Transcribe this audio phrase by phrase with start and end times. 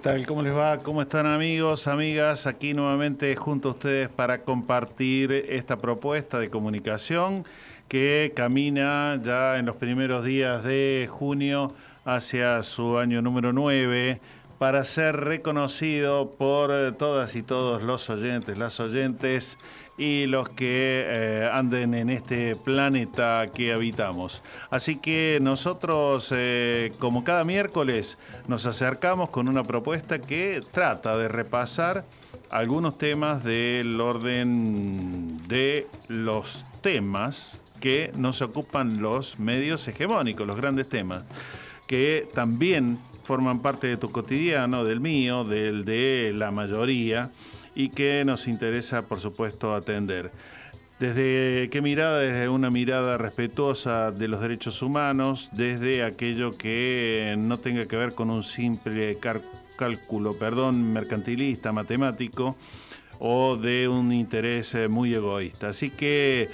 [0.00, 0.24] Tal?
[0.26, 0.78] ¿Cómo les va?
[0.78, 2.46] ¿Cómo están amigos, amigas?
[2.46, 7.44] Aquí nuevamente junto a ustedes para compartir esta propuesta de comunicación
[7.86, 11.74] que camina ya en los primeros días de junio
[12.06, 14.20] hacia su año número 9
[14.58, 19.58] para ser reconocido por todas y todos los oyentes, las oyentes
[20.00, 24.42] y los que eh, anden en este planeta que habitamos.
[24.70, 28.16] Así que nosotros, eh, como cada miércoles,
[28.48, 32.06] nos acercamos con una propuesta que trata de repasar
[32.48, 40.88] algunos temas del orden de los temas que nos ocupan los medios hegemónicos, los grandes
[40.88, 41.24] temas,
[41.86, 47.30] que también forman parte de tu cotidiano, del mío, del de la mayoría
[47.74, 50.30] y que nos interesa, por supuesto, atender.
[50.98, 52.18] ¿Desde qué mirada?
[52.18, 58.14] Desde una mirada respetuosa de los derechos humanos, desde aquello que no tenga que ver
[58.14, 59.18] con un simple
[59.76, 62.54] cálculo, perdón, mercantilista, matemático,
[63.18, 65.68] o de un interés eh, muy egoísta.
[65.68, 66.48] Así que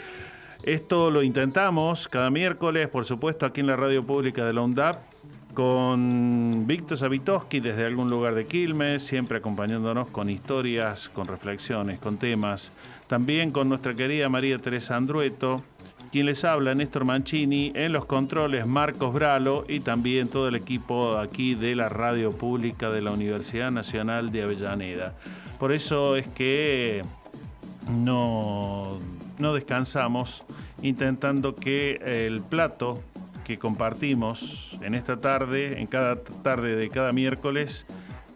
[0.63, 5.01] esto lo intentamos cada miércoles, por supuesto, aquí en la radio pública de la UNDAP,
[5.57, 12.19] con Víctor Savitoski desde algún lugar de Quilmes, siempre acompañándonos con historias, con reflexiones, con
[12.19, 12.73] temas.
[13.07, 15.65] También con nuestra querida María Teresa Andrueto,
[16.13, 21.17] quien les habla, Néstor Mancini, en los controles Marcos Bralo y también todo el equipo
[21.17, 25.15] aquí de la radio pública de la Universidad Nacional de Avellaneda.
[25.59, 27.03] Por eso es que
[27.89, 28.99] no,
[29.39, 30.45] no descansamos
[30.83, 33.01] intentando que el plato
[33.47, 37.87] que compartimos en esta tarde, en cada tarde de cada miércoles,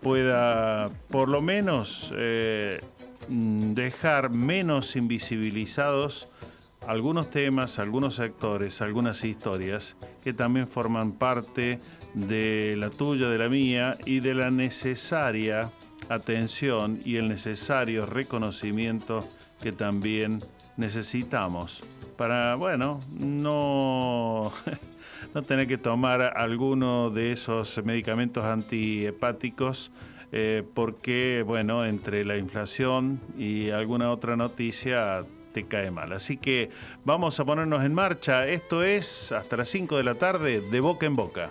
[0.01, 2.81] pueda por lo menos eh,
[3.29, 6.29] mm, dejar menos invisibilizados
[6.87, 11.81] algunos temas, algunos sectores, algunas historias que también forman parte
[12.15, 15.73] de la tuya, de la mía y de la necesaria
[16.09, 19.27] atención y el necesario reconocimiento
[19.61, 20.41] que también
[20.77, 21.83] necesitamos
[22.17, 24.53] para, bueno, no
[25.35, 29.93] no tener que tomar alguno de esos medicamentos antihepáticos
[30.33, 36.13] eh, porque, bueno, entre la inflación y alguna otra noticia te cae mal.
[36.13, 36.71] Así que
[37.05, 38.47] vamos a ponernos en marcha.
[38.47, 41.51] Esto es hasta las 5 de la tarde de boca en boca.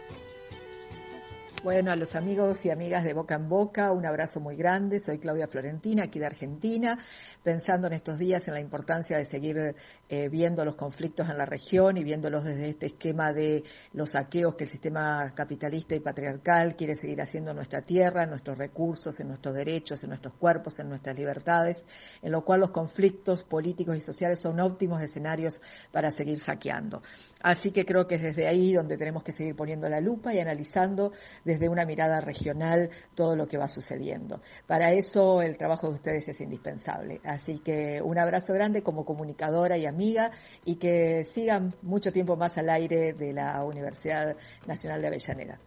[1.61, 4.97] Bueno, a los amigos y amigas de Boca en Boca, un abrazo muy grande.
[5.01, 6.97] Soy Claudia Florentina, aquí de Argentina,
[7.43, 9.75] pensando en estos días en la importancia de seguir
[10.07, 14.55] eh, viendo los conflictos en la región y viéndolos desde este esquema de los saqueos
[14.55, 19.19] que el sistema capitalista y patriarcal quiere seguir haciendo en nuestra tierra, en nuestros recursos,
[19.19, 21.83] en nuestros derechos, en nuestros cuerpos, en nuestras libertades,
[22.21, 25.59] en lo cual los conflictos políticos y sociales son óptimos escenarios
[25.91, 27.01] para seguir saqueando.
[27.41, 30.39] Así que creo que es desde ahí donde tenemos que seguir poniendo la lupa y
[30.39, 31.13] analizando
[31.45, 34.41] desde una mirada regional todo lo que va sucediendo.
[34.67, 37.21] Para eso el trabajo de ustedes es indispensable.
[37.23, 40.31] Así que un abrazo grande como comunicadora y amiga
[40.65, 44.35] y que sigan mucho tiempo más al aire de la Universidad
[44.67, 45.59] Nacional de Avellaneda.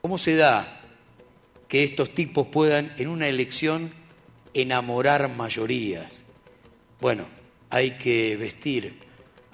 [0.00, 0.80] ¿Cómo se da
[1.68, 3.92] que estos tipos puedan en una elección
[4.54, 6.24] enamorar mayorías?
[7.00, 7.26] Bueno,
[7.68, 9.00] hay que vestir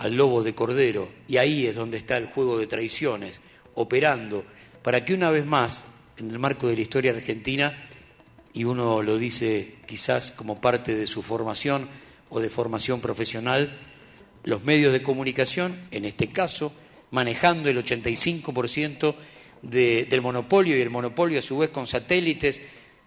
[0.00, 3.42] al lobo de cordero, y ahí es donde está el juego de traiciones,
[3.74, 4.44] operando
[4.82, 5.84] para que una vez más,
[6.16, 7.86] en el marco de la historia argentina,
[8.54, 11.86] y uno lo dice quizás como parte de su formación
[12.30, 13.76] o de formación profesional,
[14.42, 16.72] los medios de comunicación, en este caso,
[17.10, 19.14] manejando el 85%
[19.60, 22.62] del monopolio y el monopolio a su vez con satélites,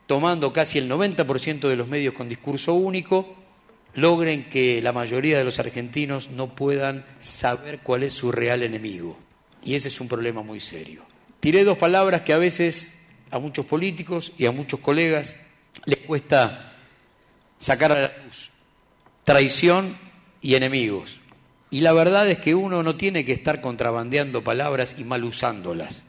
[0.05, 3.42] tomando casi el 90% de los medios con discurso único,
[3.95, 9.17] logren que la mayoría de los argentinos no puedan saber cuál es su real enemigo.
[9.63, 11.05] Y ese es un problema muy serio.
[11.39, 12.99] Tiré dos palabras que a veces
[13.31, 15.35] a muchos políticos y a muchos colegas
[15.85, 16.73] les cuesta
[17.59, 18.51] sacar a la luz.
[19.23, 19.97] Traición
[20.41, 21.19] y enemigos.
[21.69, 26.05] Y la verdad es que uno no tiene que estar contrabandeando palabras y mal usándolas.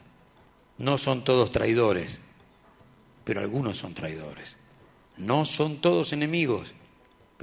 [0.76, 2.20] No son todos traidores,
[3.24, 4.58] pero algunos son traidores.
[5.16, 6.74] No son todos enemigos,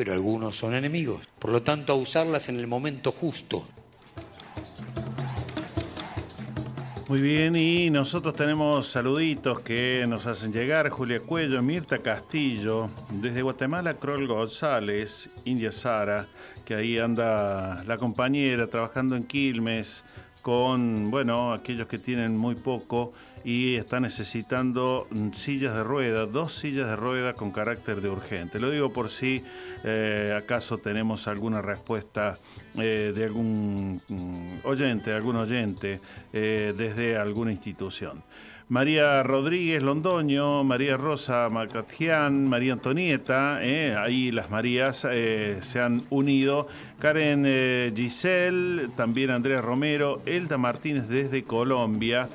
[0.01, 1.29] pero algunos son enemigos.
[1.37, 3.67] Por lo tanto, a usarlas en el momento justo.
[7.07, 10.89] Muy bien, y nosotros tenemos saluditos que nos hacen llegar.
[10.89, 16.27] Julia Cuello, Mirta Castillo, desde Guatemala, Crol González, India Sara,
[16.65, 20.03] que ahí anda la compañera trabajando en Quilmes
[20.41, 23.13] con, bueno, aquellos que tienen muy poco
[23.43, 28.59] y están necesitando sillas de rueda, dos sillas de rueda con carácter de urgente.
[28.59, 29.43] Lo digo por si
[29.83, 32.37] eh, acaso tenemos alguna respuesta
[32.75, 35.99] eh, de algún mm, oyente, algún oyente
[36.33, 38.23] eh, desde alguna institución.
[38.71, 46.03] María Rodríguez Londoño, María Rosa Macatjian, María Antonieta, eh, ahí las Marías eh, se han
[46.09, 46.69] unido.
[46.97, 52.29] Karen eh, Giselle, también Andrea Romero, Elda Martínez desde Colombia.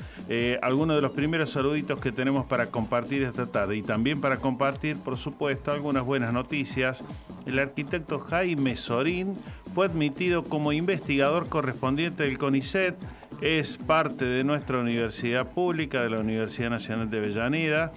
[0.60, 4.98] algunos de los primeros saluditos que tenemos para compartir esta tarde y también para compartir,
[4.98, 7.02] por supuesto, algunas buenas noticias.
[7.46, 9.38] El arquitecto Jaime Sorín
[9.76, 12.96] fue admitido como investigador correspondiente del CONICET
[13.42, 17.92] es parte de nuestra universidad pública, de la Universidad Nacional de Avellaneda,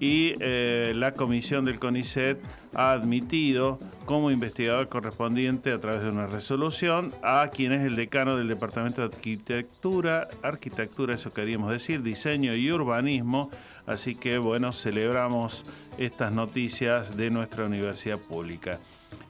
[0.00, 2.40] y eh, la comisión del CONICET
[2.72, 8.34] ha admitido como investigador correspondiente a través de una resolución a quien es el decano
[8.34, 13.50] del Departamento de Arquitectura, Arquitectura, eso queríamos decir, Diseño y Urbanismo.
[13.86, 15.66] Así que bueno, celebramos
[15.98, 18.78] estas noticias de nuestra universidad pública.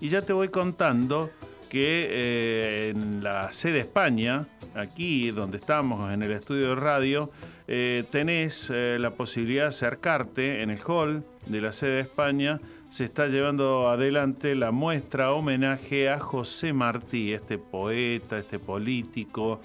[0.00, 1.30] Y ya te voy contando
[1.68, 7.30] que eh, en la sede España, aquí donde estamos en el estudio de radio,
[7.66, 12.60] eh, tenés eh, la posibilidad de acercarte en el hall de la sede de España.
[12.88, 19.60] Se está llevando adelante la muestra homenaje a José Martí, este poeta, este político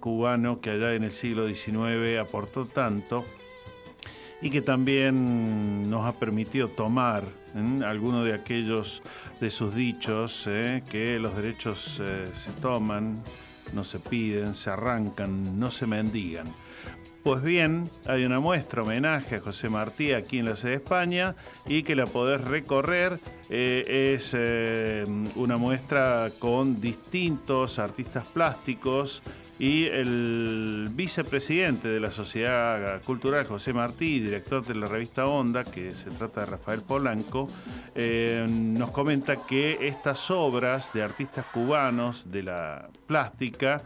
[0.00, 3.22] cubano que allá en el siglo XIX aportó tanto
[4.40, 7.24] y que también nos ha permitido tomar
[7.84, 9.02] algunos de aquellos
[9.40, 10.82] de sus dichos, ¿eh?
[10.90, 13.22] que los derechos eh, se toman,
[13.72, 16.46] no se piden, se arrancan, no se mendigan.
[17.22, 21.36] Pues bien, hay una muestra homenaje a José Martí aquí en la sede de España
[21.66, 23.20] y que la podés recorrer.
[23.48, 24.34] Eh, es
[25.36, 29.22] una muestra con distintos artistas plásticos
[29.58, 35.94] y el vicepresidente de la Sociedad Cultural, José Martí, director de la revista Onda, que
[35.94, 37.48] se trata de Rafael Polanco,
[37.94, 43.82] eh, nos comenta que estas obras de artistas cubanos de la plástica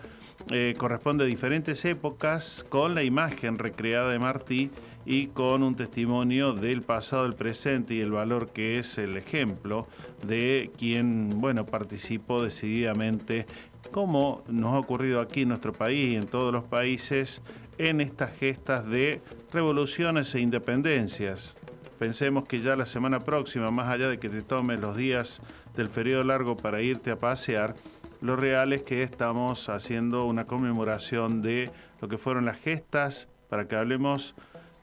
[0.50, 4.70] eh, corresponden a diferentes épocas con la imagen recreada de Martí
[5.04, 9.86] y con un testimonio del pasado, el presente y el valor que es el ejemplo
[10.26, 13.46] de quien, bueno, participó decididamente
[13.88, 17.42] como nos ha ocurrido aquí en nuestro país y en todos los países,
[17.78, 19.20] en estas gestas de
[19.52, 21.56] revoluciones e independencias.
[21.98, 25.40] Pensemos que ya la semana próxima, más allá de que te tomes los días
[25.76, 27.74] del feriado largo para irte a pasear,
[28.20, 33.68] lo real es que estamos haciendo una conmemoración de lo que fueron las gestas para
[33.68, 34.34] que hablemos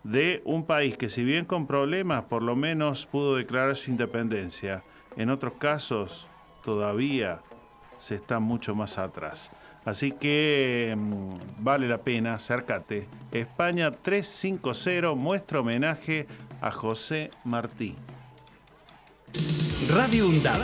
[0.04, 4.84] de un país que si bien con problemas por lo menos pudo declarar su independencia,
[5.16, 6.30] en otros casos
[6.64, 7.42] todavía
[8.04, 9.50] se está mucho más atrás.
[9.86, 13.08] Así que mm, vale la pena, acércate.
[13.32, 16.28] España 350 muestra homenaje
[16.62, 17.96] a José Martí.
[19.90, 20.60] Radio UNDAD.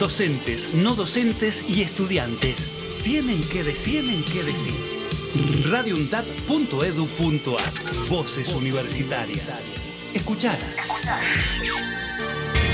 [0.00, 2.68] Docentes, no docentes y estudiantes
[3.04, 4.74] tienen que decir, tienen que decir.
[5.70, 9.62] radioundad.edu.ar Voces universitarias.
[10.12, 10.74] Escuchalas.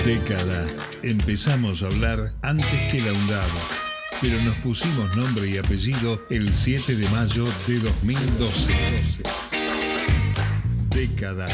[0.04, 0.66] Década.
[1.04, 3.48] Empezamos a hablar antes que la UNDAB,
[4.20, 8.72] pero nos pusimos nombre y apellido el 7 de mayo de 2012.
[10.88, 11.46] Década.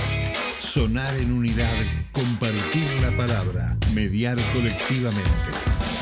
[0.59, 1.69] Sonar en unidad,
[2.13, 5.31] compartir la palabra, mediar colectivamente.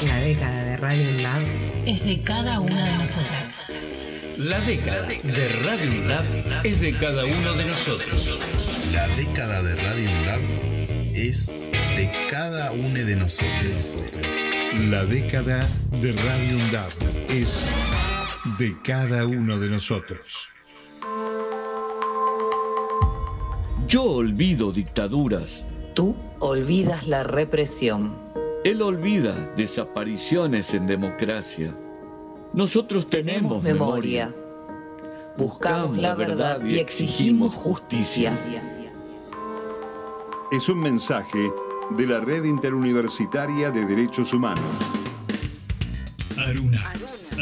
[0.07, 1.43] La década de Radio UNDAB
[1.85, 3.61] es de cada una de nosotras.
[4.39, 8.39] La década de Radio UNDAB es de cada uno de nosotros.
[8.93, 10.41] La década de Radio UNDAB
[11.13, 11.51] es
[11.97, 14.05] de cada uno de nosotros.
[14.91, 15.61] La década
[15.91, 17.67] de Radio UNDAB es
[18.59, 20.51] de cada uno de nosotros.
[23.89, 25.65] Yo olvido dictaduras.
[25.95, 28.15] Tú olvidas la represión.
[28.63, 31.75] Él olvida desapariciones en democracia.
[32.53, 34.35] Nosotros tenemos, memoria.
[35.39, 38.39] Buscamos la verdad y exigimos justicia.
[40.53, 41.51] Es un mensaje
[41.91, 44.65] de la Red Interuniversitaria de Derechos Humanos.
[46.37, 46.93] Aruna,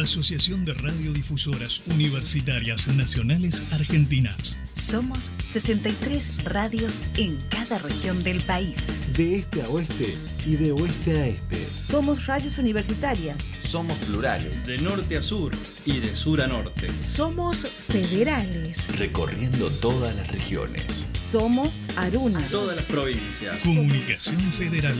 [0.00, 4.58] Asociación de Radiodifusoras Universitarias Nacionales Argentinas.
[4.72, 8.98] Somos 63 radios en cada región del país.
[9.16, 10.14] De este a oeste
[10.46, 11.66] y de oeste a este.
[11.90, 14.66] Somos radios universitarias Somos plurales.
[14.66, 15.52] De norte a sur
[15.84, 16.88] y de sur a norte.
[17.02, 18.86] Somos federales.
[18.96, 21.06] Recorriendo todas las regiones.
[21.34, 22.46] Somos Aruna.
[22.48, 23.58] Todas las provincias.
[23.60, 24.94] Comunicación Federal.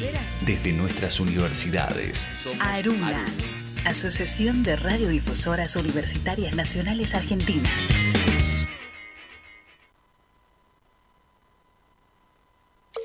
[0.44, 2.26] Desde nuestras universidades.
[2.58, 3.24] Aruna.
[3.84, 7.70] Asociación de Radiodifusoras Universitarias Nacionales Argentinas.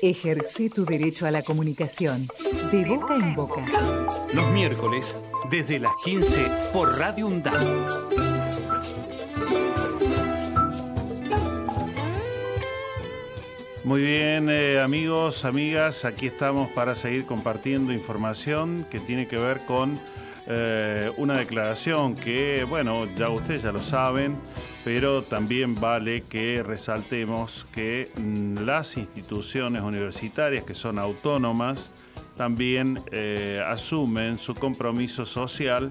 [0.02, 2.26] Ejerce tu derecho a la comunicación
[2.72, 3.62] de boca en boca.
[4.34, 5.14] Los miércoles,
[5.48, 8.29] desde las 15 por Radio UNDAD.
[13.90, 19.66] Muy bien, eh, amigos, amigas, aquí estamos para seguir compartiendo información que tiene que ver
[19.66, 19.98] con
[20.46, 24.36] eh, una declaración que, bueno, ya ustedes ya lo saben,
[24.84, 31.90] pero también vale que resaltemos que mm, las instituciones universitarias que son autónomas
[32.36, 35.90] también eh, asumen su compromiso social.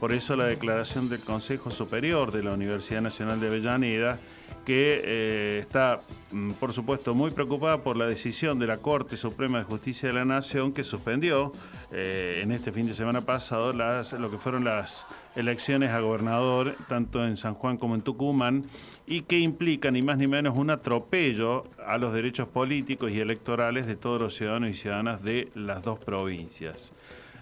[0.00, 4.18] Por eso la declaración del Consejo Superior de la Universidad Nacional de Avellaneda
[4.64, 6.00] que eh, está,
[6.32, 10.14] mm, por supuesto, muy preocupada por la decisión de la Corte Suprema de Justicia de
[10.14, 11.52] la Nación que suspendió
[11.92, 15.06] eh, en este fin de semana pasado las, lo que fueron las
[15.36, 18.64] elecciones a gobernador, tanto en San Juan como en Tucumán,
[19.06, 23.86] y que implica ni más ni menos un atropello a los derechos políticos y electorales
[23.86, 26.92] de todos los ciudadanos y ciudadanas de las dos provincias.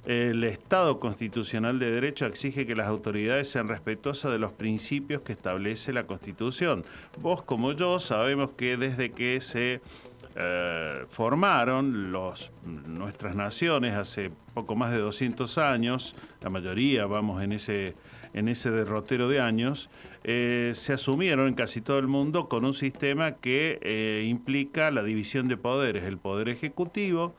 [0.05, 5.33] El Estado constitucional de derecho exige que las autoridades sean respetuosas de los principios que
[5.33, 6.85] establece la Constitución.
[7.21, 9.81] Vos como yo sabemos que desde que se
[10.35, 12.11] eh, formaron
[12.87, 17.95] nuestras naciones hace poco más de 200 años, la mayoría vamos en ese,
[18.35, 19.89] en ese derrotero de años,
[20.25, 25.05] eh, se asumieron en casi todo el mundo con un sistema que eh, implica la
[25.05, 27.35] división de poderes, el poder ejecutivo,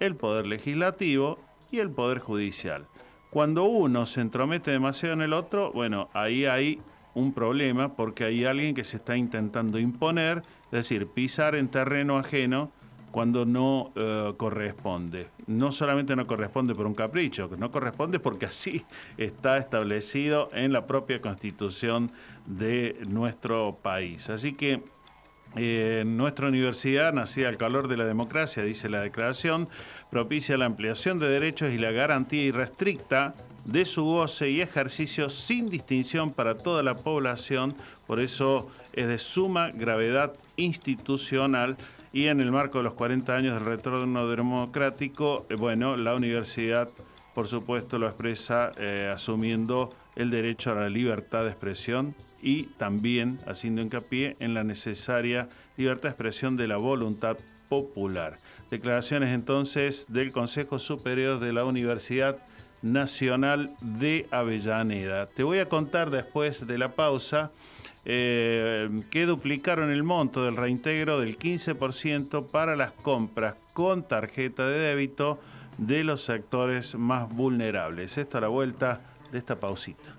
[0.00, 2.86] el poder legislativo y el Poder Judicial.
[3.30, 6.80] Cuando uno se entromete demasiado en el otro, bueno, ahí hay
[7.14, 12.18] un problema porque hay alguien que se está intentando imponer, es decir, pisar en terreno
[12.18, 12.70] ajeno
[13.10, 15.28] cuando no eh, corresponde.
[15.46, 18.84] No solamente no corresponde por un capricho, no corresponde porque así
[19.16, 22.12] está establecido en la propia constitución
[22.44, 24.28] de nuestro país.
[24.28, 24.82] Así que
[25.54, 29.68] eh, nuestra universidad, nacida al calor de la democracia, dice la declaración,
[30.10, 33.34] propicia la ampliación de derechos y la garantía irrestricta
[33.64, 37.74] de su goce y ejercicio sin distinción para toda la población.
[38.06, 41.76] Por eso es de suma gravedad institucional
[42.12, 46.88] y en el marco de los 40 años del retorno democrático, eh, bueno, la universidad,
[47.34, 52.14] por supuesto, lo expresa eh, asumiendo el derecho a la libertad de expresión
[52.46, 57.36] y también haciendo hincapié en la necesaria libertad de expresión de la voluntad
[57.68, 58.36] popular.
[58.70, 62.38] Declaraciones entonces del Consejo Superior de la Universidad
[62.82, 65.26] Nacional de Avellaneda.
[65.26, 67.50] Te voy a contar después de la pausa
[68.04, 74.78] eh, que duplicaron el monto del reintegro del 15% para las compras con tarjeta de
[74.78, 75.40] débito
[75.78, 78.16] de los sectores más vulnerables.
[78.18, 79.00] Esta a la vuelta
[79.32, 80.16] de esta pausita.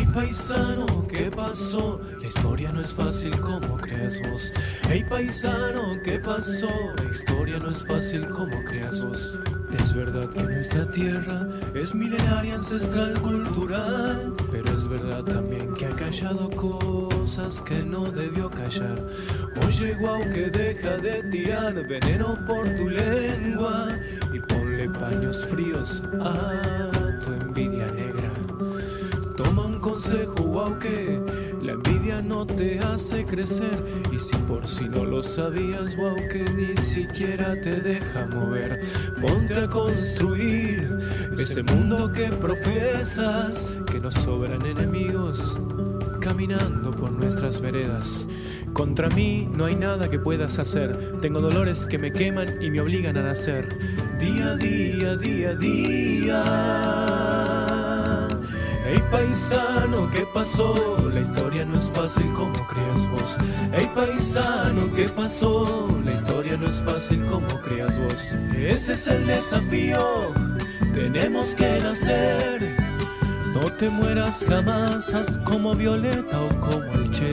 [0.00, 2.00] Hey paisano, ¿qué pasó?
[2.22, 4.50] La historia no es fácil como creas vos.
[4.88, 6.70] Hey paisano, ¿qué pasó?
[6.96, 9.38] La historia no es fácil como creas vos.
[9.78, 14.34] Es verdad que nuestra tierra es milenaria, ancestral, cultural.
[14.50, 18.98] Pero es verdad también que ha callado cosas que no debió callar.
[19.66, 23.98] Oye, guau, que deja de tirar veneno por tu lengua
[24.32, 28.29] y ponle paños fríos a tu envidia negra.
[29.50, 31.18] Toma un consejo, wow, que
[31.60, 33.82] la envidia no te hace crecer.
[34.12, 38.80] Y si por si no lo sabías, wow, que ni siquiera te deja mover.
[39.20, 40.88] Ponte a construir
[41.36, 45.56] ese mundo que profesas, que nos sobran enemigos
[46.20, 48.28] caminando por nuestras veredas.
[48.72, 50.96] Contra mí no hay nada que puedas hacer.
[51.22, 53.66] Tengo dolores que me queman y me obligan a nacer.
[54.20, 57.79] Día a día, día a día.
[58.92, 60.74] Hey paisano, ¿qué pasó?
[61.14, 63.38] La historia no es fácil como creas vos.
[63.72, 65.88] Hey paisano, ¿qué pasó?
[66.04, 68.26] La historia no es fácil como creas vos.
[68.56, 70.32] Ese es el desafío,
[70.92, 72.76] tenemos que nacer.
[73.54, 77.30] No te mueras jamás, como Violeta o como el Che.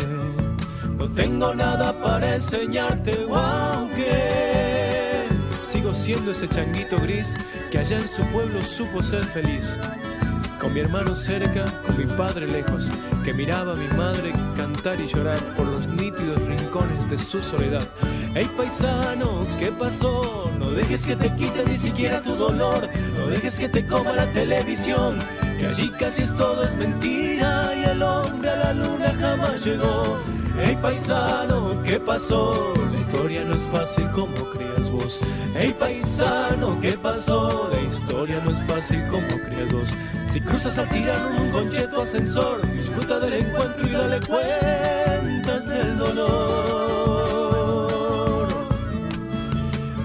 [0.95, 5.25] No tengo nada para enseñarte, wow, que
[5.63, 7.35] sigo siendo ese changuito gris
[7.71, 9.75] que allá en su pueblo supo ser feliz.
[10.59, 12.89] Con mi hermano cerca, con mi padre lejos,
[13.23, 17.85] que miraba a mi madre cantar y llorar por los nítidos rincones de su soledad.
[18.33, 20.51] Hey paisano, ¿qué pasó?
[20.59, 22.87] No dejes que te quite ni siquiera tu dolor,
[23.17, 25.17] no dejes que te coma la televisión,
[25.59, 30.19] que allí casi es todo es mentira y el hombre a la luna jamás llegó.
[30.59, 32.73] Hey paisano, ¿qué pasó?
[33.07, 35.21] Historia no es fácil como creas vos.
[35.55, 37.69] Hey paisano, ¿qué pasó?
[37.71, 39.93] La historia no es fácil como creas vos.
[40.27, 46.87] Si cruzas al tirano un concheto ascensor, disfruta del encuentro y dale cuentas del dolor.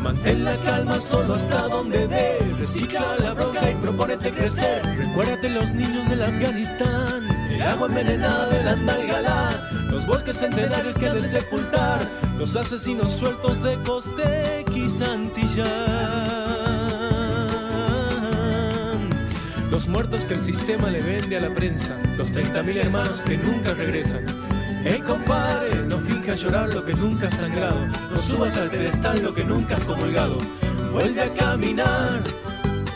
[0.00, 2.38] Mantén la calma solo hasta donde dé.
[2.60, 4.80] Recicla la bronca y propónete crecer.
[4.96, 9.60] Recuérdate los niños del Afganistán, el agua envenenada del Andalgalá,
[9.92, 12.00] los bosques centenarios que de sepultar,
[12.38, 15.68] los asesinos sueltos de Costex y Santillán.
[19.70, 23.74] Los muertos que el sistema le vende a la prensa, los 30.000 hermanos que nunca
[23.74, 24.24] regresan.
[24.82, 29.34] Hey compadre, no finjas llorar lo que nunca has sangrado, no subas al pedestal lo
[29.34, 30.38] que nunca has comulgado.
[30.90, 32.22] Vuelve a caminar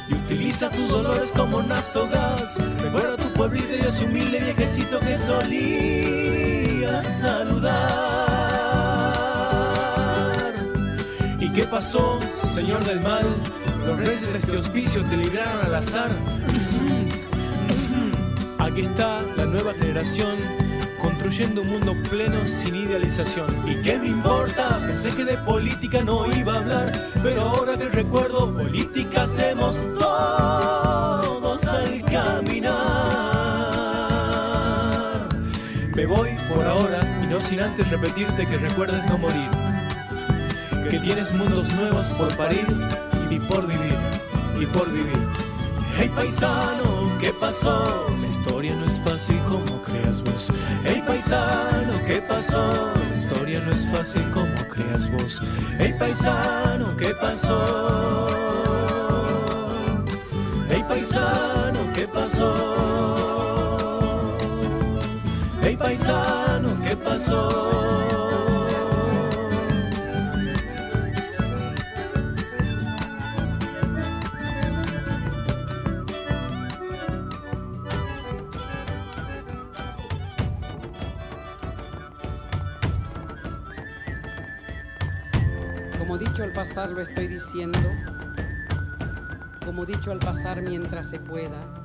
[0.08, 2.56] y utiliza tus dolores como naftogás.
[2.80, 6.15] Recuerda tu pueblito y ese humilde viejecito que solía
[7.06, 8.26] saludar.
[11.40, 13.26] ¿Y qué pasó, señor del mal?
[13.86, 16.10] Los reyes de este hospicio te libraron al azar.
[18.58, 20.38] Aquí está la nueva generación
[21.00, 23.46] construyendo un mundo pleno sin idealización.
[23.66, 24.80] ¿Y qué me importa?
[24.86, 31.64] Pensé que de política no iba a hablar, pero ahora que recuerdo, política hacemos todos
[31.64, 33.65] al caminar.
[35.96, 39.48] Me voy por ahora y no sin antes repetirte que recuerdes no morir,
[40.90, 42.66] que tienes mundos nuevos por parir
[43.30, 43.96] y por vivir,
[44.60, 45.16] y por vivir.
[45.96, 48.14] Hey paisano, ¿qué pasó?
[48.20, 50.52] La historia no es fácil como creas vos.
[50.84, 52.92] Hey paisano, ¿qué pasó?
[52.94, 55.40] La historia no es fácil como creas vos.
[55.78, 58.26] Hey paisano, ¿qué pasó?
[60.68, 63.25] Hey paisano, ¿qué pasó?
[65.68, 67.48] Hey paisano, ¿qué pasó?
[85.98, 87.80] Como dicho al pasar lo estoy diciendo,
[89.64, 91.75] como dicho al pasar mientras se pueda.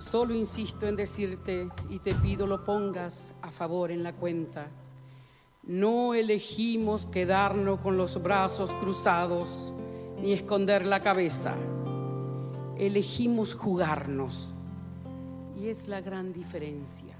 [0.00, 4.68] Solo insisto en decirte y te pido lo pongas a favor en la cuenta.
[5.62, 9.74] No elegimos quedarnos con los brazos cruzados
[10.22, 11.54] ni esconder la cabeza.
[12.78, 14.48] Elegimos jugarnos.
[15.54, 17.14] Y es la gran diferencia.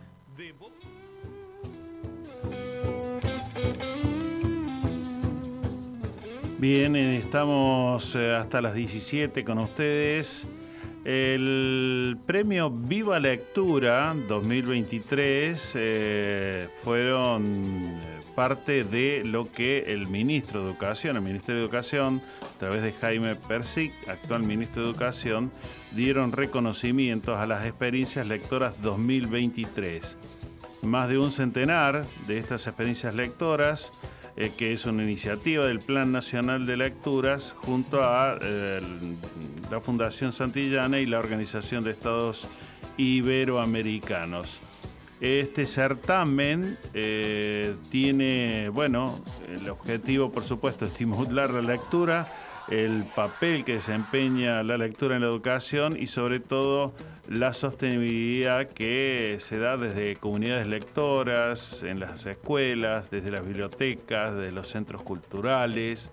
[6.59, 10.47] Bien, eh, estamos eh, hasta las 17 con ustedes.
[11.05, 20.71] El premio Viva Lectura 2023 eh, fueron eh, parte de lo que el ministro de
[20.71, 25.51] Educación, el Ministerio de Educación, a través de Jaime Persic, actual ministro de Educación,
[25.93, 30.19] dieron reconocimientos a las experiencias lectoras 2023.
[30.83, 33.91] Más de un centenar de estas experiencias lectoras
[34.41, 38.81] eh, que es una iniciativa del Plan Nacional de Lecturas junto a eh,
[39.71, 42.49] la Fundación Santillana y la Organización de Estados
[42.97, 44.63] Iberoamericanos.
[45.21, 52.33] Este certamen eh, tiene, bueno, el objetivo, por supuesto, estimular la lectura,
[52.71, 56.93] el papel que desempeña la lectura en la educación y sobre todo
[57.29, 64.53] la sostenibilidad que se da desde comunidades lectoras, en las escuelas, desde las bibliotecas, desde
[64.53, 66.11] los centros culturales.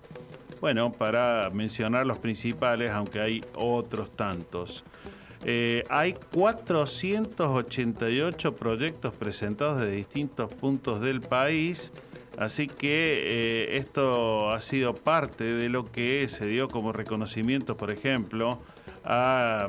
[0.60, 4.84] Bueno, para mencionar los principales, aunque hay otros tantos.
[5.44, 11.92] Eh, hay 488 proyectos presentados de distintos puntos del país,
[12.38, 17.90] así que eh, esto ha sido parte de lo que se dio como reconocimiento, por
[17.90, 18.60] ejemplo,
[19.04, 19.66] a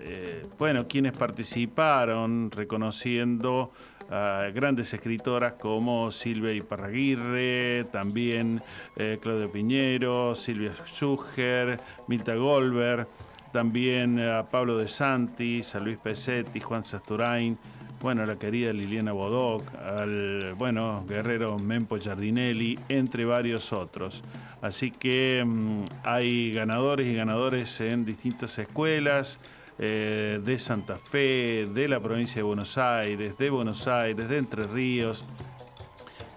[0.00, 3.72] eh, bueno, quienes participaron reconociendo
[4.10, 8.62] a grandes escritoras como Silvia Iparraguirre, también
[8.96, 13.08] eh, Claudio Piñero, Silvia Schuger, Milta Goldberg,
[13.52, 17.58] también a Pablo de Santis, a Luis Pesetti, Juan Sasturain,
[18.02, 24.24] bueno, la querida Liliana Bodoc, al bueno, guerrero Mempo Giardinelli, entre varios otros.
[24.60, 29.38] Así que mm, hay ganadores y ganadores en distintas escuelas,
[29.78, 34.66] eh, de Santa Fe, de la provincia de Buenos Aires, de Buenos Aires, de Entre
[34.66, 35.24] Ríos.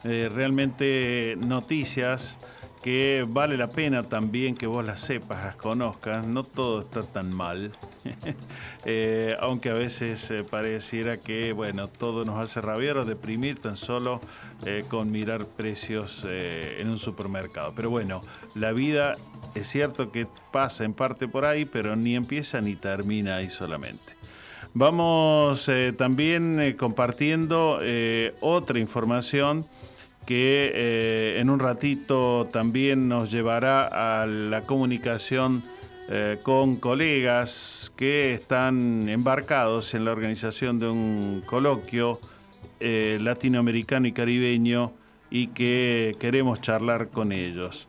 [0.03, 2.37] Eh, realmente noticias
[2.85, 6.23] que vale la pena también que vos las sepas, las conozcas.
[6.27, 7.71] No todo está tan mal,
[8.85, 13.75] eh, aunque a veces eh, pareciera que bueno todo nos hace rabiar o deprimir tan
[13.75, 14.21] solo
[14.67, 17.73] eh, con mirar precios en un supermercado.
[17.75, 18.21] Pero bueno,
[18.53, 19.15] la vida
[19.55, 24.13] es cierto que pasa en parte por ahí, pero ni empieza ni termina ahí solamente.
[24.75, 27.79] Vamos también compartiendo
[28.41, 29.65] otra información
[30.25, 35.63] que eh, en un ratito también nos llevará a la comunicación
[36.09, 42.19] eh, con colegas que están embarcados en la organización de un coloquio
[42.79, 44.93] eh, latinoamericano y caribeño
[45.29, 47.87] y que queremos charlar con ellos.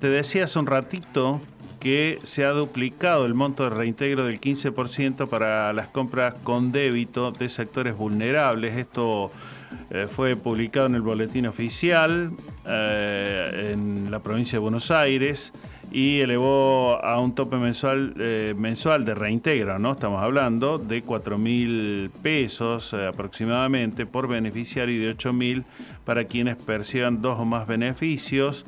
[0.00, 1.40] Te decía hace un ratito
[1.80, 7.32] que se ha duplicado el monto de reintegro del 15% para las compras con débito
[7.32, 8.76] de sectores vulnerables.
[8.76, 9.30] Esto
[9.90, 12.32] eh, fue publicado en el boletín oficial
[12.66, 15.52] eh, en la provincia de Buenos Aires
[15.92, 19.92] y elevó a un tope mensual, eh, mensual de reintegro, ¿no?
[19.92, 25.64] Estamos hablando de 4 mil pesos aproximadamente por beneficiario y de 8 mil
[26.04, 28.66] para quienes perciban dos o más beneficios.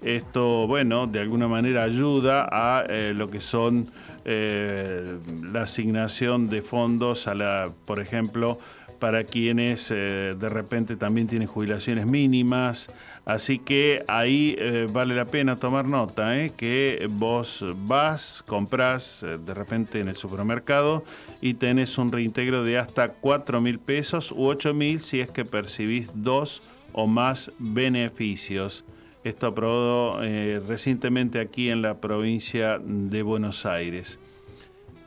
[0.00, 3.90] Esto, bueno, de alguna manera ayuda a lo que son
[4.24, 8.58] la asignación de fondos a la, por ejemplo,
[9.02, 12.88] para quienes eh, de repente también tienen jubilaciones mínimas.
[13.24, 16.52] Así que ahí eh, vale la pena tomar nota, ¿eh?
[16.56, 21.02] que vos vas, compras de repente en el supermercado
[21.40, 25.44] y tenés un reintegro de hasta 4 mil pesos u 8 mil si es que
[25.44, 26.62] percibís dos
[26.92, 28.84] o más beneficios.
[29.24, 30.20] Esto aprobado
[30.68, 34.20] recientemente aquí en la provincia de Buenos Aires.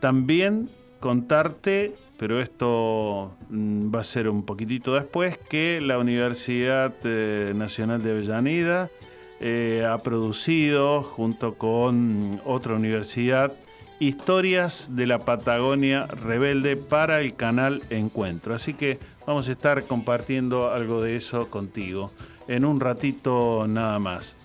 [0.02, 7.54] También contarte pero esto mm, va a ser un poquitito después, que la Universidad eh,
[7.56, 8.90] Nacional de Avellaneda
[9.40, 13.54] eh, ha producido, junto con otra universidad,
[14.00, 18.56] historias de la Patagonia rebelde para el canal Encuentro.
[18.56, 22.12] Así que vamos a estar compartiendo algo de eso contigo
[22.48, 24.36] en un ratito nada más.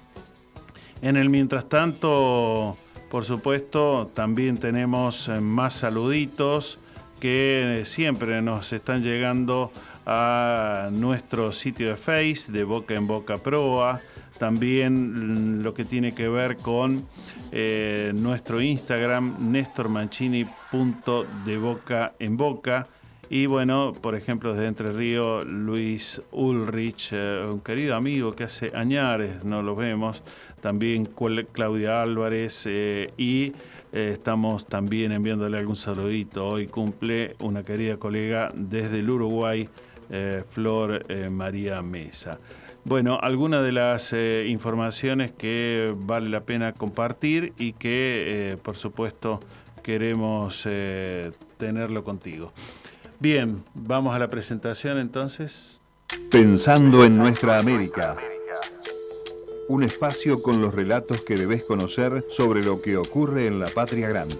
[1.02, 2.76] En el mientras tanto,
[3.10, 6.78] por supuesto, también tenemos eh, más saluditos
[7.20, 9.70] que siempre nos están llegando
[10.06, 14.00] a nuestro sitio de Face de Boca en Boca Proa,
[14.38, 17.06] también lo que tiene que ver con
[17.52, 19.52] eh, nuestro Instagram,
[21.58, 22.88] boca en boca.
[23.28, 28.72] Y bueno, por ejemplo, desde Entre Ríos, Luis Ulrich, eh, un querido amigo que hace
[28.74, 30.22] añares no lo vemos,
[30.60, 31.06] también
[31.52, 33.52] Claudia Álvarez eh, y
[33.92, 36.46] eh, estamos también enviándole algún saludito.
[36.46, 39.68] Hoy cumple una querida colega desde el Uruguay,
[40.10, 42.38] eh, Flor eh, María Mesa.
[42.84, 44.14] Bueno, algunas de las
[44.46, 49.38] informaciones que vale la pena compartir y que, por supuesto,
[49.82, 50.66] queremos
[51.58, 52.54] tenerlo contigo.
[53.18, 55.82] Bien, vamos a la presentación entonces.
[56.30, 58.16] Pensando en nuestra América
[59.70, 64.08] un espacio con los relatos que debes conocer sobre lo que ocurre en la patria
[64.08, 64.34] grande.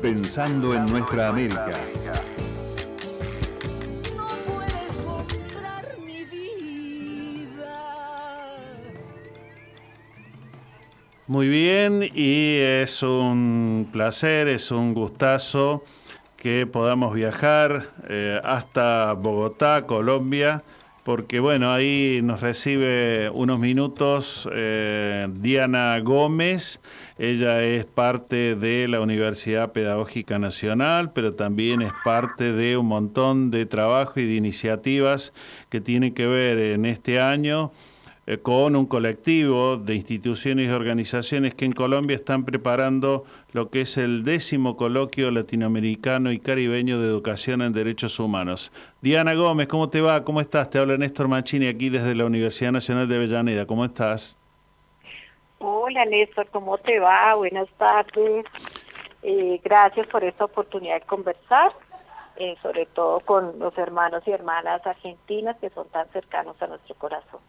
[0.00, 1.78] Pensando en nuestra América.
[11.26, 15.84] Muy bien, y es un placer, es un gustazo
[16.38, 20.64] que podamos viajar eh, hasta Bogotá, Colombia
[21.06, 26.80] porque bueno, ahí nos recibe unos minutos eh, Diana Gómez.
[27.16, 33.52] Ella es parte de la Universidad Pedagógica Nacional, pero también es parte de un montón
[33.52, 35.32] de trabajo y de iniciativas
[35.68, 37.70] que tienen que ver en este año
[38.26, 43.82] eh, con un colectivo de instituciones y organizaciones que en Colombia están preparando lo que
[43.82, 48.72] es el décimo coloquio latinoamericano y caribeño de educación en derechos humanos.
[49.00, 50.24] Diana Gómez, ¿cómo te va?
[50.24, 50.70] ¿Cómo estás?
[50.70, 53.66] Te habla Néstor Machini aquí desde la Universidad Nacional de Avellaneda.
[53.66, 54.36] ¿Cómo estás?
[55.58, 57.34] Hola Néstor, ¿cómo te va?
[57.36, 58.44] Buenas tardes.
[59.22, 61.72] Eh, gracias por esta oportunidad de conversar.
[62.38, 66.94] Eh, sobre todo con los hermanos y hermanas argentinas que son tan cercanos a nuestro
[66.96, 67.40] corazón.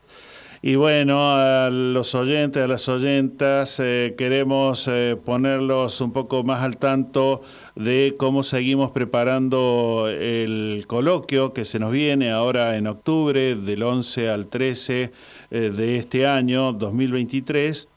[0.62, 6.64] Y bueno, a los oyentes, a las oyentas, eh, queremos eh, ponerlos un poco más
[6.64, 7.42] al tanto
[7.76, 14.30] de cómo seguimos preparando el coloquio que se nos viene ahora en octubre, del 11
[14.30, 15.12] al 13
[15.52, 17.88] eh, de este año, 2023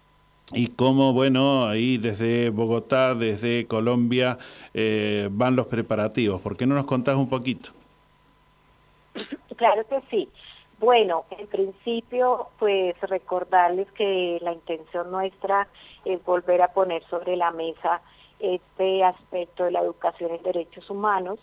[0.53, 4.39] y cómo, bueno, ahí desde Bogotá, desde Colombia,
[4.75, 6.41] eh, van los preparativos.
[6.41, 7.71] ¿Por qué no nos contás un poquito?
[9.57, 10.29] Claro que sí.
[10.81, 15.69] Bueno, en principio, pues recordarles que la intención nuestra
[16.07, 18.01] es volver a poner sobre la mesa
[18.39, 21.39] este aspecto de la educación en derechos humanos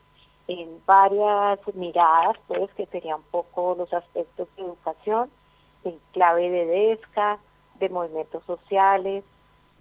[0.47, 5.29] en varias miradas, pues que serían un poco los aspectos de educación
[5.83, 7.37] en clave de DESCA,
[7.75, 9.23] de movimientos sociales,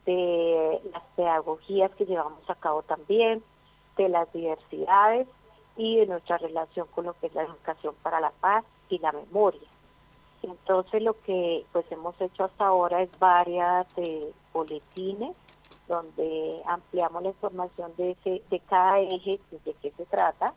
[0.04, 3.42] de las pedagogías que llevamos a cabo también,
[3.96, 5.26] de las diversidades
[5.78, 9.12] y de nuestra relación con lo que es la educación para la paz y la
[9.12, 9.68] memoria.
[10.42, 15.34] Entonces lo que pues hemos hecho hasta ahora es varias eh, boletines
[15.88, 20.52] donde ampliamos la información de ese, de cada eje, de qué se trata,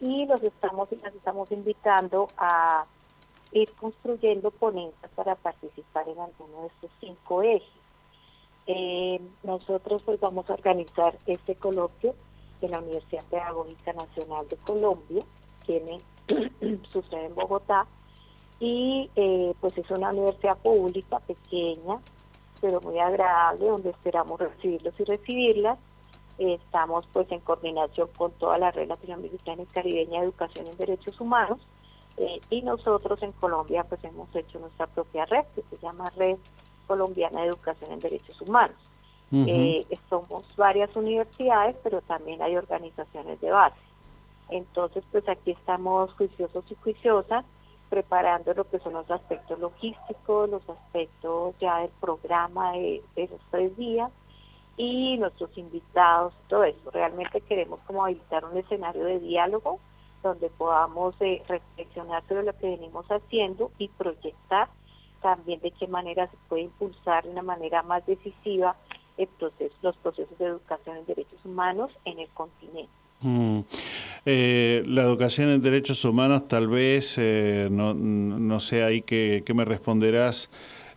[0.00, 2.86] y los estamos las estamos invitando a
[3.52, 7.68] ir construyendo ponencias para participar en alguno de estos cinco ejes.
[8.66, 12.14] Eh, nosotros pues vamos a organizar este coloquio
[12.60, 15.24] en la Universidad Pedagógica Nacional de Colombia,
[15.66, 16.00] tiene
[16.92, 17.86] su sede en Bogotá,
[18.58, 21.98] y eh, pues es una universidad pública pequeña,
[22.60, 25.78] pero muy agradable, donde esperamos recibirlos y recibirlas.
[26.38, 31.20] estamos pues en coordinación con toda la red latinoamericana y caribeña de educación en derechos
[31.20, 31.58] humanos,
[32.16, 36.36] eh, y nosotros en Colombia pues hemos hecho nuestra propia red que se llama Red
[36.86, 38.76] Colombiana de Educación en Derechos Humanos.
[39.32, 43.76] Eh, somos varias universidades, pero también hay organizaciones de base.
[44.50, 47.44] Entonces, pues aquí estamos juiciosos y juiciosas
[47.88, 53.76] preparando lo que son los aspectos logísticos, los aspectos ya del programa de, los tres
[53.76, 54.10] días
[54.76, 56.90] y nuestros invitados, todo eso.
[56.90, 59.80] Realmente queremos como habilitar un escenario de diálogo
[60.22, 64.68] donde podamos eh, reflexionar sobre lo que venimos haciendo y proyectar
[65.20, 68.76] también de qué manera se puede impulsar de una manera más decisiva
[69.16, 72.99] el proceso, los procesos de educación en derechos humanos en el continente.
[73.22, 73.60] Mm.
[74.26, 80.50] Eh, la educación en derechos humanos tal vez, eh, no, sé ahí qué me responderás,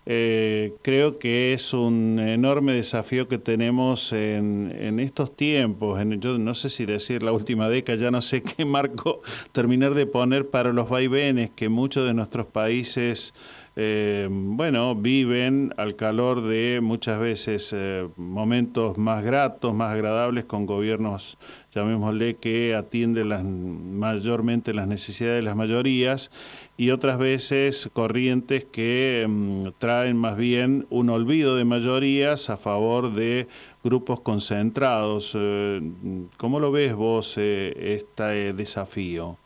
[0.05, 6.37] eh, creo que es un enorme desafío que tenemos en, en estos tiempos, en, yo
[6.37, 9.21] no sé si decir la última década, ya no sé qué marco
[9.53, 13.33] terminar de poner para los vaivenes que muchos de nuestros países
[13.75, 20.67] eh, bueno, viven al calor de muchas veces eh, momentos más gratos, más agradables con
[20.67, 21.39] gobiernos,
[21.73, 26.29] llamémosle, que atienden mayormente las necesidades de las mayorías
[26.77, 33.11] y otras veces corrientes que mm, traen más bien un olvido de mayorías a favor
[33.13, 33.47] de
[33.83, 35.31] grupos concentrados.
[35.35, 35.81] Eh,
[36.37, 39.37] ¿Cómo lo ves vos este desafío?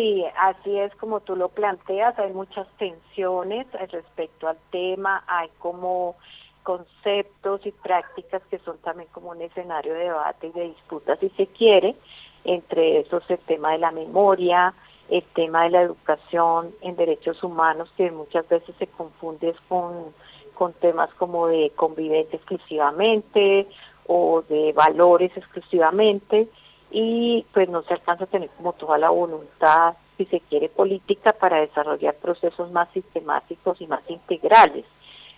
[0.00, 6.16] Sí, así es como tú lo planteas, hay muchas tensiones respecto al tema, hay como
[6.62, 11.28] conceptos y prácticas que son también como un escenario de debate y de disputa, si
[11.36, 11.96] se quiere,
[12.44, 14.72] entre esos el tema de la memoria,
[15.10, 20.14] el tema de la educación en derechos humanos, que muchas veces se confunde con,
[20.54, 23.68] con temas como de convivencia exclusivamente
[24.06, 26.48] o de valores exclusivamente,
[26.90, 31.32] y pues no se alcanza a tener como toda la voluntad, si se quiere, política
[31.32, 34.84] para desarrollar procesos más sistemáticos y más integrales.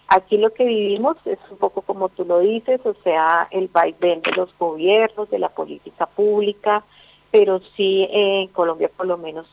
[0.09, 4.21] Aquí lo que vivimos es un poco como tú lo dices, o sea, el vaivén
[4.23, 6.85] de los gobiernos, de la política pública,
[7.31, 9.47] pero sí en Colombia por lo menos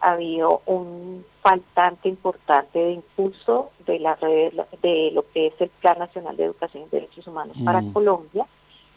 [0.00, 5.68] ha habido un faltante importante de impulso de la red, de lo que es el
[5.68, 7.92] Plan Nacional de Educación y Derechos Humanos para mm.
[7.92, 8.46] Colombia,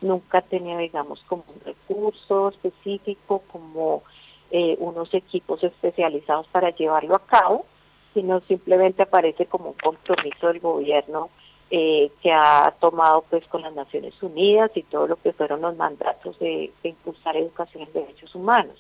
[0.03, 4.03] nunca tenía, digamos, como un recurso específico, como
[4.51, 7.65] eh, unos equipos especializados para llevarlo a cabo,
[8.13, 11.29] sino simplemente aparece como un compromiso del gobierno
[11.71, 15.75] eh, que ha tomado pues con las Naciones Unidas y todo lo que fueron los
[15.75, 18.77] mandatos de, de impulsar educación en derechos humanos.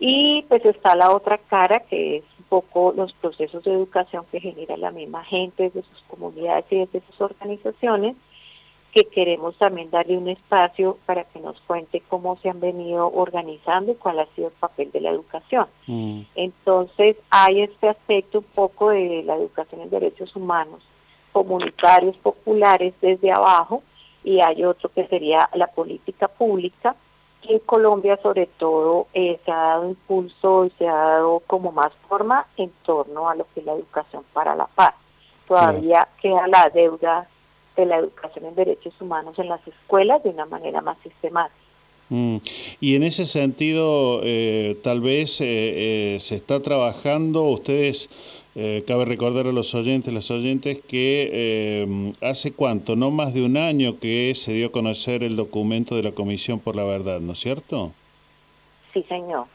[0.00, 4.40] Y pues está la otra cara que es un poco los procesos de educación que
[4.40, 8.16] genera la misma gente desde sus comunidades y desde sus organizaciones,
[8.92, 13.92] que queremos también darle un espacio para que nos cuente cómo se han venido organizando
[13.92, 15.66] y cuál ha sido el papel de la educación.
[15.86, 16.22] Mm.
[16.34, 20.82] Entonces, hay este aspecto un poco de la educación en derechos humanos,
[21.32, 23.82] comunitarios, populares desde abajo,
[24.24, 26.96] y hay otro que sería la política pública,
[27.42, 31.72] que en Colombia sobre todo eh, se ha dado impulso y se ha dado como
[31.72, 34.94] más forma en torno a lo que es la educación para la paz.
[35.46, 37.28] Todavía queda la deuda
[37.82, 41.54] de la educación en derechos humanos en las escuelas de una manera más sistemática.
[42.10, 42.38] Mm.
[42.80, 48.08] Y en ese sentido, eh, tal vez eh, eh, se está trabajando, ustedes
[48.60, 53.42] Eh, cabe recordar a los oyentes, las oyentes, que eh, hace cuánto, no más de
[53.42, 57.20] un año que se dio a conocer el documento de la Comisión por la Verdad,
[57.20, 57.92] ¿no es cierto?
[58.92, 59.46] Sí, señor.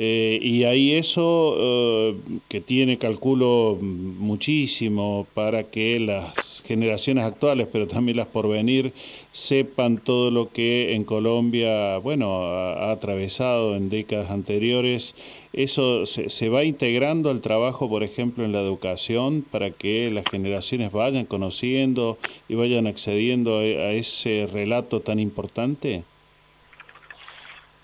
[0.00, 2.14] Eh, y ahí eso
[2.48, 8.92] que tiene, calculo, muchísimo para que las generaciones actuales, pero también las por venir,
[9.32, 15.16] sepan todo lo que en Colombia, bueno, ha atravesado en décadas anteriores
[15.58, 20.92] ¿Eso se, va integrando al trabajo, por ejemplo, en la educación para que las generaciones
[20.92, 26.04] vayan conociendo y vayan accediendo a, ese relato tan importante?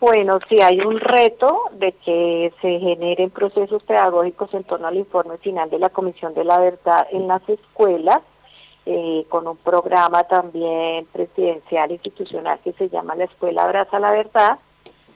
[0.06, 5.38] Bueno, sí hay un reto de que se generen procesos pedagógicos en torno al informe
[5.38, 8.20] final de la Comisión de la Verdad en las escuelas,
[8.84, 14.58] eh, con un programa también presidencial institucional que se llama La Escuela Abraza la Verdad,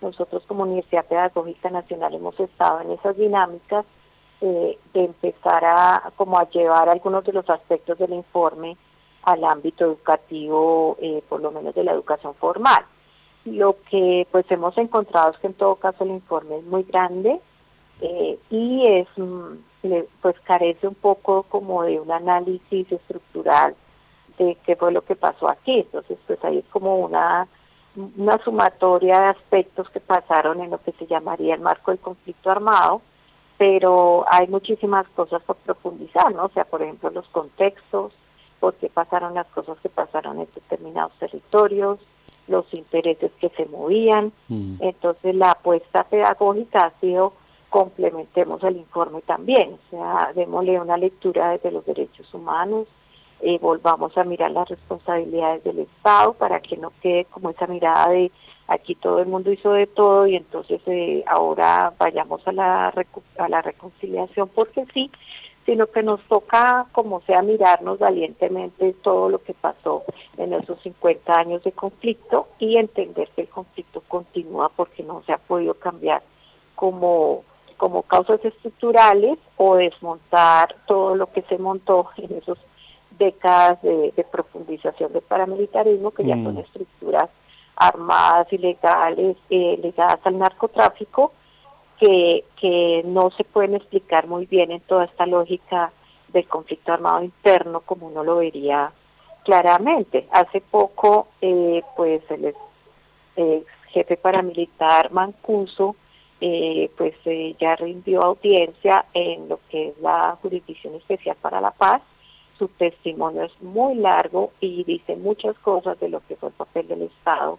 [0.00, 3.84] nosotros como Universidad Pedagógica Nacional hemos estado en esas dinámicas
[4.40, 8.78] eh, de empezar a como a llevar algunos de los aspectos del informe
[9.24, 12.86] al ámbito educativo, eh, por lo menos de la educación formal.
[13.44, 17.40] Lo que pues hemos encontrado es que en todo caso el informe es muy grande
[18.00, 19.54] eh, y es mm,
[20.20, 23.74] pues carece un poco como de un análisis estructural
[24.38, 25.80] de qué fue lo que pasó aquí.
[25.80, 27.48] Entonces pues ahí como una
[28.16, 32.50] una sumatoria de aspectos que pasaron en lo que se llamaría el marco del conflicto
[32.50, 33.02] armado,
[33.56, 36.44] pero hay muchísimas cosas por profundizar, ¿no?
[36.44, 38.12] O sea, por ejemplo, los contextos,
[38.60, 41.98] por qué pasaron las cosas que pasaron en determinados territorios,
[42.48, 44.32] los intereses que se movían.
[44.48, 44.76] Mm.
[44.80, 47.32] Entonces, la apuesta pedagógica ha sido
[47.68, 52.86] complementemos el informe también, o sea, démosle una lectura desde los derechos humanos,
[53.40, 58.08] eh, volvamos a mirar las responsabilidades del Estado para que no quede como esa mirada
[58.08, 58.32] de
[58.66, 62.88] aquí todo el mundo hizo de todo y entonces eh, ahora vayamos a la,
[63.38, 65.10] a la reconciliación porque sí,
[65.68, 70.02] sino que nos toca como sea mirarnos valientemente todo lo que pasó
[70.38, 75.32] en esos 50 años de conflicto y entender que el conflicto continúa porque no se
[75.34, 76.22] ha podido cambiar
[76.74, 77.44] como
[77.76, 82.56] como causas estructurales o desmontar todo lo que se montó en esos
[83.18, 86.58] décadas de, profundización del paramilitarismo, que ya son mm.
[86.60, 87.28] estructuras
[87.76, 91.32] armadas, ilegales, eh, ligadas al narcotráfico,
[92.00, 95.92] que, que no se pueden explicar muy bien en toda esta lógica
[96.32, 98.92] del conflicto armado interno como uno lo vería
[99.44, 100.26] claramente.
[100.30, 102.54] Hace poco, eh, pues el
[103.88, 105.96] jefe paramilitar Mancuso,
[106.40, 111.72] eh, pues eh, ya rindió audiencia en lo que es la Jurisdicción Especial para la
[111.72, 112.00] Paz,
[112.58, 116.88] su testimonio es muy largo y dice muchas cosas de lo que fue el papel
[116.88, 117.58] del Estado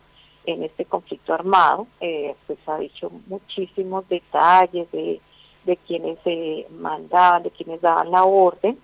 [0.51, 5.19] en este conflicto armado, eh, pues ha dicho muchísimos detalles de,
[5.65, 8.77] de quienes se mandaban, de quienes daban la orden,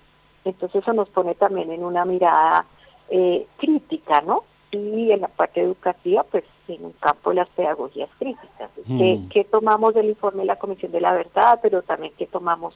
[0.43, 2.65] entonces eso nos pone también en una mirada
[3.09, 4.43] eh, crítica, ¿no?
[4.71, 8.69] Y en la parte educativa, pues en un campo de las pedagogías críticas.
[8.85, 9.27] Mm.
[9.29, 12.75] ¿Qué, tomamos del informe de la Comisión de la Verdad, pero también qué tomamos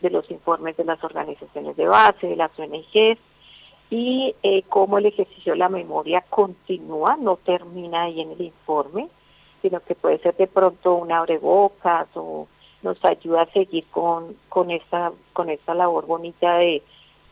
[0.00, 3.18] de los informes de las organizaciones de base, de las ONGs,
[3.90, 9.08] y eh, cómo el ejercicio de la memoria continúa, no termina ahí en el informe,
[9.62, 12.48] sino que puede ser de pronto un abrebocas o
[12.82, 16.82] nos ayuda a seguir con, con, esta, con esta labor bonita de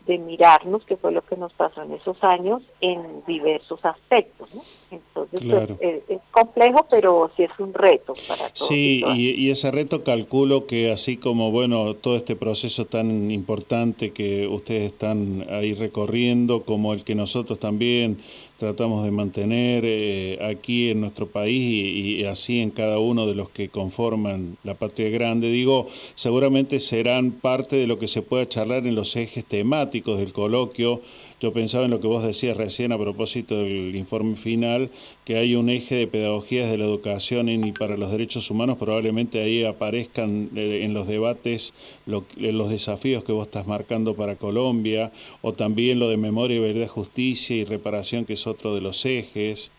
[0.07, 4.49] de mirarnos, que fue lo que nos pasó en esos años, en diversos aspectos.
[4.55, 4.62] ¿no?
[4.90, 8.69] Entonces, pues, es, complejo, pero sí es un reto para todos.
[8.69, 14.12] Sí, y, y, ese reto calculo que así como, bueno, todo este proceso tan importante
[14.12, 18.19] que ustedes están ahí recorriendo, como el que nosotros también
[18.64, 23.50] tratamos de mantener eh, aquí en nuestro país y, así en cada uno de los
[23.50, 25.50] que conforman la patria grande.
[25.50, 30.33] Digo, seguramente serán parte de lo que se pueda charlar en los ejes temáticos del
[30.33, 31.03] coloquio
[31.45, 34.91] yo pensaba en lo que vos decías recién a propósito del informe final,
[35.27, 39.43] que hay un eje de pedagogías de la educación y para los derechos humanos, probablemente
[39.43, 41.75] ahí aparezcan eh, en los debates
[42.07, 47.55] los desafíos que vos estás marcando para Colombia, o también lo de memoria, verdad, justicia
[47.55, 49.71] y reparación, que es otro de los ejes.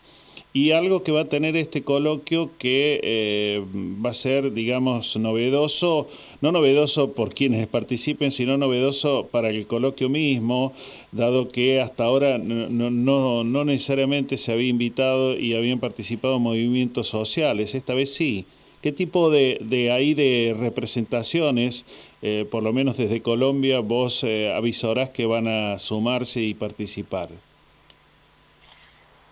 [0.56, 3.62] Y algo que va a tener este coloquio que eh,
[4.02, 6.08] va a ser, digamos, novedoso,
[6.40, 10.72] no novedoso por quienes participen, sino novedoso para el coloquio mismo,
[11.12, 17.92] dado que hasta ahora no, necesariamente se había invitado y habían participado movimientos sociales, esta
[17.92, 18.46] vez sí.
[18.80, 21.84] ¿Qué tipo de, de de representaciones,
[22.22, 27.28] eh, por lo menos desde Colombia, vos eh, avisarás que van a sumarse y participar?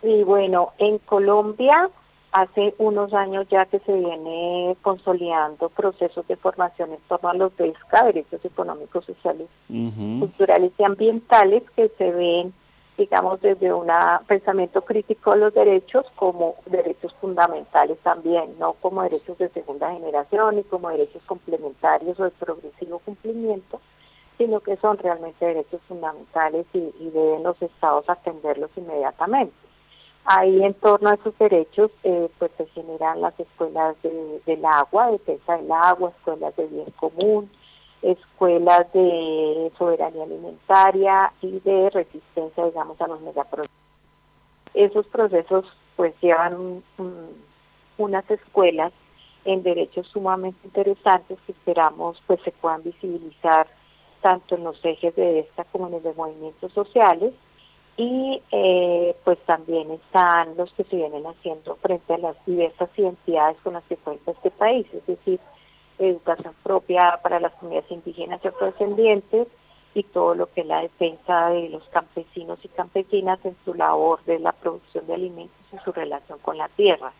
[0.05, 1.91] Y bueno, en Colombia
[2.31, 7.57] hace unos años ya que se viene consolidando procesos de formación en torno a los
[7.57, 12.53] DESCA, derechos económicos, sociales, culturales y ambientales, que se ven,
[12.99, 13.87] digamos, desde un
[14.27, 20.59] pensamiento crítico de los derechos como derechos fundamentales también, no como derechos de segunda generación
[20.59, 23.81] y como derechos complementarios o de progresivo cumplimiento,
[24.37, 29.64] sino que son realmente derechos fundamentales y, y deben los estados atenderlos inmediatamente.
[30.27, 35.11] Ahí en torno a esos derechos eh, pues se generan las escuelas de, del agua,
[35.11, 37.51] defensa del agua, escuelas de bien común,
[38.01, 43.77] escuelas de soberanía alimentaria y de resistencia, digamos, a los megaproyectos.
[44.73, 46.83] Esos procesos pues llevan
[47.99, 48.93] unas escuelas
[49.45, 53.67] en derechos sumamente interesantes que esperamos pues se puedan visibilizar
[54.23, 57.35] tanto en los ejes de esta como en los de movimientos sociales
[57.97, 63.57] y eh, pues también están los que se vienen haciendo frente a las diversas identidades
[63.63, 65.39] con las que cuenta este país, es decir,
[65.99, 69.47] educación propia para las comunidades indígenas y afrodescendientes
[69.95, 74.25] y todo lo que es la defensa de los campesinos y campesinas en su labor
[74.25, 77.13] de la producción de alimentos y su relación con la tierra.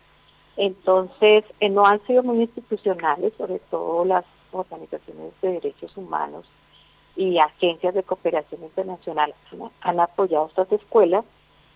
[0.57, 6.47] Entonces, eh, no han sido muy institucionales, sobre todo las organizaciones de derechos humanos
[7.17, 9.35] y agencias de cooperación internacional
[9.81, 11.25] han, apoyado estas escuelas,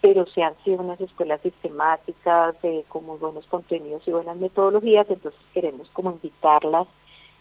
[0.01, 5.09] pero se han sido unas escuelas sistemáticas, de, con muy buenos contenidos y buenas metodologías,
[5.09, 6.87] entonces queremos como invitarlas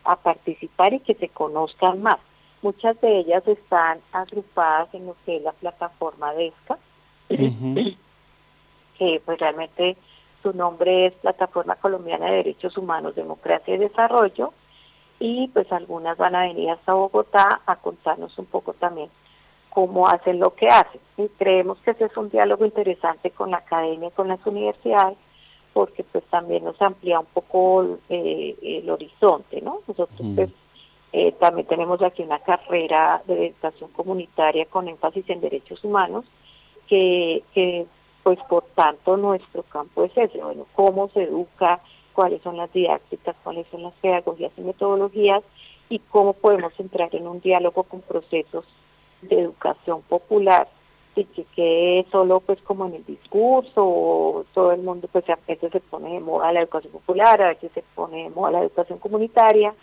[0.03, 2.17] a participar y que se conozcan más.
[2.61, 6.77] Muchas de ellas están agrupadas en lo que es la plataforma DESCA,
[8.97, 9.97] que pues realmente
[10.41, 14.53] su nombre es Plataforma Colombiana de Derechos Humanos, Democracia y Desarrollo,
[15.19, 19.09] y pues algunas van a venir hasta Bogotá a contarnos un poco también
[19.69, 21.01] cómo hacen lo que hacen.
[21.17, 25.17] Y creemos que ese es un diálogo interesante con la academia, con las universidades,
[25.73, 29.81] porque pues también nos amplía un poco eh, el horizonte, ¿no?
[29.87, 30.49] Nosotros pues
[31.13, 36.25] eh, también tenemos aquí una carrera de educación comunitaria con énfasis en derechos humanos,
[36.87, 37.85] que, que
[38.23, 41.81] pues por tanto nuestro campo es ese, bueno, cómo se educa,
[42.17, 45.43] cuáles son las didácticas, cuáles son las pedagogías y metodologías
[45.87, 48.65] y cómo podemos entrar en un diálogo con procesos
[49.21, 50.67] de educación popular
[51.15, 55.71] y que quede solo pues como en el discurso todo el mundo pues a veces
[55.71, 58.97] se pone de moda la educación popular, a veces se pone de moda la educación
[58.97, 59.75] comunitaria,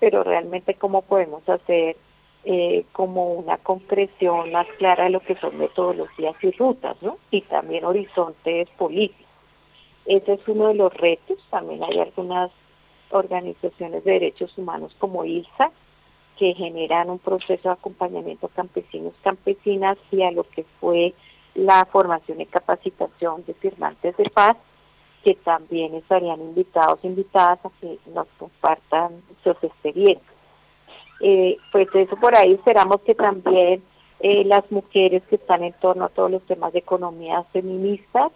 [0.00, 1.96] pero realmente cómo podemos hacer
[2.44, 7.18] eh, como una concreción más clara de lo que son metodologías y rutas, ¿no?
[7.30, 9.25] Y también horizontes políticos.
[10.06, 11.38] Ese es uno de los retos.
[11.50, 12.50] También hay algunas
[13.10, 15.70] organizaciones de derechos humanos como ILSA
[16.38, 21.14] que generan un proceso de acompañamiento a campesinos, campesinas y a lo que fue
[21.54, 24.56] la formación y capacitación de firmantes de paz,
[25.24, 30.36] que también estarían invitados, invitadas a que nos compartan sus experiencias.
[31.20, 33.82] Eh, pues eso por ahí esperamos que también
[34.20, 38.30] eh, las mujeres que están en torno a todos los temas de economía feministas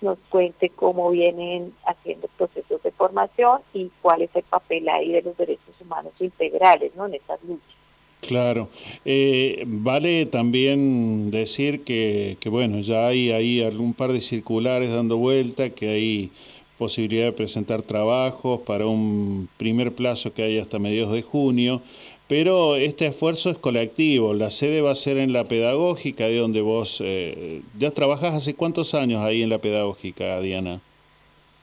[0.00, 5.22] nos cuente cómo vienen haciendo procesos de formación y cuál es el papel ahí de
[5.22, 7.06] los derechos humanos integrales ¿no?
[7.06, 7.76] en estas luchas.
[8.20, 8.68] Claro,
[9.04, 15.16] eh, vale también decir que, que, bueno, ya hay ahí algún par de circulares dando
[15.16, 16.30] vuelta, que hay
[16.76, 21.82] posibilidad de presentar trabajos para un primer plazo que hay hasta mediados de junio,
[22.28, 24.34] pero este esfuerzo es colectivo.
[24.34, 28.54] La sede va a ser en la pedagógica, de donde vos eh, ya trabajas hace
[28.54, 30.80] cuántos años ahí en la pedagógica, Diana.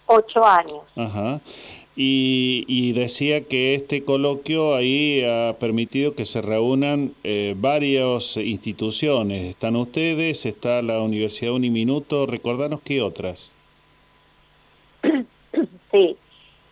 [0.06, 0.82] Ocho años.
[0.96, 1.42] Ajá.
[1.96, 9.44] Y, decía que este coloquio ahí ha permitido que se reúnan eh, varias instituciones.
[9.44, 12.26] Están ustedes, está la Universidad Uniminuto.
[12.26, 13.52] Recordanos qué otras.
[15.92, 16.18] Sí,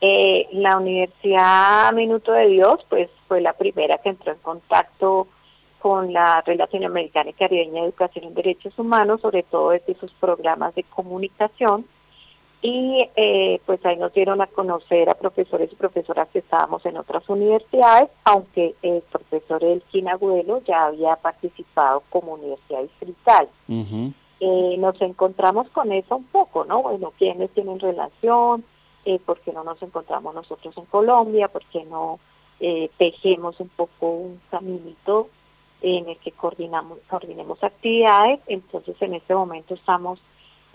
[0.02, 5.29] eh, la Universidad Minuto de Dios, pues fue la primera que entró en contacto
[5.79, 10.11] con la Red Latinoamericana y Caribeña de Educación en Derechos Humanos, sobre todo desde sus
[10.15, 11.86] programas de comunicación.
[12.61, 16.97] Y eh, pues ahí nos dieron a conocer a profesores y profesoras que estábamos en
[16.97, 23.47] otras universidades, aunque el profesor Elkin Agudelo ya había participado como universidad distrital.
[24.41, 26.84] Eh, nos encontramos con eso un poco, ¿no?
[26.84, 28.65] Bueno, ¿quiénes tienen relación?
[29.05, 32.19] eh, por qué no nos encontramos nosotros en Colombia, por qué no
[32.62, 35.30] eh, tejemos un poco un caminito
[35.82, 38.39] en el que coordinamos, coordinemos actividades.
[38.45, 40.20] Entonces, en este momento estamos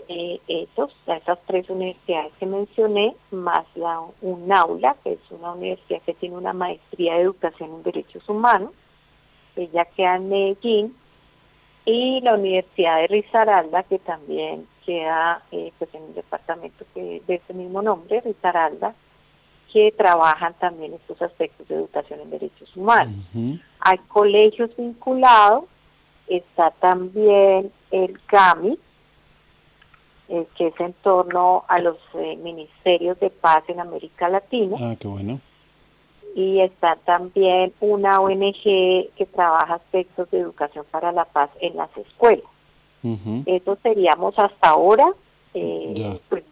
[0.09, 6.01] eh, esos, esas tres universidades que mencioné, más la un aula, que es una universidad
[6.01, 8.71] que tiene una maestría de educación en derechos humanos.
[9.55, 10.97] Ella queda en Medellín
[11.85, 17.35] y la Universidad de Risaralda, que también queda eh, pues en un departamento que, de
[17.35, 18.93] ese mismo nombre, Risaralda,
[19.77, 23.13] que trabajan también estos aspectos de educación en derechos humanos.
[23.79, 25.65] Hay colegios vinculados,
[26.27, 28.79] está también el GAMI,
[30.29, 34.77] eh, que es en torno a los eh, ministerios de paz en América Latina.
[34.79, 35.39] Ah, qué bueno.
[36.35, 41.95] Y está también una ONG que trabaja aspectos de educación para la paz en las
[41.95, 42.49] escuelas.
[43.45, 45.05] Eso seríamos hasta ahora.
[45.53, 46.43] Eh, pues,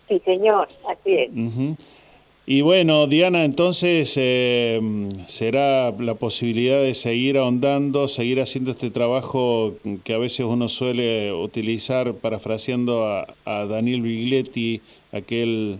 [0.09, 1.29] Sí, señor, así es.
[2.45, 4.81] Y bueno, Diana, entonces eh,
[5.27, 11.31] será la posibilidad de seguir ahondando, seguir haciendo este trabajo que a veces uno suele
[11.31, 14.81] utilizar, parafraseando a, a Daniel Bigletti,
[15.13, 15.79] aquel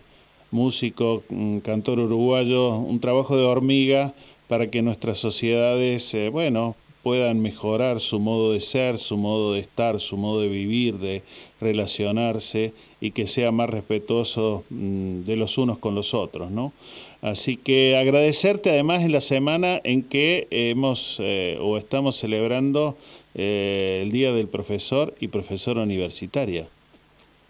[0.56, 1.24] músico,
[1.64, 4.14] cantor uruguayo, un trabajo de hormiga
[4.48, 9.60] para que nuestras sociedades, eh, bueno, puedan mejorar su modo de ser, su modo de
[9.60, 11.22] estar, su modo de vivir, de
[11.62, 16.74] relacionarse y que sea más respetuoso mm, de los unos con los otros, ¿no?
[17.22, 22.98] Así que agradecerte además en la semana en que hemos eh, o estamos celebrando
[23.36, 26.68] eh, el Día del Profesor y Profesora Universitaria.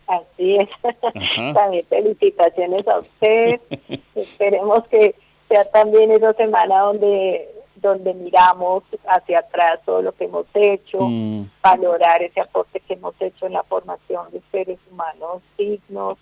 [0.08, 0.70] Así es.
[1.54, 3.60] también felicitaciones a usted.
[4.16, 5.16] Esperemos que
[5.50, 11.50] sea también esa semana donde donde miramos hacia atrás todo lo que hemos hecho, mm.
[11.62, 16.18] valorar ese aporte que hemos hecho en la formación de seres humanos dignos,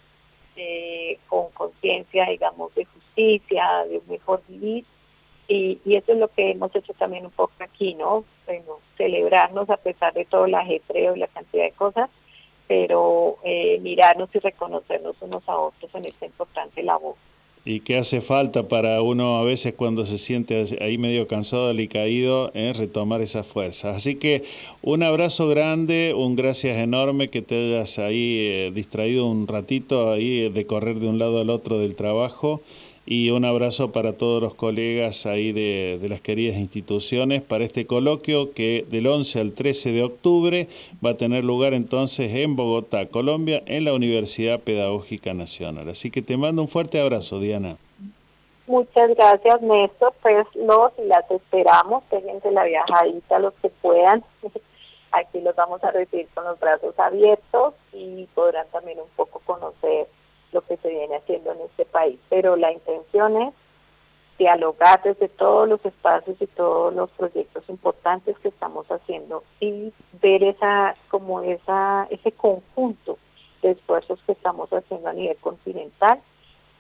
[0.56, 4.86] eh, con conciencia, digamos, de justicia, de un mejor vivir.
[5.48, 8.24] Y, y, eso es lo que hemos hecho también un poco aquí, ¿no?
[8.46, 12.10] Bueno, celebrarnos a pesar de todo el ajetreo y la cantidad de cosas,
[12.74, 17.14] pero eh, mirarnos y reconocernos unos a otros en esta importante labor.
[17.66, 21.88] Y qué hace falta para uno a veces cuando se siente ahí medio cansado y
[21.88, 23.92] caído, eh, retomar esa fuerza.
[23.92, 24.44] Así que
[24.82, 30.50] un abrazo grande, un gracias enorme que te hayas ahí eh, distraído un ratito ahí
[30.50, 32.62] de correr de un lado al otro del trabajo
[33.06, 38.54] y un abrazo para todos los colegas ahí de, las queridas instituciones para este coloquio
[38.54, 40.68] que del 11 al 13 de octubre
[41.06, 45.90] va a tener lugar entonces en Bogotá, Colombia, en la Universidad Pedagógica Nacional.
[45.90, 47.78] Así que te mando un fuerte abrazo, Diana.
[48.68, 50.14] Muchas gracias, Néstor.
[50.22, 54.24] Pues los y las esperamos, déjense la viajadita los que puedan.
[55.12, 60.08] Aquí los vamos a recibir con los brazos abiertos y podrán también un poco conocer
[60.54, 62.20] lo que se viene haciendo en este país.
[62.30, 63.54] Pero la intención es
[64.38, 70.44] dialogar desde todos los espacios y todos los proyectos importantes que estamos haciendo y ver
[70.44, 73.18] esa como esa ese conjunto
[73.62, 76.20] de esfuerzos que estamos haciendo a nivel continental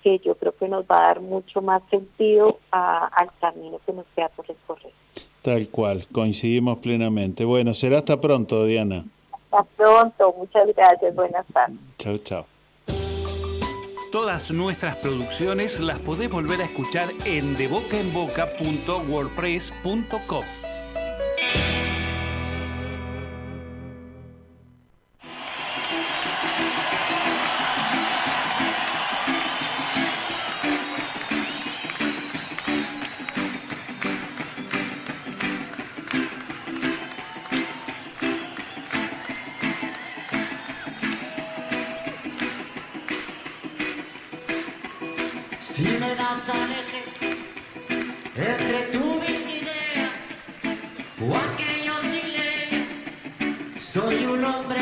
[0.04, 4.06] que yo creo que nos va a dar mucho más sentido al camino que nos
[4.14, 4.92] queda por recorrer.
[5.42, 7.46] Tal cual, coincidimos plenamente.
[7.46, 9.06] Bueno, será hasta pronto, Diana.
[9.32, 11.78] Hasta pronto, muchas gracias, buenas tardes.
[11.98, 12.53] Chao, chao.
[14.14, 20.43] Todas nuestras producciones las podés volver a escuchar en debocaenboca.wordpress.com.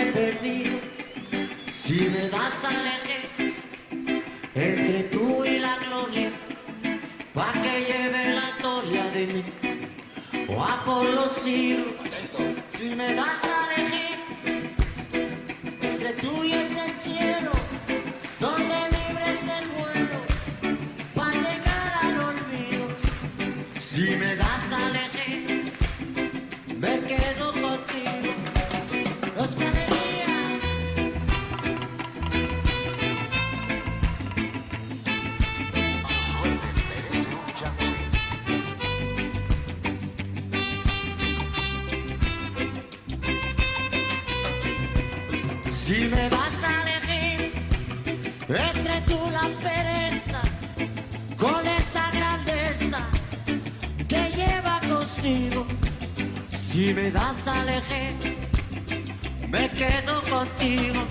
[0.06, 0.80] perdido.
[1.72, 3.56] Si me das a elegir
[4.56, 6.30] entre tú y la gloria,
[7.34, 9.44] pa' que lleve la gloria de mí,
[10.50, 11.88] o a por los cielos.
[12.66, 13.71] Si me das a
[51.38, 53.00] con esa grandeza
[54.08, 55.66] que lleva consigo,
[56.54, 58.38] si me das a elegir,
[59.50, 61.02] me quedo contigo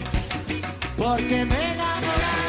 [0.96, 2.39] porque me he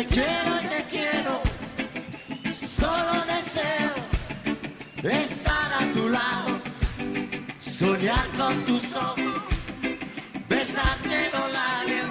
[0.00, 1.40] te quiero y te quiero.
[2.54, 3.92] Solo deseo
[5.22, 6.60] estar a tu lado,
[7.60, 9.42] soñar con tus ojos
[10.48, 12.08] besarte los labios.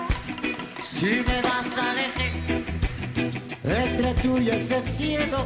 [0.83, 2.33] Si me das a elegir
[3.63, 5.45] entre tú y ese cielo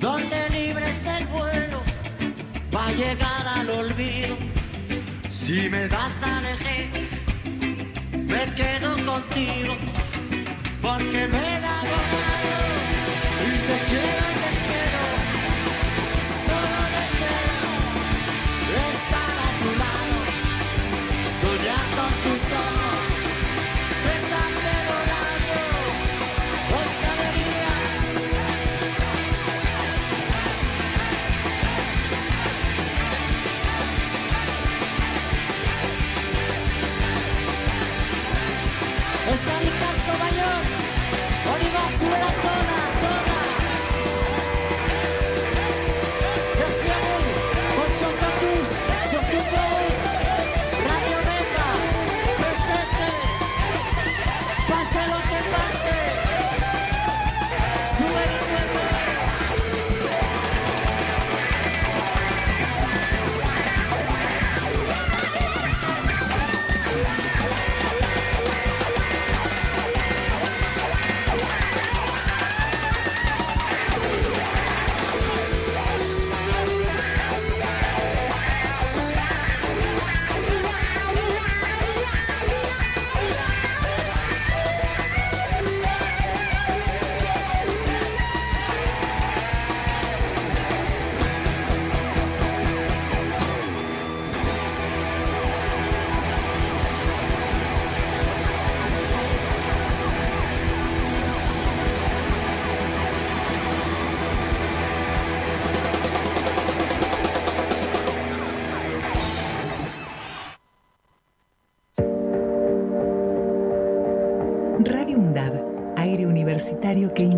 [0.00, 1.82] donde libre es el vuelo
[2.74, 4.36] va a llegar al olvido.
[5.28, 6.90] Si me das a elegir
[8.14, 10.01] me quedo contigo
[10.82, 12.61] porque me he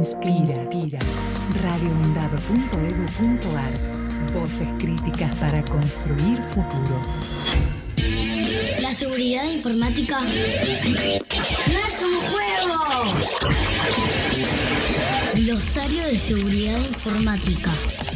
[0.05, 0.33] inspira.
[0.33, 0.99] inspira.
[1.63, 3.73] radioundab.edu.ar
[4.35, 7.01] Voces críticas para construir futuro.
[8.81, 10.29] La seguridad informática no
[11.79, 12.79] es un juego.
[15.35, 17.71] Glosario de seguridad informática.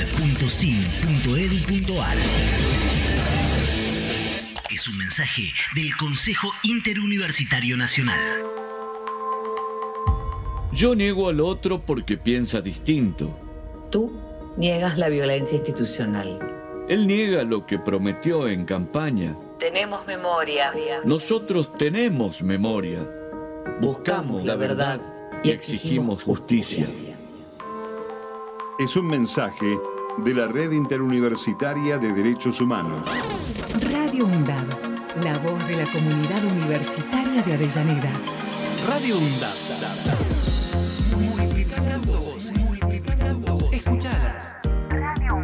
[0.00, 2.16] campusvirtual.sin.edu.ar.
[4.70, 8.18] Es un mensaje del Consejo Interuniversitario Nacional.
[10.72, 13.36] Yo niego al otro porque piensa distinto.
[13.90, 14.10] Tú
[14.56, 16.38] niegas la violencia institucional.
[16.88, 19.36] Él niega lo que prometió en campaña.
[19.58, 20.72] Tenemos memoria.
[21.04, 23.06] Nosotros tenemos memoria.
[23.82, 24.98] Buscamos la verdad
[25.42, 26.86] y exigimos justicia.
[28.78, 29.78] Es un mensaje
[30.18, 33.08] de la Red Interuniversitaria de Derechos Humanos.
[33.92, 34.66] Radio UNDAB,
[35.22, 38.10] la voz de la comunidad universitaria de Avellaneda.
[38.88, 39.54] Radio UNDAB.
[41.16, 42.58] Multiplicando voces.
[42.58, 43.86] Multiplicando voces.
[43.86, 44.52] Escuchalas.
[44.92, 45.36] Radio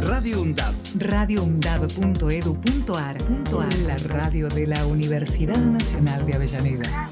[0.00, 0.74] Radio UNDAB.
[0.96, 3.18] radioundab.edu.ar.
[3.86, 7.08] La radio de la Universidad Nacional de Avellaneda.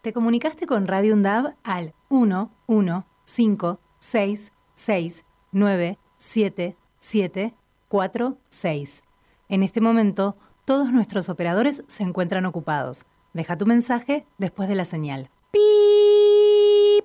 [0.00, 7.54] Te comunicaste con Radio UNDAB al 1 1 5 6 6 9 7 7
[7.88, 9.04] 4 6.
[9.48, 13.06] En este momento, todos nuestros operadores se encuentran ocupados.
[13.32, 15.30] Deja tu mensaje después de la señal.
[15.52, 17.02] Hey,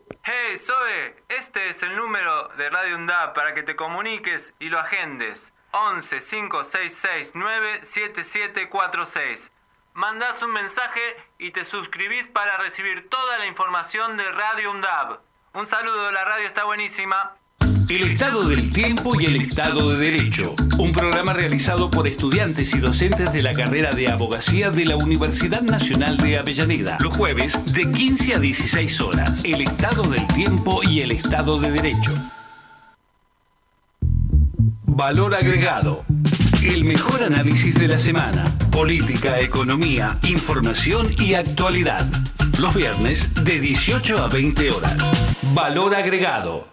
[0.57, 5.51] Zoe, este es el número de Radio UNDAB para que te comuniques y lo agendes.
[5.71, 9.52] 11 5669 7746.
[9.95, 11.01] Mandás un mensaje
[11.37, 15.19] y te suscribís para recibir toda la información de Radio UNDAB.
[15.53, 17.33] Un saludo, la radio está buenísima.
[17.87, 20.55] El Estado del Tiempo y el Estado de Derecho.
[20.79, 25.61] Un programa realizado por estudiantes y docentes de la carrera de abogacía de la Universidad
[25.61, 26.97] Nacional de Avellaneda.
[26.99, 29.45] Los jueves de 15 a 16 horas.
[29.45, 32.13] El Estado del Tiempo y el Estado de Derecho.
[34.87, 36.03] Valor agregado.
[36.63, 38.45] El mejor análisis de la semana.
[38.71, 42.05] Política, economía, información y actualidad.
[42.57, 44.95] Los viernes de 18 a 20 horas.
[45.53, 46.72] Valor agregado.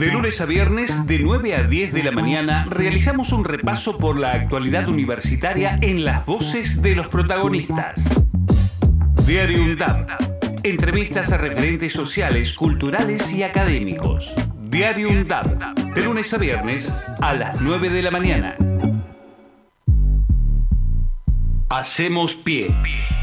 [0.00, 4.18] De lunes a viernes, de 9 a 10 de la mañana, realizamos un repaso por
[4.18, 8.08] la actualidad universitaria en las voces de los protagonistas.
[9.26, 10.06] Diario UNDAB.
[10.62, 14.34] Entrevistas a referentes sociales, culturales y académicos.
[14.70, 15.92] Diario UNDAB.
[15.92, 16.90] De lunes a viernes,
[17.20, 18.56] a las 9 de la mañana.
[21.68, 22.74] Hacemos pie.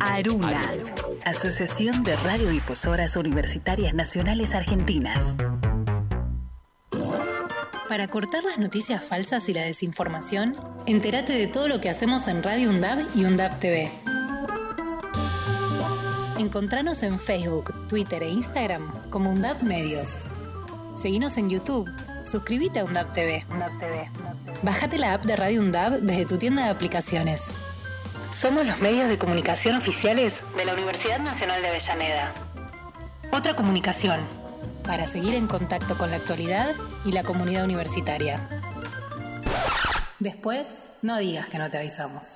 [0.00, 0.72] Aruna,
[1.24, 5.36] Asociación de Radiodifusoras Universitarias Nacionales Argentinas.
[7.88, 10.54] Para cortar las noticias falsas y la desinformación,
[10.86, 13.90] entérate de todo lo que hacemos en Radio UNDAB y UNDAB TV.
[16.38, 20.18] Encontranos en Facebook, Twitter e Instagram como UNDAB Medios.
[20.94, 21.90] Seguinos en YouTube.
[22.22, 23.46] Suscríbete a UNDAB TV.
[24.62, 27.50] Bájate la app de Radio UNDAB desde tu tienda de aplicaciones.
[28.32, 32.34] Somos los medios de comunicación oficiales de la Universidad Nacional de Avellaneda.
[33.32, 34.20] Otra comunicación,
[34.84, 36.74] para seguir en contacto con la actualidad
[37.04, 38.40] y la comunidad universitaria.
[40.18, 42.34] Después, no digas que no te avisamos.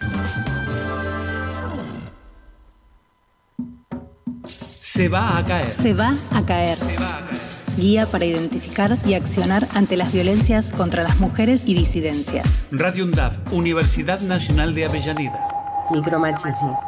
[4.81, 5.73] Se va a caer.
[5.73, 6.79] Se va a caer.
[7.77, 12.65] Guía para identificar y accionar ante las violencias contra las mujeres y disidencias.
[12.71, 15.62] Radio UNDAV, Universidad Nacional de Avellaneda.
[15.91, 16.79] Micromachismos.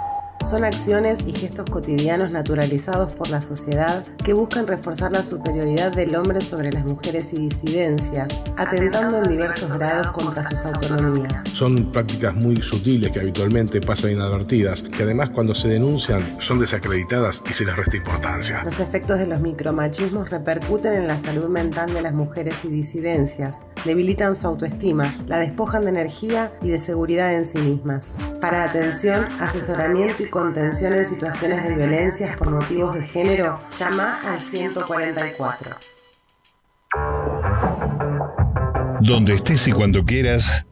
[0.49, 6.15] Son acciones y gestos cotidianos naturalizados por la sociedad que buscan reforzar la superioridad del
[6.17, 8.29] hombre sobre las mujeres y disidencias,
[8.59, 11.49] atentando en diversos grados contra sus autonomías.
[11.53, 17.41] Son prácticas muy sutiles que habitualmente pasan inadvertidas, que además cuando se denuncian son desacreditadas
[17.49, 18.63] y se les resta importancia.
[18.65, 23.57] Los efectos de los micromachismos repercuten en la salud mental de las mujeres y disidencias,
[23.85, 28.09] debilitan su autoestima, la despojan de energía y de seguridad en sí mismas.
[28.41, 34.41] Para atención, asesoramiento y contención en situaciones de violencias por motivos de género, llama al
[34.41, 35.76] 144.
[39.01, 40.66] Donde estés y cuando quieras,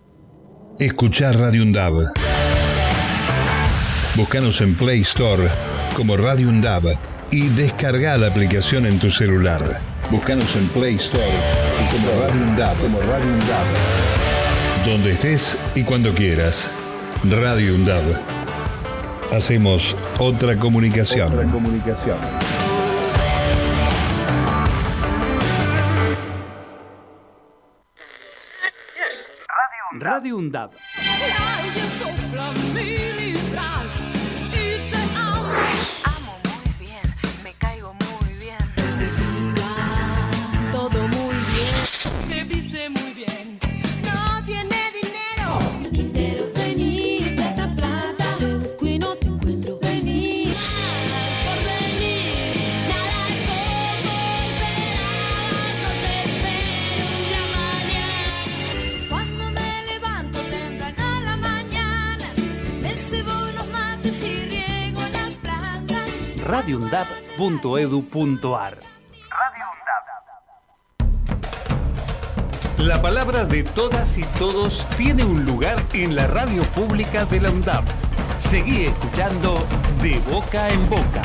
[0.78, 2.12] escuchar Radio UNDAB.
[4.16, 5.50] Búscanos en Play Store
[5.96, 6.84] como Radio UNDAB
[7.30, 9.91] y descarga la aplicación en tu celular.
[10.12, 11.24] Búscanos en Play Store
[11.90, 12.78] como Radio UNDAB.
[12.82, 13.64] Como Radio UNDAB.
[14.84, 16.70] Donde estés y cuando quieras.
[17.24, 18.20] Radio UNDAB.
[19.32, 21.32] Hacemos otra comunicación.
[21.32, 22.18] Otra comunicación.
[29.98, 30.72] Radio UNDAB.
[31.58, 32.52] Alguien sopla
[66.53, 67.09] plantas.
[67.38, 68.78] radioundab.edu.ar
[72.78, 77.50] La palabra de todas y todos tiene un lugar en la radio pública de la
[77.50, 77.84] UNDAB.
[78.38, 79.64] Seguí escuchando
[80.03, 81.22] De Boca en Boca.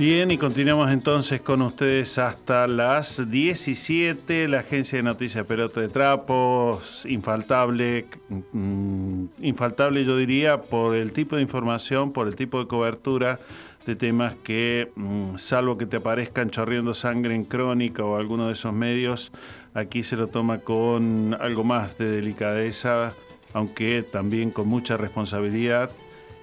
[0.00, 4.48] Bien, y continuamos entonces con ustedes hasta las 17.
[4.48, 8.06] La agencia de noticias Pelota de Trapos, infaltable,
[8.54, 13.40] mm, infaltable yo diría, por el tipo de información, por el tipo de cobertura
[13.84, 18.54] de temas que, mm, salvo que te aparezcan chorreando sangre en crónica o alguno de
[18.54, 19.32] esos medios,
[19.74, 23.12] aquí se lo toma con algo más de delicadeza,
[23.52, 25.90] aunque también con mucha responsabilidad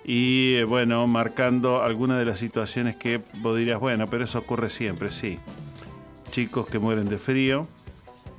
[0.08, 4.70] y eh, bueno, marcando algunas de las situaciones que vos dirías, bueno, pero eso ocurre
[4.70, 5.38] siempre, sí.
[6.32, 7.68] Chicos que mueren de frío,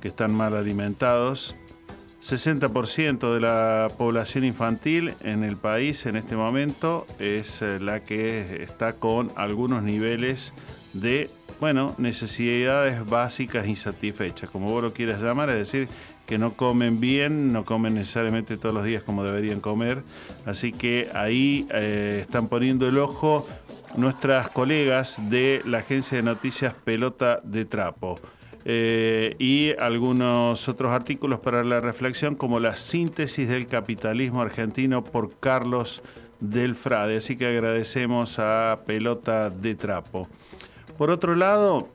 [0.01, 1.55] que están mal alimentados.
[2.23, 8.63] 60% de la población infantil en el país en este momento es eh, la que
[8.63, 10.53] está con algunos niveles
[10.93, 15.87] de, bueno, necesidades básicas insatisfechas, como vos lo quieras llamar, es decir,
[16.29, 20.03] que no comen bien, no comen necesariamente todos los días como deberían comer.
[20.45, 23.47] Así que ahí eh, están poniendo el ojo
[23.97, 28.19] nuestras colegas de la agencia de noticias Pelota de Trapo.
[28.63, 35.39] Eh, y algunos otros artículos para la reflexión como la síntesis del capitalismo argentino por
[35.39, 36.03] Carlos
[36.39, 37.17] del Frade.
[37.17, 40.27] Así que agradecemos a Pelota de Trapo.
[40.95, 41.89] Por otro lado,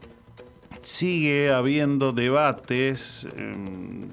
[0.85, 4.09] sigue habiendo debates em,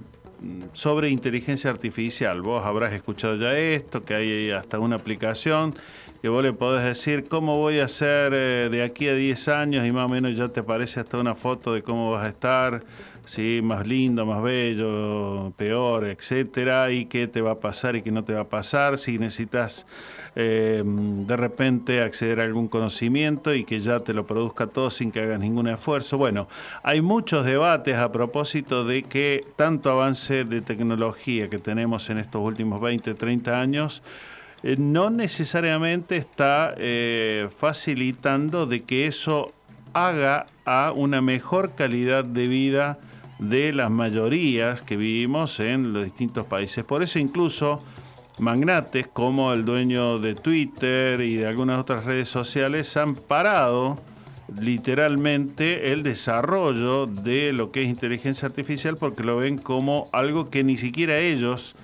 [0.73, 2.41] sobre inteligencia artificial.
[2.41, 5.75] Vos habrás escuchado ya esto, que hay hasta una aplicación
[6.21, 9.87] que vos le podés decir cómo voy a hacer eh, de aquí a 10 años
[9.87, 12.83] y más o menos ya te aparece hasta una foto de cómo vas a estar,
[13.25, 13.61] ¿sí?
[13.63, 18.23] más lindo, más bello, peor, etcétera, y qué te va a pasar y qué no
[18.23, 19.87] te va a pasar, si necesitas
[20.35, 25.11] eh, de repente acceder a algún conocimiento y que ya te lo produzca todo sin
[25.11, 26.19] que hagas ningún esfuerzo.
[26.19, 26.47] Bueno,
[26.83, 32.43] hay muchos debates a propósito de que tanto avance de tecnología que tenemos en estos
[32.43, 34.03] últimos 20, 30 años,
[34.63, 39.53] eh, no necesariamente está eh, facilitando de que eso
[39.93, 42.99] haga a una mejor calidad de vida
[43.39, 46.85] de las mayorías que vivimos en los distintos países.
[46.85, 47.81] Por eso incluso
[48.37, 53.99] magnates como el dueño de Twitter y de algunas otras redes sociales han parado
[54.59, 60.63] literalmente el desarrollo de lo que es inteligencia artificial porque lo ven como algo que
[60.63, 61.75] ni siquiera ellos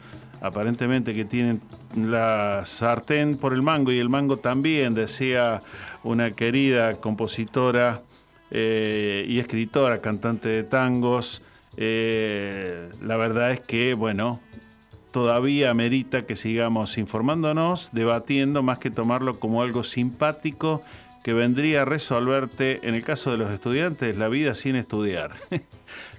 [0.41, 1.61] aparentemente que tienen
[1.95, 5.61] la sartén por el mango y el mango también, decía
[6.03, 8.01] una querida compositora
[8.51, 11.41] eh, y escritora, cantante de tangos.
[11.75, 14.39] Eh, la verdad es que, bueno,
[15.11, 20.81] todavía merita que sigamos informándonos, debatiendo, más que tomarlo como algo simpático
[21.23, 25.31] que vendría a resolverte, en el caso de los estudiantes, la vida sin estudiar.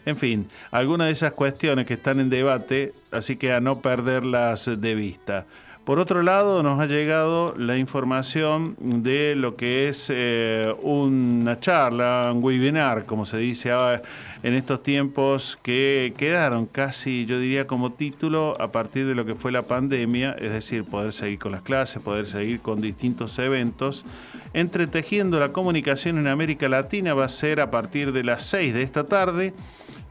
[0.08, 4.80] En fin, algunas de esas cuestiones que están en debate, así que a no perderlas
[4.80, 5.44] de vista.
[5.84, 12.30] Por otro lado, nos ha llegado la información de lo que es eh, una charla,
[12.34, 14.00] un webinar, como se dice ahora
[14.42, 19.34] en estos tiempos, que quedaron casi, yo diría, como título a partir de lo que
[19.34, 24.06] fue la pandemia, es decir, poder seguir con las clases, poder seguir con distintos eventos.
[24.54, 28.82] Entretejiendo la comunicación en América Latina va a ser a partir de las 6 de
[28.82, 29.52] esta tarde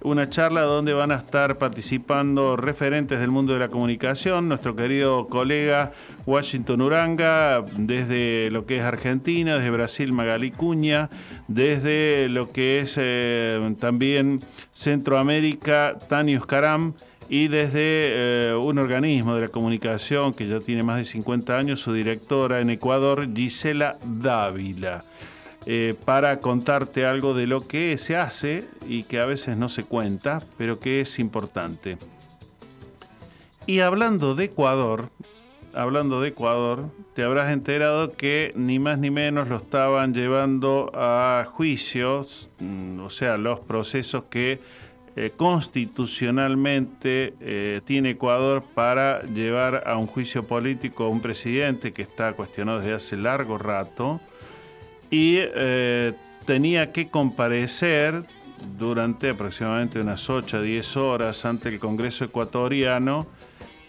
[0.02, 5.28] una charla donde van a estar participando referentes del mundo de la comunicación, nuestro querido
[5.28, 5.91] colega
[6.26, 11.10] Washington Uranga, desde lo que es Argentina, desde Brasil Magali Cuña,
[11.48, 14.41] desde lo que es eh, también
[14.72, 16.93] Centroamérica Tanius Caram
[17.30, 21.82] y desde eh, un organismo de la comunicación que ya tiene más de 50 años,
[21.82, 25.04] su directora en Ecuador, Gisela Dávila.
[25.70, 29.84] Eh, para contarte algo de lo que se hace y que a veces no se
[29.84, 31.97] cuenta, pero que es importante.
[33.65, 35.09] Y hablando de Ecuador,
[35.74, 41.45] hablando de Ecuador, te habrás enterado que ni más ni menos lo estaban llevando a
[41.51, 44.61] juicios, mm, o sea, los procesos que
[45.18, 52.03] eh, constitucionalmente eh, tiene Ecuador para llevar a un juicio político a un presidente que
[52.03, 54.22] está cuestionado desde hace largo rato
[55.10, 56.14] y eh,
[56.45, 58.24] tenía que comparecer
[58.78, 63.28] durante aproximadamente unas 8 a 10 horas ante el Congreso ecuatoriano.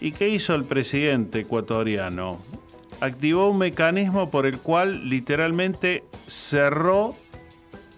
[0.01, 2.39] ¿Y qué hizo el presidente ecuatoriano?
[3.01, 7.15] Activó un mecanismo por el cual literalmente cerró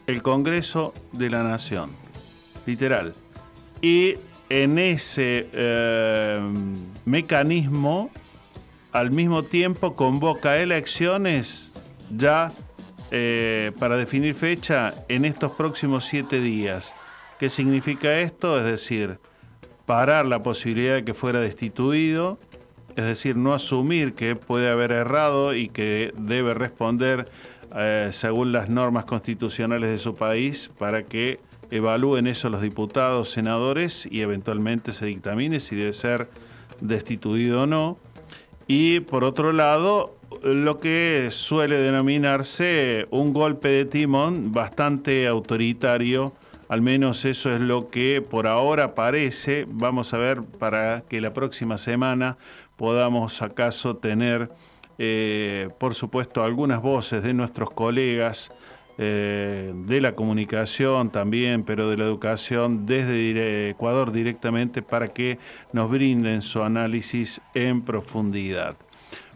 [0.07, 1.91] el Congreso de la Nación.
[2.65, 3.13] Literal.
[3.82, 4.15] Y
[4.49, 6.39] en ese eh,
[7.05, 8.09] mecanismo,
[8.91, 11.72] al mismo tiempo, convoca elecciones
[12.15, 12.53] ya
[13.12, 16.95] eh, para definir fecha en estos próximos siete días.
[17.38, 18.57] ¿Qué significa esto?
[18.57, 19.20] Es decir,
[19.86, 22.39] parar la posibilidad de que fuera destituido,
[22.95, 27.30] es decir, no asumir que puede haber errado y que debe responder
[27.76, 31.39] eh, según las normas constitucionales de su país para que
[31.72, 36.30] evalúen eso los diputados, senadores y eventualmente se dictamine si debe ser
[36.80, 37.97] destituido o no.
[38.68, 46.33] Y por otro lado, lo que suele denominarse un golpe de timón bastante autoritario,
[46.67, 49.65] al menos eso es lo que por ahora parece.
[49.69, 52.37] Vamos a ver para que la próxima semana
[52.75, 54.49] podamos acaso tener,
[54.97, 58.51] eh, por supuesto, algunas voces de nuestros colegas
[58.97, 65.39] eh, de la comunicación también, pero de la educación desde Ecuador directamente para que
[65.73, 68.75] nos brinden su análisis en profundidad.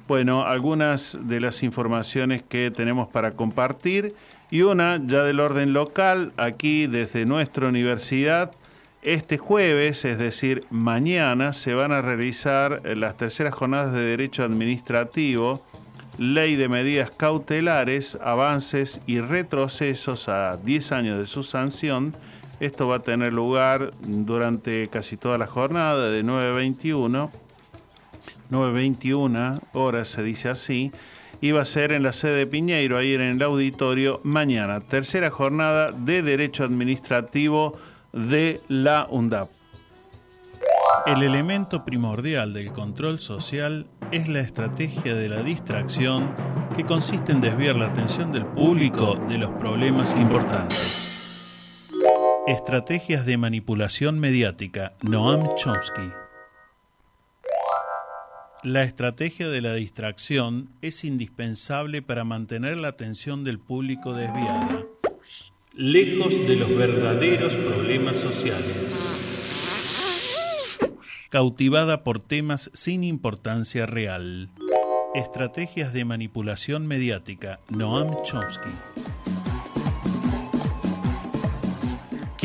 [0.07, 4.15] Bueno, algunas de las informaciones que tenemos para compartir
[4.51, 8.51] y una ya del orden local, aquí desde nuestra universidad.
[9.01, 15.63] Este jueves, es decir, mañana, se van a realizar las terceras jornadas de Derecho Administrativo
[16.17, 22.13] ley de medidas cautelares, avances y retrocesos a 10 años de su sanción.
[22.59, 27.29] Esto va a tener lugar durante casi toda la jornada de 9.21.
[28.51, 30.91] 9.21 horas se dice así.
[31.41, 34.79] Y va a ser en la sede de Piñeiro, ahí en el auditorio, mañana.
[34.79, 37.77] Tercera jornada de Derecho Administrativo
[38.13, 39.49] de la UNDAP.
[41.05, 46.33] El elemento primordial del control social es la estrategia de la distracción
[46.75, 51.91] que consiste en desviar la atención del público de los problemas importantes.
[52.47, 56.24] Estrategias de manipulación mediática, Noam Chomsky.
[58.65, 64.83] La estrategia de la distracción es indispensable para mantener la atención del público desviada,
[65.73, 68.91] lejos de los verdaderos problemas sociales
[71.29, 74.49] cautivada por temas sin importancia real.
[75.13, 78.71] Estrategias de manipulación mediática, Noam Chomsky.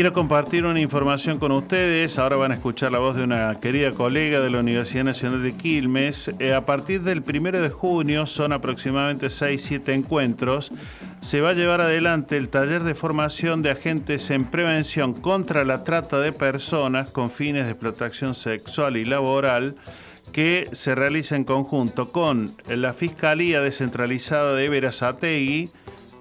[0.01, 2.19] Quiero compartir una información con ustedes.
[2.19, 5.53] Ahora van a escuchar la voz de una querida colega de la Universidad Nacional de
[5.53, 6.31] Quilmes.
[6.39, 10.73] Eh, a partir del primero de junio son aproximadamente 6-7 encuentros
[11.21, 15.85] se va a llevar adelante el taller de formación de agentes en prevención contra la
[15.85, 19.77] trata de personas con fines de explotación sexual y laboral
[20.33, 25.69] que se realiza en conjunto con la Fiscalía Descentralizada de Verazategui,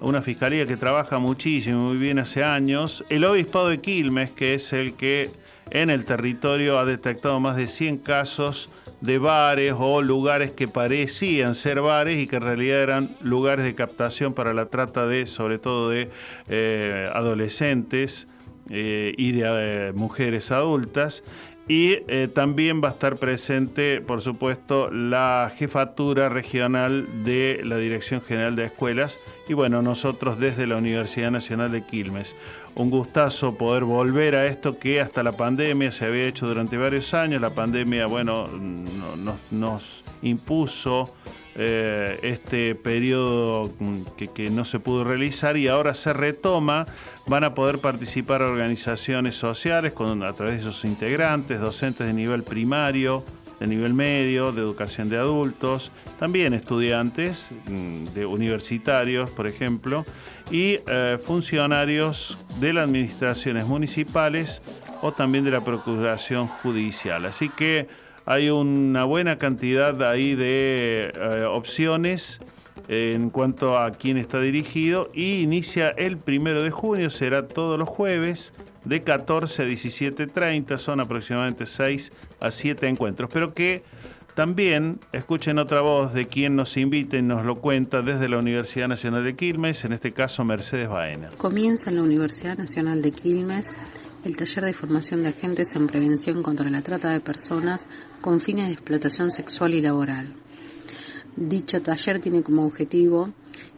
[0.00, 4.72] una fiscalía que trabaja muchísimo, muy bien hace años, el Obispado de Quilmes, que es
[4.72, 5.30] el que
[5.70, 8.70] en el territorio ha detectado más de 100 casos
[9.00, 13.74] de bares o lugares que parecían ser bares y que en realidad eran lugares de
[13.74, 16.10] captación para la trata de, sobre todo de
[16.48, 18.26] eh, adolescentes
[18.68, 21.24] eh, y de eh, mujeres adultas.
[21.72, 21.98] Y
[22.34, 28.64] también va a estar presente, por supuesto, la jefatura regional de la Dirección General de
[28.64, 32.34] Escuelas y bueno, nosotros desde la Universidad Nacional de Quilmes
[32.74, 37.14] un gustazo poder volver a esto que hasta la pandemia se había hecho durante varios
[37.14, 37.40] años.
[37.40, 38.48] La pandemia, bueno,
[39.50, 41.14] nos, impuso
[41.56, 43.70] eh, este periodo
[44.16, 46.86] que, no se pudo realizar y ahora se retoma.
[47.26, 52.42] Van a poder participar organizaciones sociales con, a través de sus integrantes, docentes de nivel
[52.42, 53.24] primario,
[53.60, 60.04] de nivel medio, de educación de adultos, también estudiantes mm, de universitarios, por ejemplo,
[60.50, 64.62] y eh, funcionarios de las administraciones municipales
[65.02, 67.26] o también de la Procuración Judicial.
[67.26, 67.86] Así que
[68.26, 72.40] hay una buena cantidad ahí de eh, opciones
[72.92, 77.88] en cuanto a quién está dirigido y inicia el primero de junio, será todos los
[77.88, 78.52] jueves
[78.84, 82.10] de 14 a 17.30, son aproximadamente 6
[82.40, 83.84] a 7 encuentros, pero que
[84.34, 88.88] También escuchen otra voz de quien nos invita y nos lo cuenta desde la Universidad
[88.88, 91.30] Nacional de Quilmes, en este caso Mercedes Baena.
[91.36, 93.76] Comienza en la Universidad Nacional de Quilmes
[94.24, 97.86] el taller de formación de agentes en prevención contra la trata de personas
[98.20, 100.34] con fines de explotación sexual y laboral.
[101.36, 103.32] Dicho taller tiene como objetivo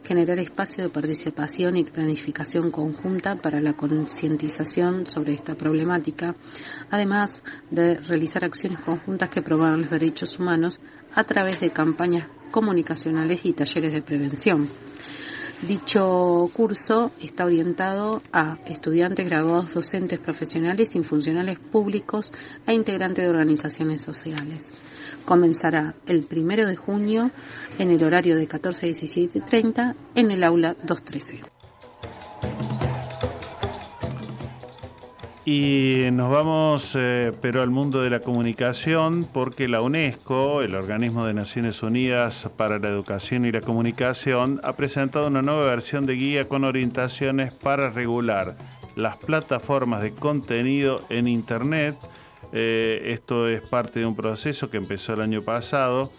[0.05, 6.35] generar espacio de participación y planificación conjunta para la concientización sobre esta problemática,
[6.91, 10.81] además de realizar acciones conjuntas que promuevan los derechos humanos
[11.15, 14.69] a través de campañas comunicacionales y talleres de prevención.
[15.63, 22.33] Dicho curso está orientado a estudiantes, graduados, docentes, profesionales y funcionales públicos
[22.67, 24.73] e integrantes de organizaciones sociales.
[25.25, 27.31] Comenzará el primero de junio
[27.79, 31.43] en el horario de 14 a 17.30 en el aula 213.
[35.45, 41.27] Y nos vamos, eh, pero al mundo de la comunicación, porque la UNESCO, el Organismo
[41.27, 46.15] de Naciones Unidas para la Educación y la Comunicación, ha presentado una nueva versión de
[46.15, 48.57] guía con orientaciones para regular
[48.95, 51.97] las plataformas de contenido en Internet.
[52.53, 56.13] Eh, esto es parte de un proceso que empezó el año pasado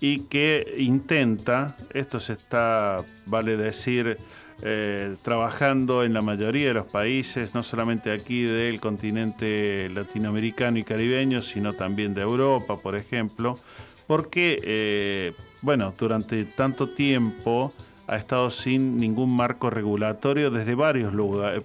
[0.00, 4.18] y que intenta, esto se está, vale decir,
[4.62, 10.84] eh, trabajando en la mayoría de los países, no solamente aquí del continente latinoamericano y
[10.84, 13.58] caribeño, sino también de Europa, por ejemplo,
[14.06, 15.32] porque, eh,
[15.62, 17.72] bueno, durante tanto tiempo
[18.06, 21.12] ha estado sin ningún marco regulatorio desde varios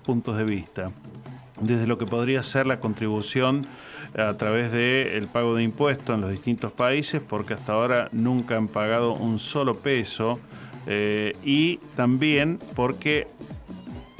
[0.03, 0.91] puntos de vista.
[1.61, 3.65] Desde lo que podría ser la contribución
[4.17, 8.67] a través del pago de impuestos en los distintos países, porque hasta ahora nunca han
[8.67, 10.39] pagado un solo peso
[10.85, 13.27] eh, y también porque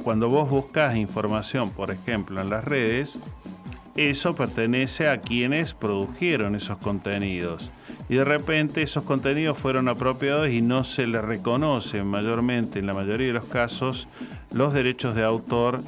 [0.02, 3.20] cuando vos buscas información, por ejemplo, en las redes,
[3.96, 7.70] eso pertenece a quienes produjeron esos contenidos.
[8.08, 12.92] Y de repente esos contenidos fueron apropiados y no se le reconocen mayormente, en la
[12.94, 14.08] mayoría de los casos,
[14.52, 15.80] los derechos de autor,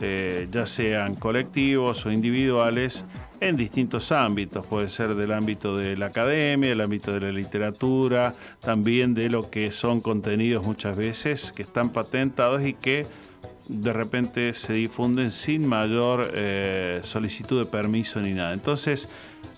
[0.00, 3.04] eh, ya sean colectivos o individuales,
[3.48, 8.34] en distintos ámbitos, puede ser del ámbito de la academia, del ámbito de la literatura,
[8.60, 13.06] también de lo que son contenidos muchas veces que están patentados y que
[13.68, 18.52] de repente se difunden sin mayor eh, solicitud de permiso ni nada.
[18.52, 19.08] Entonces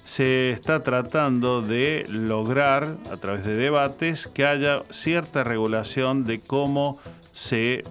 [0.04, 6.98] se está tratando de lograr a través de debates que haya cierta regulación de cómo
[7.32, 7.82] se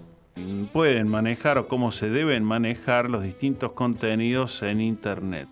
[0.74, 5.48] pueden manejar o cómo se deben manejar los distintos contenidos en Internet.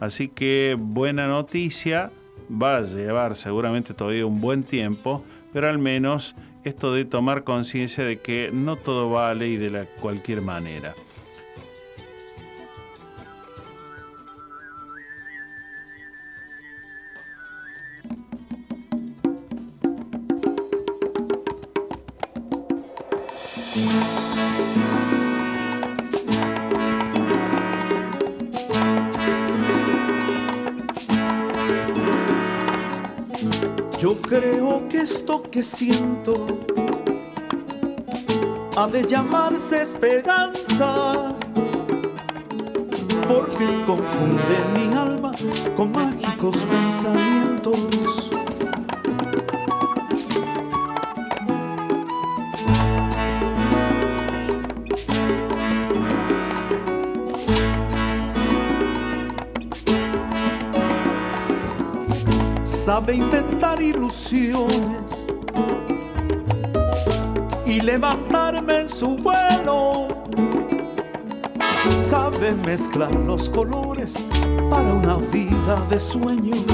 [0.00, 2.10] Así que buena noticia,
[2.50, 6.34] va a llevar seguramente todavía un buen tiempo, pero al menos
[6.64, 10.94] esto de tomar conciencia de que no todo vale y de la cualquier manera.
[35.10, 36.34] Esto que siento
[38.76, 41.34] ha de llamarse esperanza,
[43.26, 45.32] porque confunde mi alma
[45.76, 48.30] con mágicos pensamientos.
[62.62, 64.87] sabe inventar ilusiones
[67.98, 70.06] levantarme en su vuelo.
[72.02, 74.14] Sabe mezclar los colores
[74.70, 76.64] para una vida de sueños.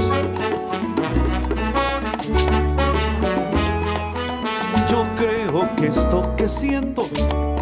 [4.87, 7.09] Yo creo que esto que siento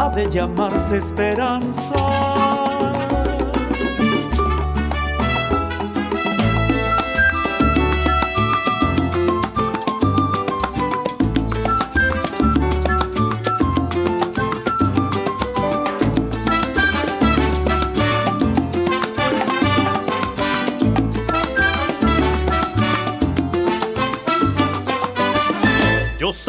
[0.01, 2.32] ha de llamarse esperanza.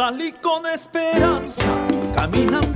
[0.06, 1.64] Salí con esperanza,
[2.14, 2.73] caminando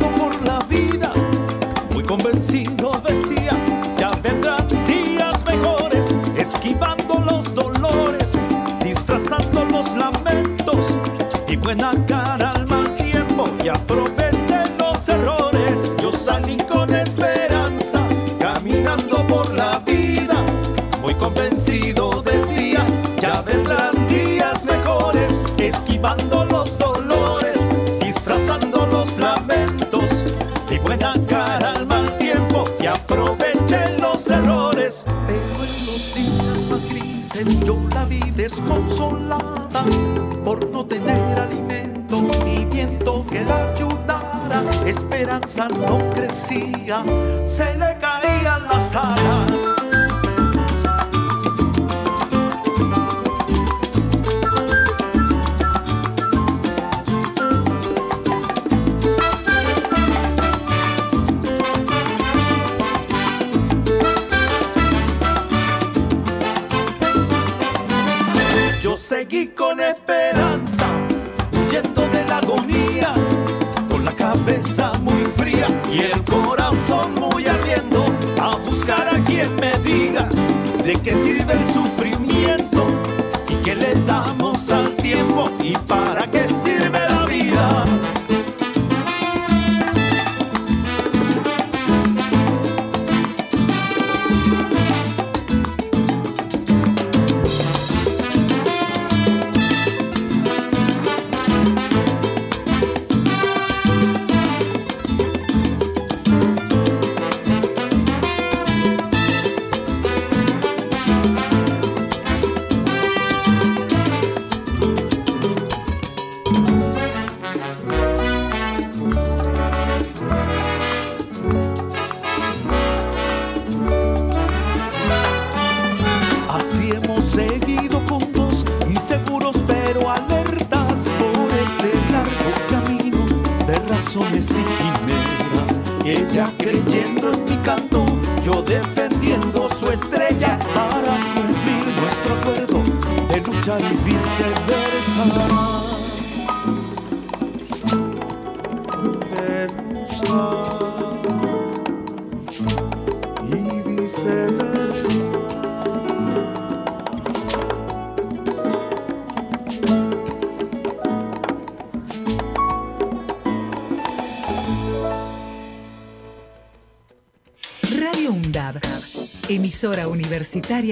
[127.60, 133.18] seguido juntos, inseguros pero alertas por este largo camino
[133.66, 135.80] de razones y quimeras.
[136.06, 138.06] Ella creyendo en mi canto,
[138.46, 142.84] yo defendiendo su estrella para cumplir nuestro acuerdo
[143.30, 145.67] de luchar y viceversa.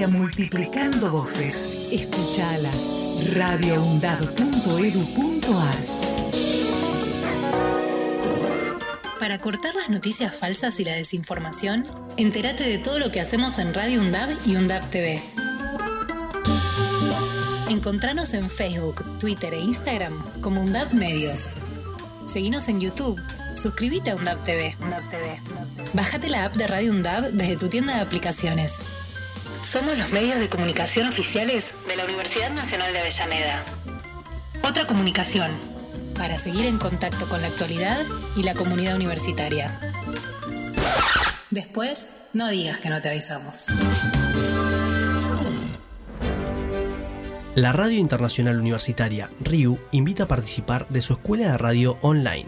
[0.08, 1.62] Multiplicando voces.
[1.90, 2.92] Escuchalas.
[3.34, 5.76] radioundab.edu.ar
[9.18, 13.72] Para cortar las noticias falsas y la desinformación, entérate de todo lo que hacemos en
[13.74, 15.22] Radio UNDAB y UNDAB TV.
[17.68, 21.48] Encontranos en Facebook, Twitter e Instagram como UNDAB Medios.
[22.26, 23.18] Seguinos en YouTube.
[23.54, 24.76] Suscríbete a UNDAB TV.
[25.94, 28.82] Bájate la app de Radio UNDAB desde tu tienda de aplicaciones.
[29.66, 33.64] Somos los medios de comunicación oficiales de la Universidad Nacional de Avellaneda.
[34.62, 35.50] Otra comunicación,
[36.14, 38.06] para seguir en contacto con la actualidad
[38.36, 39.76] y la comunidad universitaria.
[41.50, 43.66] Después, no digas que no te avisamos.
[47.56, 52.46] La Radio Internacional Universitaria, RIU, invita a participar de su escuela de radio online.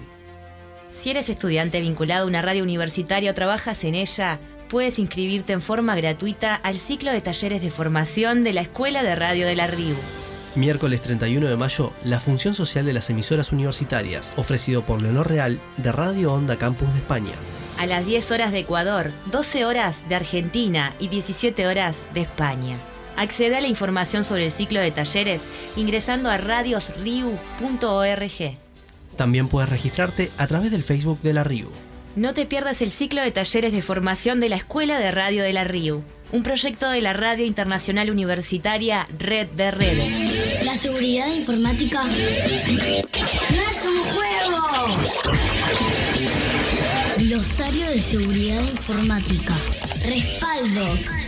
[0.93, 4.39] Si eres estudiante vinculado a una radio universitaria o trabajas en ella,
[4.69, 9.15] puedes inscribirte en forma gratuita al ciclo de talleres de formación de la Escuela de
[9.15, 9.97] Radio de la RIU.
[10.55, 15.61] Miércoles 31 de mayo, la función social de las emisoras universitarias, ofrecido por Leonor Real
[15.77, 17.33] de Radio Onda Campus de España.
[17.79, 22.77] A las 10 horas de Ecuador, 12 horas de Argentina y 17 horas de España.
[23.17, 25.43] Accede a la información sobre el ciclo de talleres
[25.77, 28.59] ingresando a radiosriu.org.
[29.17, 31.71] También puedes registrarte a través del Facebook de la RIU.
[32.19, 35.53] No te pierdas el ciclo de talleres de formación de la Escuela de Radio de
[35.53, 40.65] la RIU, un proyecto de la Radio Internacional Universitaria Red de Redes.
[40.65, 44.67] La seguridad informática no es un juego.
[47.19, 49.55] Glosario de seguridad informática.
[50.05, 51.28] Respaldos.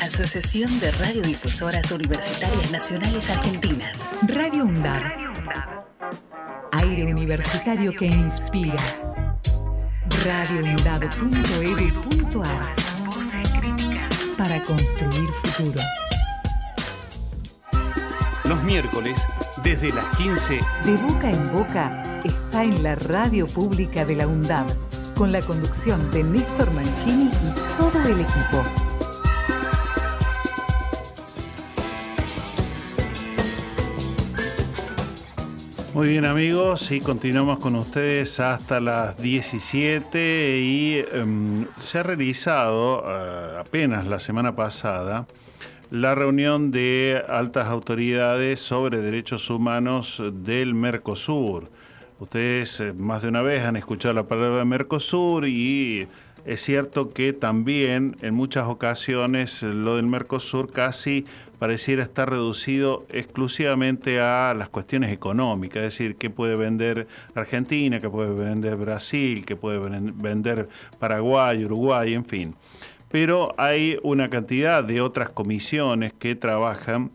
[0.00, 4.10] Asociación de Radiodifusoras Universitarias Nacionales Argentinas.
[4.22, 5.02] Radio UNDAB.
[6.72, 8.76] Aire universitario que inspira.
[10.24, 12.74] radioundab.edu.ar
[14.36, 15.80] Para construir futuro.
[18.44, 19.26] Los miércoles,
[19.62, 20.60] desde las 15.
[20.84, 24.66] De boca en boca está en la radio pública de la UNDAB,
[25.14, 28.62] con la conducción de Néstor Mancini y todo el equipo.
[35.94, 43.04] Muy bien amigos, y continuamos con ustedes hasta las 17 y em, se ha realizado
[43.06, 45.28] eh, apenas la semana pasada
[45.92, 51.70] la reunión de altas autoridades sobre derechos humanos del Mercosur.
[52.18, 56.08] Ustedes eh, más de una vez han escuchado la palabra Mercosur y
[56.44, 61.24] es cierto que también en muchas ocasiones lo del Mercosur casi
[61.58, 68.10] pareciera estar reducido exclusivamente a las cuestiones económicas, es decir, qué puede vender Argentina, qué
[68.10, 70.68] puede vender Brasil, qué puede vender
[70.98, 72.54] Paraguay, Uruguay, en fin.
[73.10, 77.12] Pero hay una cantidad de otras comisiones que trabajan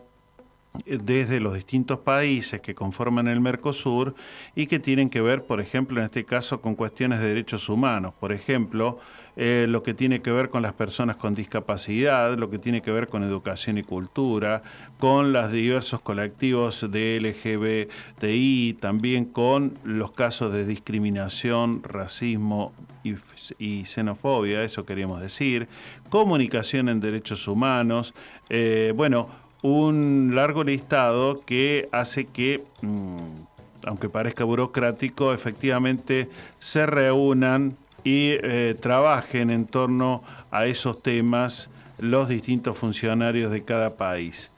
[0.86, 4.14] desde los distintos países que conforman el Mercosur
[4.54, 8.14] y que tienen que ver, por ejemplo, en este caso, con cuestiones de derechos humanos.
[8.18, 8.98] Por ejemplo,
[9.42, 12.90] eh, lo que tiene que ver con las personas con discapacidad, lo que tiene que
[12.90, 14.62] ver con educación y cultura,
[14.98, 24.62] con los diversos colectivos de LGBTI, también con los casos de discriminación, racismo y, xenofobia,
[24.62, 25.68] eso queríamos decir,
[26.10, 28.12] comunicación en derechos humanos,
[28.50, 29.30] eh, bueno,
[29.62, 38.76] un largo listado que hace que, mm, aunque parezca burocrático, efectivamente se reúnan y eh,
[38.80, 44.50] trabajen en torno a esos temas los distintos funcionarios de cada país.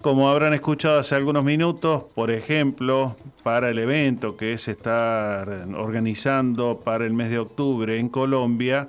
[0.00, 5.46] Como habrán escuchado hace algunos minutos, por ejemplo, para el evento que se está
[5.76, 8.88] organizando para el mes de octubre en Colombia,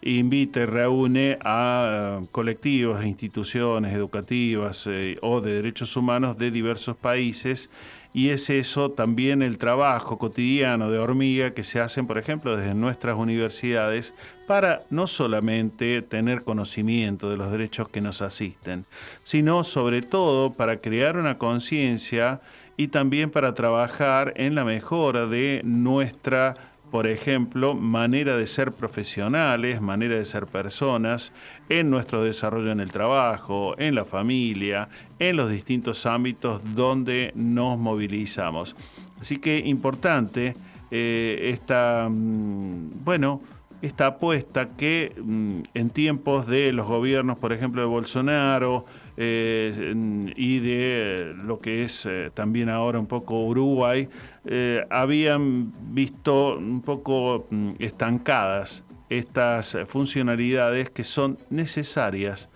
[0.00, 6.50] invita y reúne a eh, colectivos e instituciones educativas eh, o de derechos humanos de
[6.50, 7.70] diversos países
[8.14, 12.72] y es eso también el trabajo cotidiano de hormiga que se hacen, por ejemplo, desde
[12.72, 14.14] nuestras universidades
[14.46, 18.84] para no solamente tener conocimiento de los derechos que nos asisten,
[19.24, 22.40] sino sobre todo para crear una conciencia
[22.76, 29.80] y también para trabajar en la mejora de nuestra por ejemplo, manera de ser profesionales,
[29.80, 31.32] manera de ser personas,
[31.68, 34.88] en nuestro desarrollo en el trabajo, en la familia,
[35.18, 38.76] en los distintos ámbitos donde nos movilizamos.
[39.20, 40.54] Así que importante
[40.92, 43.42] eh, esta, mm, bueno,
[43.82, 50.58] esta apuesta que mm, en tiempos de los gobiernos, por ejemplo, de Bolsonaro, eh, y
[50.58, 54.08] de lo que es eh, también ahora un poco Uruguay,
[54.44, 62.48] eh, habían visto un poco mm, estancadas estas funcionalidades que son necesarias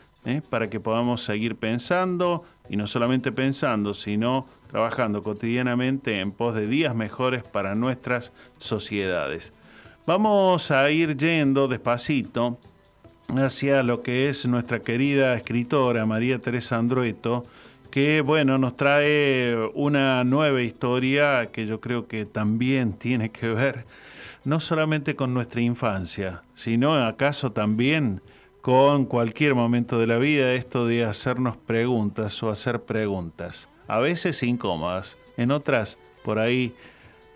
[0.50, 6.66] para que podamos seguir pensando y no solamente pensando, sino trabajando cotidianamente en pos de
[6.66, 9.54] días mejores para nuestras sociedades.
[10.06, 12.58] Vamos a ir yendo despacito
[13.36, 17.44] hacia lo que es nuestra querida escritora María Teresa Andrueto,
[17.90, 23.84] que bueno, nos trae una nueva historia que yo creo que también tiene que ver
[24.44, 28.22] no solamente con nuestra infancia, sino acaso también
[28.62, 34.42] con cualquier momento de la vida, esto de hacernos preguntas o hacer preguntas, a veces
[34.42, 36.74] incómodas, en otras por ahí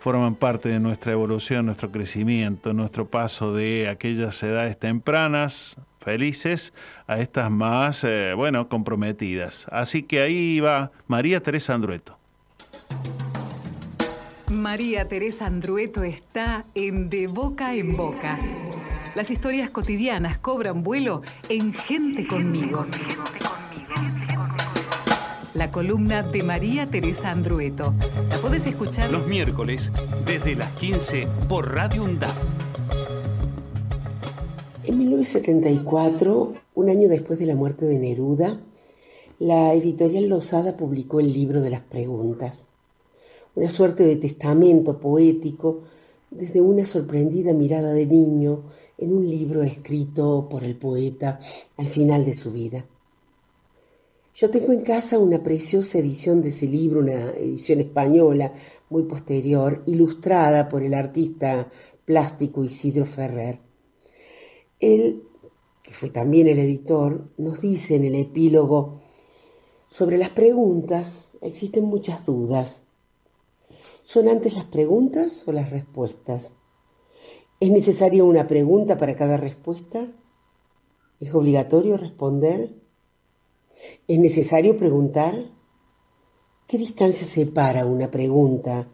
[0.03, 6.73] forman parte de nuestra evolución, nuestro crecimiento, nuestro paso de aquellas edades tempranas, felices,
[7.07, 9.65] a estas más, eh, bueno, comprometidas.
[9.71, 12.17] Así que ahí va María Teresa Andrueto.
[14.51, 18.37] María Teresa Andrueto está en De Boca en Boca.
[19.15, 22.87] Las historias cotidianas cobran vuelo en Gente conmigo
[25.63, 27.93] la columna de María Teresa Andrueto.
[28.27, 29.93] La puedes escuchar los miércoles
[30.25, 32.35] desde las 15 por Radio UNDAP.
[34.83, 38.59] En 1974 Un año después de la muerte de Neruda,
[39.39, 42.67] la editorial Losada publicó el libro de las preguntas,
[43.55, 45.79] una suerte de testamento poético
[46.29, 48.63] desde una sorprendida mirada de niño
[48.97, 51.39] en un libro escrito por el poeta
[51.77, 52.83] al final de su vida.
[54.35, 58.51] Yo tengo en casa una preciosa edición de ese libro, una edición española
[58.89, 61.69] muy posterior, ilustrada por el artista
[62.03, 63.59] plástico Isidro Ferrer.
[64.79, 65.21] Él,
[65.83, 69.01] que fue también el editor, nos dice en el epílogo,
[69.87, 72.81] sobre las preguntas existen muchas dudas.
[74.01, 76.55] ¿Son antes las preguntas o las respuestas?
[77.59, 80.11] ¿Es necesaria una pregunta para cada respuesta?
[81.19, 82.82] ¿Es obligatorio responder?
[84.07, 85.51] ¿Es necesario preguntar?
[86.67, 88.87] ¿Qué distancia separa una pregunta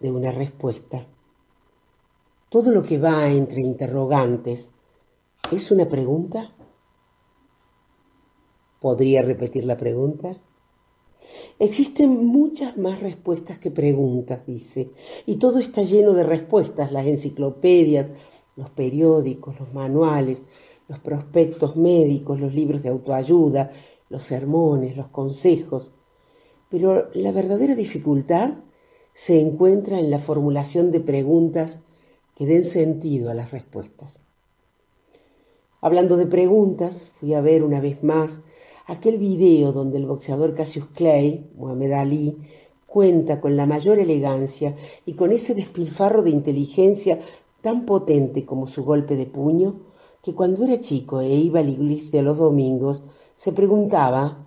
[0.00, 1.06] de una respuesta?
[2.48, 4.70] Todo lo que va entre interrogantes
[5.50, 6.52] es una pregunta.
[8.80, 10.36] ¿Podría repetir la pregunta?
[11.58, 14.90] Existen muchas más respuestas que preguntas, dice,
[15.26, 18.10] y todo está lleno de respuestas, las enciclopedias,
[18.56, 20.44] los periódicos, los manuales,
[20.88, 23.70] los prospectos médicos, los libros de autoayuda,
[24.08, 25.92] los sermones, los consejos.
[26.68, 28.54] Pero la verdadera dificultad
[29.12, 31.80] se encuentra en la formulación de preguntas
[32.34, 34.20] que den sentido a las respuestas.
[35.80, 38.40] Hablando de preguntas, fui a ver una vez más
[38.86, 42.38] aquel video donde el boxeador Cassius Clay, Muhammad Ali,
[42.86, 47.18] cuenta con la mayor elegancia y con ese despilfarro de inteligencia
[47.60, 49.80] tan potente como su golpe de puño,
[50.22, 53.04] que cuando era chico e iba a la iglesia los domingos,
[53.34, 54.46] se preguntaba,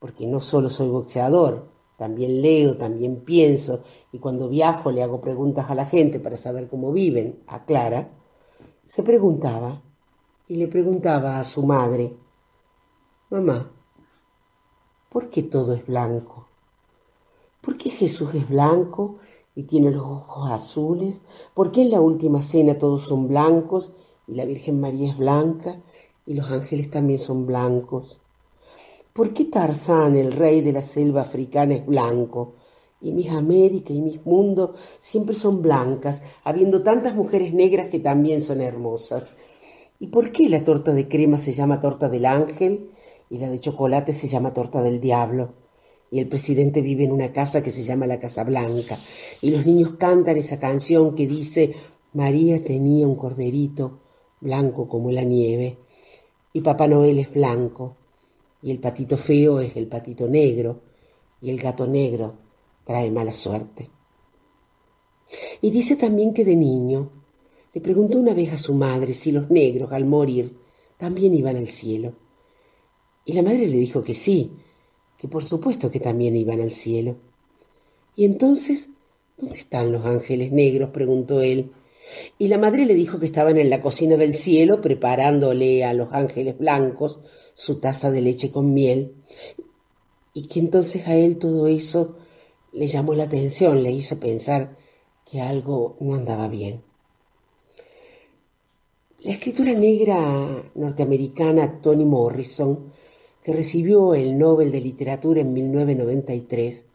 [0.00, 3.80] porque no solo soy boxeador, también leo, también pienso,
[4.12, 8.10] y cuando viajo le hago preguntas a la gente para saber cómo viven, aclara,
[8.84, 9.82] se preguntaba,
[10.48, 12.12] y le preguntaba a su madre,
[13.30, 13.70] Mamá,
[15.08, 16.46] ¿por qué todo es blanco?
[17.60, 19.16] ¿Por qué Jesús es blanco
[19.54, 21.22] y tiene los ojos azules?
[21.54, 23.92] ¿Por qué en la última cena todos son blancos
[24.28, 25.80] y la Virgen María es blanca
[26.26, 28.20] y los ángeles también son blancos?
[29.12, 32.54] ¿Por qué Tarzán, el rey de la selva africana, es blanco?
[33.00, 38.42] Y mis América y mis mundos siempre son blancas, habiendo tantas mujeres negras que también
[38.42, 39.24] son hermosas.
[40.00, 42.90] ¿Y por qué la torta de crema se llama torta del ángel
[43.30, 45.52] y la de chocolate se llama torta del diablo?
[46.10, 48.98] Y el presidente vive en una casa que se llama la Casa Blanca.
[49.42, 51.74] Y los niños cantan esa canción que dice,
[52.12, 54.00] María tenía un corderito
[54.40, 55.78] blanco como la nieve.
[56.54, 57.96] Y Papá Noel es blanco.
[58.62, 60.80] Y el patito feo es el patito negro.
[61.42, 62.38] Y el gato negro
[62.84, 63.90] trae mala suerte.
[65.60, 67.10] Y dice también que de niño
[67.72, 70.56] le preguntó una vez a su madre si los negros al morir
[70.96, 72.14] también iban al cielo.
[73.24, 74.52] Y la madre le dijo que sí,
[75.18, 77.16] que por supuesto que también iban al cielo.
[78.14, 78.90] Y entonces,
[79.36, 80.90] ¿dónde están los ángeles negros?
[80.90, 81.72] preguntó él.
[82.38, 86.12] Y la madre le dijo que estaban en la cocina del cielo preparándole a los
[86.12, 87.20] ángeles blancos
[87.54, 89.14] su taza de leche con miel.
[90.32, 92.16] Y que entonces a él todo eso
[92.72, 94.76] le llamó la atención, le hizo pensar
[95.30, 96.82] que algo no andaba bien.
[99.20, 102.92] La escritora negra norteamericana Toni Morrison,
[103.42, 106.86] que recibió el Nobel de Literatura en 1993,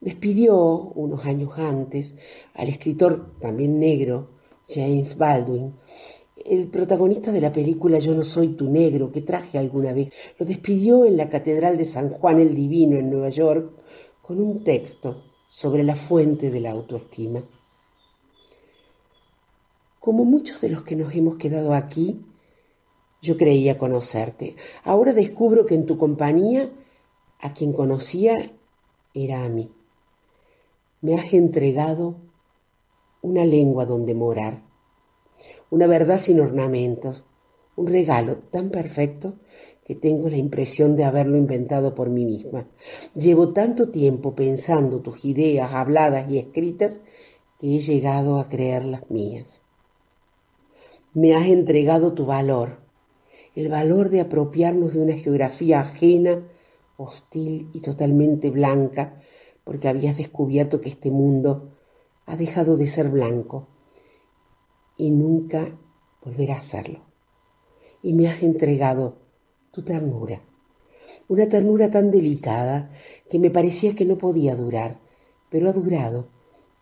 [0.00, 2.14] despidió unos años antes
[2.54, 4.28] al escritor también negro
[4.68, 5.74] James Baldwin,
[6.44, 10.12] el protagonista de la película Yo no soy tu negro que traje alguna vez.
[10.38, 13.72] Lo despidió en la Catedral de San Juan el Divino en Nueva York
[14.22, 17.42] con un texto sobre la fuente de la autoestima.
[19.98, 22.24] Como muchos de los que nos hemos quedado aquí,
[23.20, 24.54] yo creía conocerte.
[24.84, 26.70] Ahora descubro que en tu compañía
[27.40, 28.52] a quien conocía
[29.12, 29.70] era a mí.
[31.00, 32.16] Me has entregado
[33.22, 34.64] una lengua donde morar,
[35.70, 37.24] una verdad sin ornamentos,
[37.76, 39.36] un regalo tan perfecto
[39.84, 42.68] que tengo la impresión de haberlo inventado por mí misma.
[43.14, 47.00] Llevo tanto tiempo pensando tus ideas habladas y escritas
[47.58, 49.62] que he llegado a creerlas mías.
[51.14, 52.80] Me has entregado tu valor,
[53.54, 56.42] el valor de apropiarnos de una geografía ajena,
[56.96, 59.14] hostil y totalmente blanca,
[59.68, 61.76] porque habías descubierto que este mundo
[62.24, 63.68] ha dejado de ser blanco
[64.96, 65.78] y nunca
[66.24, 67.00] volverá a serlo.
[68.00, 69.18] Y me has entregado
[69.70, 70.40] tu ternura,
[71.28, 72.90] una ternura tan delicada
[73.28, 75.00] que me parecía que no podía durar,
[75.50, 76.30] pero ha durado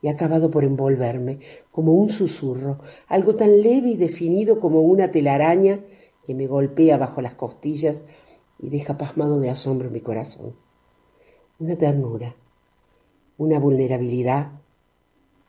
[0.01, 1.41] y ha acabado por envolverme
[1.73, 5.81] como un susurro, algo tan leve y definido como una telaraña
[6.25, 8.05] que me golpea bajo las costillas
[8.61, 10.55] y deja pasmado de asombro mi corazón.
[11.59, 12.37] Una ternura,
[13.39, 14.53] una vulnerabilidad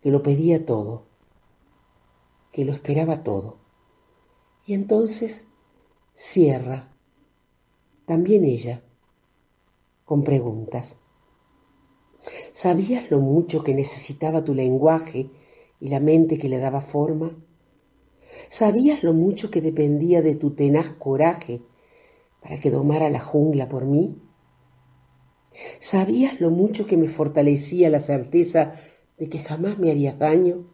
[0.01, 1.05] que lo pedía todo,
[2.51, 3.57] que lo esperaba todo.
[4.65, 5.47] Y entonces
[6.13, 6.93] cierra,
[8.05, 8.83] también ella,
[10.05, 10.97] con preguntas.
[12.51, 15.29] ¿Sabías lo mucho que necesitaba tu lenguaje
[15.79, 17.37] y la mente que le daba forma?
[18.49, 21.61] ¿Sabías lo mucho que dependía de tu tenaz coraje
[22.41, 24.21] para que domara la jungla por mí?
[25.79, 28.75] ¿Sabías lo mucho que me fortalecía la certeza
[29.17, 30.65] de que jamás me harías daño?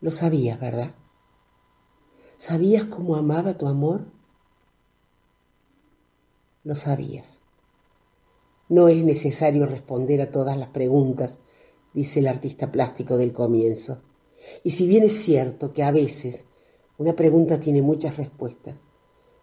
[0.00, 0.94] Lo sabías, ¿verdad?
[2.36, 4.06] ¿Sabías cómo amaba tu amor?
[6.64, 7.40] Lo sabías.
[8.68, 11.40] No es necesario responder a todas las preguntas,
[11.92, 14.02] dice el artista plástico del comienzo.
[14.64, 16.46] Y si bien es cierto que a veces
[16.96, 18.84] una pregunta tiene muchas respuestas,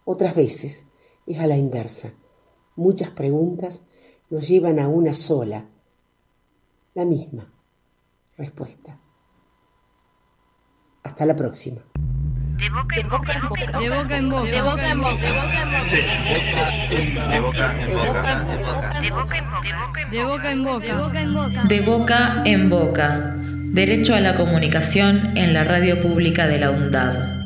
[0.06, 0.86] otras veces
[1.26, 2.14] es a la inversa.
[2.78, 3.82] Muchas preguntas
[4.30, 5.66] nos llevan a una sola,
[6.94, 7.52] la misma
[8.38, 9.00] respuesta.
[11.02, 11.82] Hasta la próxima.
[12.58, 13.34] De boca en boca,
[13.80, 15.94] de boca en boca, de boca en boca, de boca en boca,
[17.30, 19.02] De boca en boca.
[19.02, 19.70] de boca en boca,
[20.12, 21.64] de boca en boca, de boca en boca.
[21.64, 23.36] De boca en boca.
[23.74, 27.37] Derecho a la comunicación en la radio pública de la UNDAV.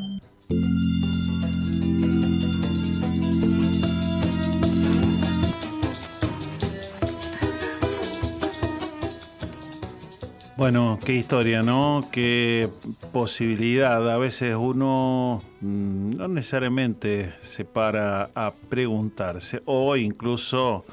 [10.62, 12.08] Bueno, qué historia, ¿no?
[12.12, 12.70] Qué
[13.12, 14.08] posibilidad.
[14.08, 20.86] A veces uno mm, no necesariamente se para a preguntarse, o incluso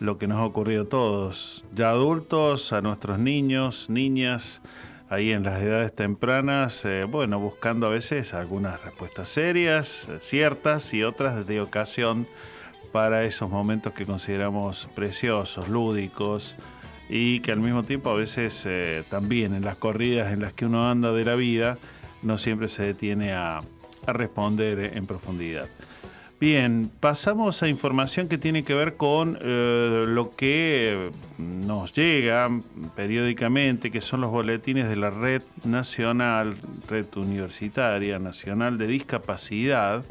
[0.00, 4.60] lo que nos ha ocurrido a todos, ya adultos, a nuestros niños, niñas,
[5.08, 11.04] ahí en las edades tempranas, eh, bueno, buscando a veces algunas respuestas serias, ciertas y
[11.04, 12.26] otras de ocasión
[12.90, 16.56] para esos momentos que consideramos preciosos, lúdicos
[17.14, 20.64] y que al mismo tiempo a veces eh, también en las corridas en las que
[20.64, 21.76] uno anda de la vida
[22.22, 23.60] no siempre se detiene a,
[24.06, 25.68] responder en profundidad.
[26.40, 32.50] Bien, pasamos a información que tiene que ver con eh, lo que nos llega
[32.96, 36.56] periódicamente, que son los boletines de la Red Nacional,
[36.88, 40.02] Red Universitaria Nacional de Discapacidad,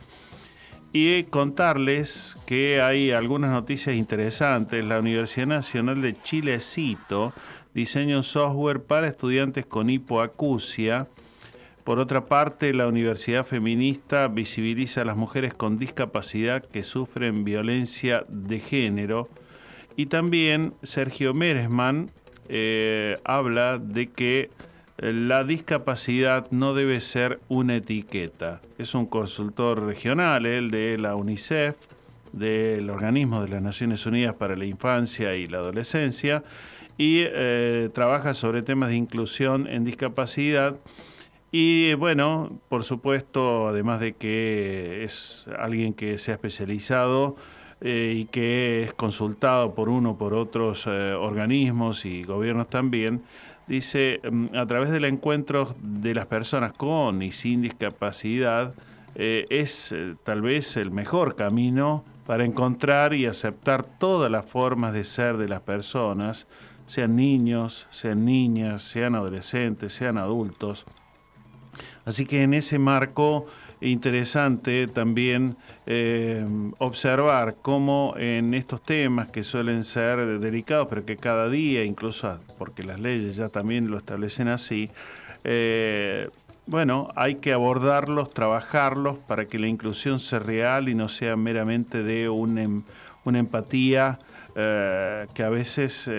[0.93, 4.83] y contarles que hay algunas noticias interesantes.
[4.83, 7.33] La Universidad Nacional de Chilecito
[7.73, 11.07] diseña un software para estudiantes con hipoacusia.
[11.85, 18.25] Por otra parte, la Universidad Feminista visibiliza a las mujeres con discapacidad que sufren violencia
[18.27, 19.29] de género.
[19.95, 22.11] Y también Sergio Meresman
[22.49, 24.49] eh, habla de que
[25.01, 28.61] la discapacidad no debe ser una etiqueta.
[28.77, 31.75] Es un consultor regional, el de la UNICEF,
[32.33, 36.43] del Organismo de las Naciones Unidas para la Infancia y la Adolescencia,
[36.99, 40.75] y eh, trabaja sobre temas de inclusión en discapacidad.
[41.51, 47.35] Y bueno, por supuesto, además de que es alguien que se ha especializado
[47.81, 53.23] eh, y que es consultado por uno por otros eh, organismos y gobiernos también,
[53.67, 58.73] dice, mm, a través del encuentro de las personas con y sin discapacidad,
[59.15, 64.93] eh, es eh, tal vez el mejor camino para encontrar y aceptar todas las formas
[64.93, 66.47] de ser de las personas,
[66.85, 70.85] sean niños, sean niñas, sean adolescentes, sean adultos.
[72.05, 73.45] Así que en ese marco
[73.81, 76.45] interesante también eh,
[76.77, 82.83] observar cómo en estos temas que suelen ser delicados, pero que cada día, incluso porque
[82.83, 84.91] las leyes ya también lo establecen así,
[85.43, 86.29] eh,
[86.67, 92.03] bueno, hay que abordarlos, trabajarlos para que la inclusión sea real y no sea meramente
[92.03, 92.83] de em,
[93.25, 94.19] una empatía
[94.55, 96.09] eh, que a veces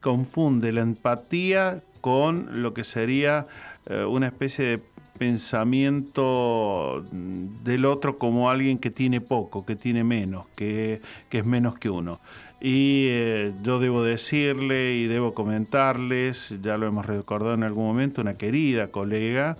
[0.00, 3.46] confunde la empatía con lo que sería
[3.88, 4.82] una especie de
[5.18, 11.90] pensamiento del otro como alguien que tiene poco, que tiene menos, que, es menos que
[11.90, 12.20] uno.
[12.60, 18.20] Y eh, yo debo decirle y debo comentarles, ya lo hemos recordado en algún momento,
[18.20, 19.56] una querida colega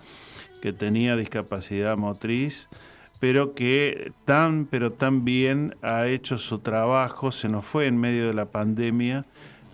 [0.62, 2.68] que tenía discapacidad motriz,
[3.20, 8.26] pero que tan, pero tan bien ha hecho su trabajo, se nos fue en medio
[8.26, 9.24] de la pandemia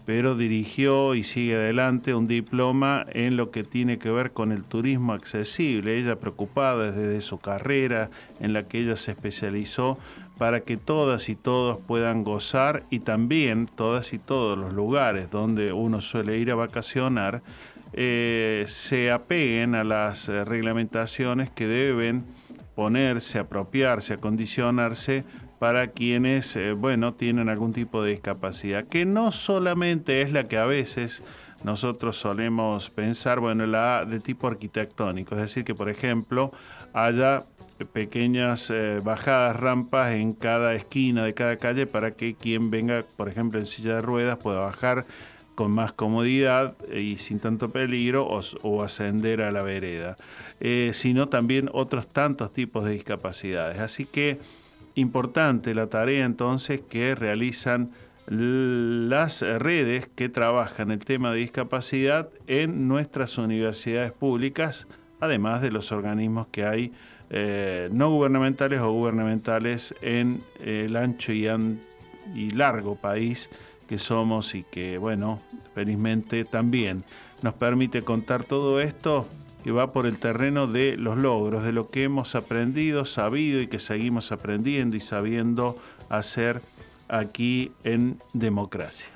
[0.07, 4.63] pero dirigió y sigue adelante un diploma en lo que tiene que ver con el
[4.63, 5.99] turismo accesible.
[5.99, 8.11] Ella preocupada desde su carrera
[8.41, 9.99] en la que ella se especializó
[10.39, 15.73] para que todas y todos puedan gozar y también todas y todos los lugares donde
[15.73, 17.43] uno suele ir a vacacionar
[17.93, 22.25] eh, se apeguen a las eh, reglamentaciones que deben
[22.75, 25.25] ponerse, apropiarse, acondicionarse
[25.65, 30.59] para quienes, eh, bueno, tienen algún tipo de discapacidad, que no solamente es la que
[30.59, 31.23] a veces
[31.65, 36.53] nosotros solemos pensar, bueno, la de tipo arquitectónico, es decir, que por ejemplo
[36.93, 37.47] haya
[37.95, 43.31] pequeñas eh, bajadas, rampas en cada esquina de cada calle para que quien venga, por
[43.31, 45.07] ejemplo, en silla de ruedas pueda bajar
[45.55, 50.19] con más comodidad y sin tanto peligro o, ascender a la vereda,
[50.61, 53.79] eh, sino también otros tantos tipos de discapacidades.
[53.79, 54.41] Así que
[54.95, 57.91] importante la tarea entonces que realizan
[58.27, 64.87] las redes que trabajan el tema de discapacidad en nuestras universidades públicas,
[65.21, 66.93] además de los organismos que hay
[67.31, 73.51] eh, no gubernamentales o gubernamentales en el ancho y largo país
[73.89, 75.41] que somos y que, bueno,
[75.75, 77.05] felizmente también.
[77.43, 79.27] Nos permite contar todo esto
[79.65, 83.67] que va por el terreno de los logros, de lo que hemos aprendido, sabido y
[83.67, 85.79] que seguimos aprendiendo y sabiendo
[86.11, 86.61] hacer
[87.09, 89.07] aquí en democracia.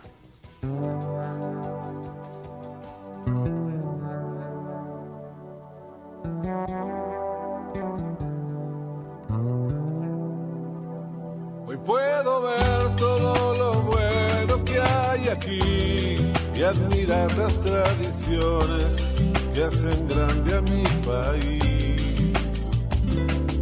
[11.67, 16.17] Hoy puedo ver todo lo bueno que hay aquí
[16.57, 19.18] y admirar las tradiciones
[19.59, 22.01] que hacen grande a mi país.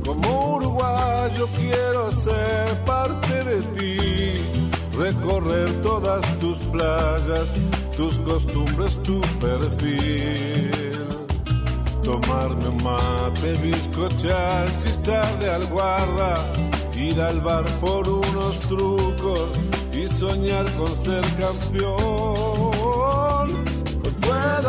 [0.05, 4.35] Como uruguayo quiero ser parte de ti,
[4.95, 7.49] recorrer todas tus playas,
[7.97, 10.71] tus costumbres, tu perfil.
[12.03, 16.45] Tomarme un mate, bizcochar, chistarle al guarda,
[16.95, 19.49] ir al bar por unos trucos
[19.95, 22.66] y soñar con ser campeón.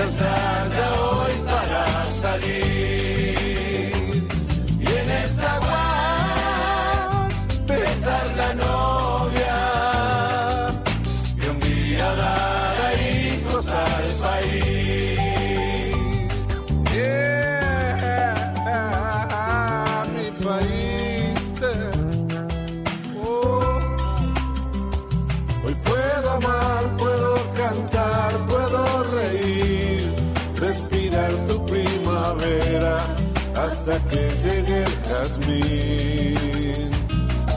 [0.00, 0.69] La murga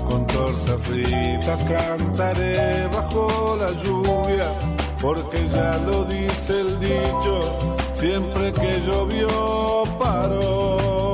[0.08, 4.48] Con tortas fritas cantaré bajo la lluvia,
[5.02, 11.13] porque ya lo dice el dicho, siempre que llovió paró.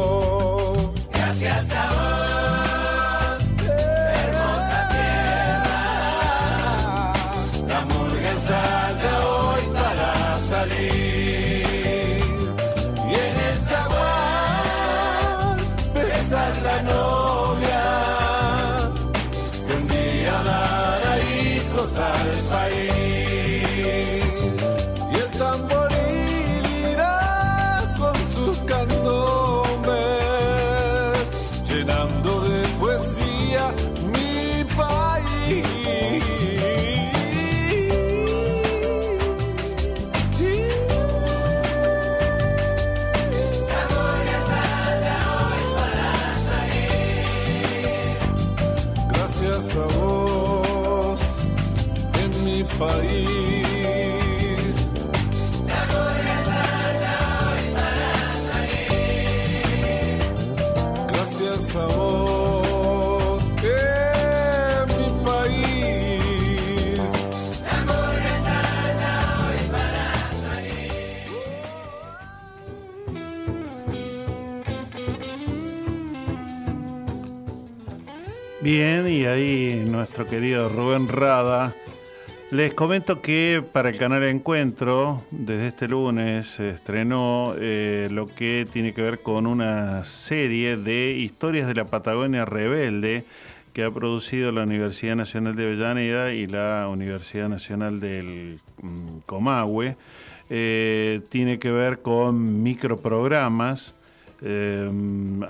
[78.61, 81.73] Bien, y ahí nuestro querido Rubén Rada.
[82.51, 88.67] Les comento que para el canal Encuentro, desde este lunes se estrenó eh, lo que
[88.69, 93.23] tiene que ver con una serie de historias de la Patagonia Rebelde
[93.71, 99.95] que ha producido la Universidad Nacional de Avellaneda y la Universidad Nacional del mm, Comahue.
[100.49, 103.95] Eh, tiene que ver con microprogramas
[104.41, 104.89] eh,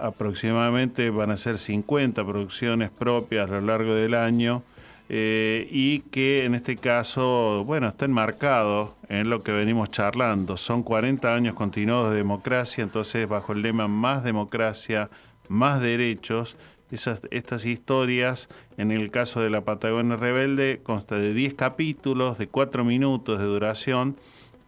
[0.01, 4.63] aproximadamente van a ser 50 producciones propias a lo largo del año
[5.09, 10.55] eh, y que en este caso, bueno, está enmarcado en lo que venimos charlando.
[10.55, 15.09] Son 40 años continuados de democracia, entonces bajo el lema más democracia,
[15.47, 16.57] más derechos,
[16.91, 22.47] esas, estas historias, en el caso de la Patagonia Rebelde, consta de 10 capítulos de
[22.47, 24.15] 4 minutos de duración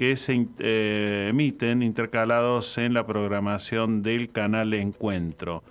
[0.02, 5.64] que se eh, emiten intercalados en la programación del canal Encuentro.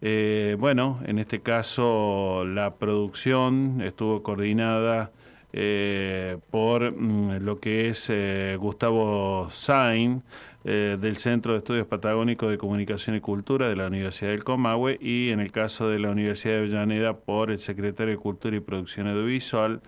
[0.00, 5.12] Eh, bueno, en este caso la producción estuvo coordinada
[5.52, 8.10] eh, por mm, lo que es
[8.58, 10.24] Gustavo Sain,
[10.64, 15.30] del Centro de Estudios Patagónicos de Comunicación y Cultura de la Universidad del Comahue y
[15.30, 19.06] en el caso de la Universidad de Avellaneda por el secretario de Cultura y Producción
[19.06, 19.82] Audiovisual,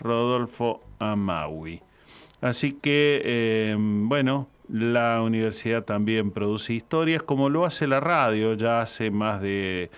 [0.00, 1.82] Rodolfo Amaui.
[2.40, 8.80] Así que, eh, bueno, la universidad también produce historias, como lo hace la radio ya
[8.80, 9.90] hace más de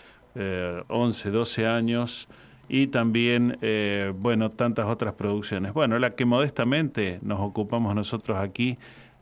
[0.88, 2.28] 11, 12 años,
[2.72, 5.72] y también, eh, bueno, tantas otras producciones.
[5.72, 8.78] Bueno, la que modestamente nos ocupamos nosotros aquí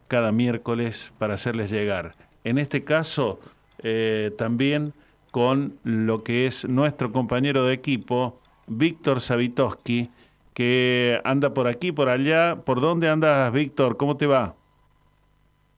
[0.06, 2.14] cada miércoles para hacerles llegar.
[2.44, 3.40] En este caso,
[3.82, 4.92] eh, también
[5.30, 10.10] con lo que es nuestro compañero de equipo, Víctor Savitoski,
[10.58, 12.56] que anda por aquí, por allá.
[12.64, 13.96] ¿Por dónde andas, Víctor?
[13.96, 14.56] ¿Cómo te va?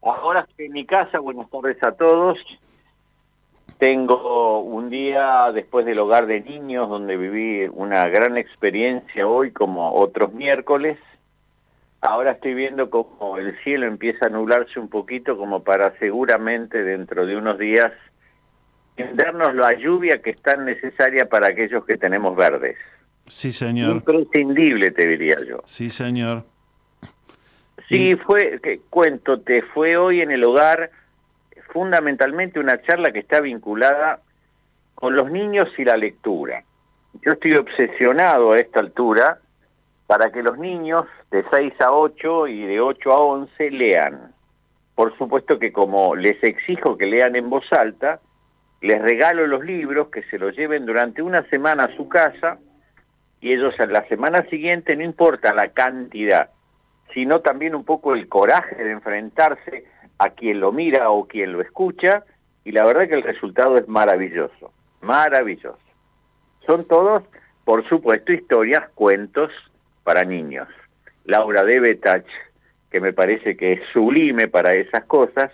[0.01, 2.39] Ahora estoy en mi casa, buenas tardes a todos.
[3.77, 9.93] Tengo un día después del hogar de niños donde viví una gran experiencia hoy como
[9.93, 10.98] otros miércoles.
[12.01, 17.27] Ahora estoy viendo como el cielo empieza a nublarse un poquito como para seguramente dentro
[17.27, 17.93] de unos días
[19.12, 22.78] darnos la lluvia que es tan necesaria para aquellos que tenemos verdes.
[23.31, 23.93] Sí, señor.
[23.93, 25.62] Imprescindible, te diría yo.
[25.65, 26.44] Sí, señor.
[27.89, 30.90] Sí, fue, que, cuéntote, fue hoy en el hogar
[31.73, 34.20] fundamentalmente una charla que está vinculada
[34.97, 36.65] con los niños y la lectura.
[37.24, 39.39] Yo estoy obsesionado a esta altura
[40.09, 44.35] para que los niños de 6 a 8 y de 8 a 11 lean.
[44.97, 48.20] Por supuesto que como les exijo que lean en voz alta,
[48.81, 52.59] les regalo los libros que se los lleven durante una semana a su casa
[53.41, 56.51] y ellos en la semana siguiente no importa la cantidad,
[57.15, 59.85] sino también un poco el coraje de enfrentarse
[60.19, 62.25] a quien lo mira o quien lo escucha,
[62.65, 65.79] y la verdad que el resultado es maravilloso, maravilloso.
[66.67, 67.23] Son todos,
[67.65, 69.51] por supuesto, historias, cuentos
[70.05, 70.69] para niños.
[71.25, 72.27] Laura Debetach,
[72.91, 75.51] que me parece que es sublime para esas cosas.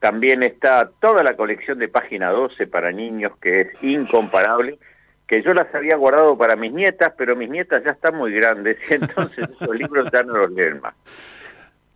[0.00, 4.78] También está toda la colección de página 12 para niños, que es incomparable
[5.26, 8.76] que yo las había guardado para mis nietas, pero mis nietas ya están muy grandes
[8.90, 10.94] y entonces esos libros ya no los leen más.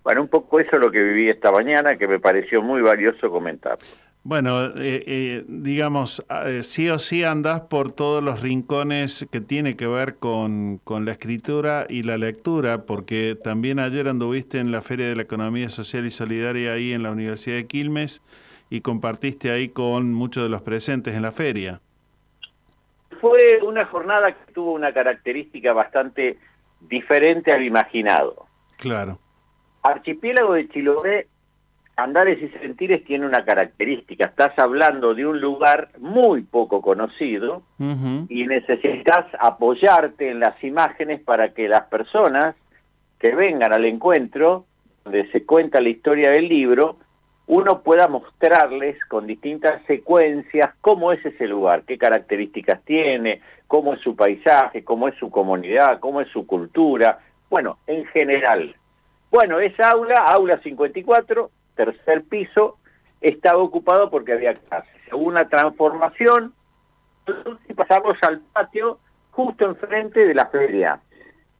[0.02, 3.30] Bueno, un poco eso es lo que viví esta mañana, que me pareció muy valioso
[3.30, 3.76] comentar.
[4.24, 9.76] Bueno, eh, eh, digamos, eh, sí o sí andás por todos los rincones que tiene
[9.76, 14.82] que ver con, con, la escritura y la lectura, porque también ayer anduviste en la
[14.82, 18.22] Feria de la Economía Social y Solidaria ahí en la Universidad de Quilmes
[18.70, 21.80] y compartiste ahí con muchos de los presentes en la feria
[23.20, 26.38] fue una jornada que tuvo una característica bastante
[26.80, 28.46] diferente al imaginado.
[28.76, 29.18] Claro.
[29.82, 31.26] Archipiélago de Chiloé,
[31.96, 34.26] Andares y Sentires tiene una característica.
[34.26, 41.52] Estás hablando de un lugar muy poco conocido y necesitas apoyarte en las imágenes para
[41.54, 42.54] que las personas
[43.18, 44.64] que vengan al encuentro,
[45.04, 46.98] donde se cuenta la historia del libro,
[47.48, 54.00] uno pueda mostrarles con distintas secuencias cómo es ese lugar, qué características tiene, cómo es
[54.00, 58.76] su paisaje, cómo es su comunidad, cómo es su cultura, bueno, en general.
[59.30, 62.76] Bueno, esa aula, aula 54, tercer piso,
[63.22, 64.92] estaba ocupado porque había clases.
[65.10, 66.52] Hubo una transformación,
[67.66, 68.98] y pasamos al patio
[69.30, 71.00] justo enfrente de la feria.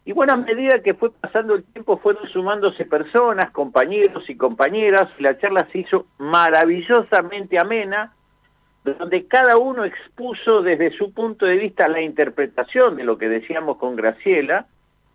[0.09, 5.07] Y bueno, a medida que fue pasando el tiempo, fueron sumándose personas, compañeros y compañeras,
[5.19, 8.15] y la charla se hizo maravillosamente amena,
[8.85, 13.77] donde cada uno expuso desde su punto de vista la interpretación de lo que decíamos
[13.77, 14.65] con Graciela,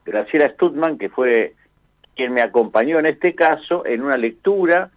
[0.06, 1.56] Graciela Stutman, que fue
[2.16, 4.92] quien me acompañó en este caso, en una lectura,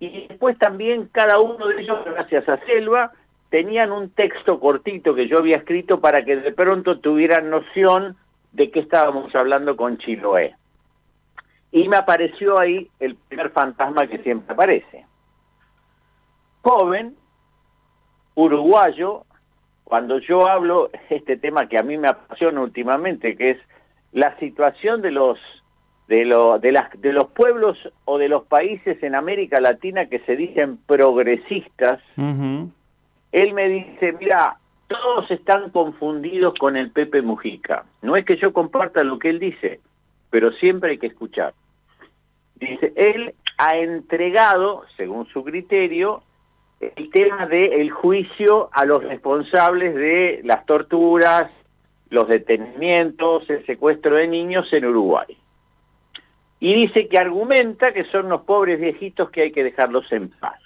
[0.00, 3.12] y después también cada uno de ellos, gracias a Selva,
[3.50, 8.16] tenían un texto cortito que yo había escrito para que de pronto tuvieran noción
[8.56, 10.54] de qué estábamos hablando con Chiloé.
[11.72, 15.04] Y me apareció ahí el primer fantasma que siempre aparece.
[16.62, 17.14] Joven,
[18.34, 19.24] uruguayo,
[19.84, 23.58] cuando yo hablo este tema que a mí me apasiona últimamente, que es
[24.12, 25.38] la situación de los
[26.08, 30.20] de, lo, de, las, de los pueblos o de los países en América Latina que
[30.20, 34.56] se dicen progresistas, él me dice, mira,
[34.88, 37.84] todos están confundidos con el Pepe Mujica.
[38.02, 39.80] No es que yo comparta lo que él dice,
[40.30, 41.54] pero siempre hay que escuchar.
[42.54, 46.22] Dice, él ha entregado, según su criterio,
[46.80, 51.50] el tema del juicio a los responsables de las torturas,
[52.10, 55.36] los detenimientos, el secuestro de niños en Uruguay.
[56.60, 60.60] Y dice que argumenta que son los pobres viejitos que hay que dejarlos en paz.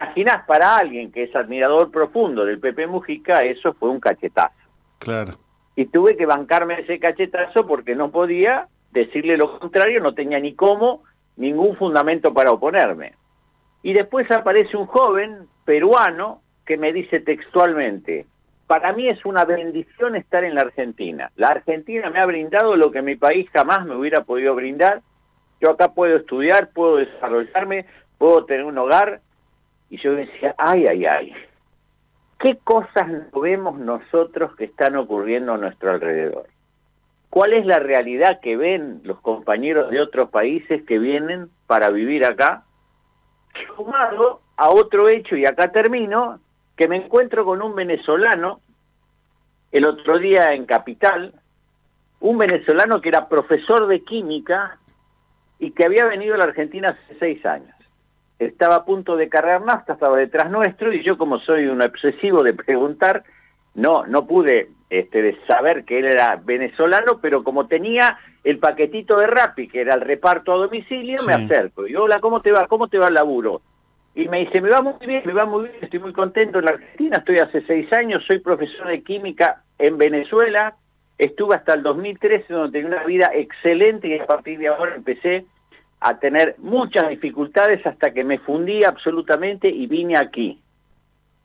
[0.00, 4.54] Imaginás para alguien que es admirador profundo del Pepe Mujica, eso fue un cachetazo.
[4.98, 5.38] Claro.
[5.76, 10.54] Y tuve que bancarme ese cachetazo porque no podía decirle lo contrario, no tenía ni
[10.54, 11.04] cómo,
[11.36, 13.14] ningún fundamento para oponerme.
[13.82, 18.26] Y después aparece un joven peruano que me dice textualmente,
[18.66, 21.32] para mí es una bendición estar en la Argentina.
[21.34, 25.02] La Argentina me ha brindado lo que mi país jamás me hubiera podido brindar.
[25.60, 27.86] Yo acá puedo estudiar, puedo desarrollarme,
[28.16, 29.22] puedo tener un hogar.
[29.90, 31.34] Y yo decía, ay, ay, ay,
[32.38, 36.46] ¿qué cosas vemos nosotros que están ocurriendo a nuestro alrededor?
[37.28, 42.24] ¿Cuál es la realidad que ven los compañeros de otros países que vienen para vivir
[42.24, 42.62] acá?
[43.76, 46.40] Sumado a otro hecho, y acá termino,
[46.76, 48.60] que me encuentro con un venezolano
[49.72, 51.34] el otro día en Capital,
[52.20, 54.78] un venezolano que era profesor de química
[55.58, 57.74] y que había venido a la Argentina hace seis años.
[58.40, 62.42] Estaba a punto de cargar nafta, estaba detrás nuestro y yo como soy un obsesivo
[62.42, 63.22] de preguntar,
[63.74, 69.26] no, no pude este, saber que él era venezolano, pero como tenía el paquetito de
[69.26, 71.86] Rappi, que era el reparto a domicilio, me acerco.
[71.86, 72.66] Y hola, ¿cómo te va?
[72.66, 73.60] ¿Cómo te va el laburo?
[74.14, 76.64] Y me dice, me va muy bien, me va muy bien, estoy muy contento en
[76.64, 80.74] la Argentina, estoy hace seis años, soy profesor de química en Venezuela,
[81.16, 85.44] estuve hasta el 2013 donde tenía una vida excelente y a partir de ahora empecé
[86.00, 90.60] a tener muchas dificultades hasta que me fundí absolutamente y vine aquí.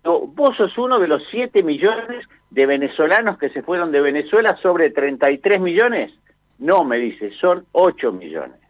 [0.03, 4.91] Vos sos uno de los 7 millones de venezolanos que se fueron de Venezuela sobre
[4.91, 6.13] 33 millones.
[6.59, 8.65] No, me dice, son 8 millones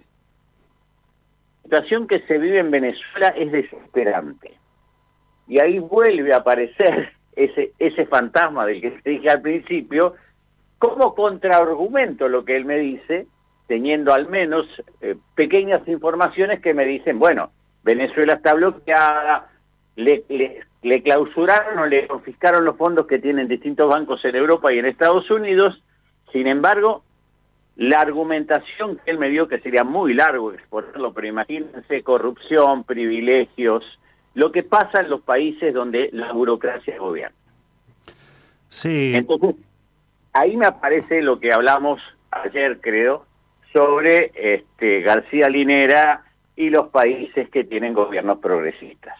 [1.65, 4.53] situación que se vive en Venezuela es desesperante.
[5.47, 10.15] Y ahí vuelve a aparecer ese, ese fantasma del que te dije al principio,
[10.77, 13.27] como contraargumento lo que él me dice,
[13.67, 14.65] teniendo al menos
[15.01, 17.51] eh, pequeñas informaciones que me dicen, bueno,
[17.83, 19.49] Venezuela está bloqueada,
[19.95, 24.71] le, le, le clausuraron o le confiscaron los fondos que tienen distintos bancos en Europa
[24.71, 25.81] y en Estados Unidos,
[26.31, 27.03] sin embargo,
[27.75, 33.83] la argumentación que él me dio, que sería muy largo exponerlo, pero imagínense corrupción, privilegios,
[34.33, 37.35] lo que pasa en los países donde la burocracia gobierna.
[38.69, 39.13] Sí.
[39.15, 39.55] Entonces,
[40.33, 42.01] ahí me aparece lo que hablamos
[42.31, 43.25] ayer, creo,
[43.75, 46.23] sobre este García Linera
[46.55, 49.15] y los países que tienen gobiernos progresistas.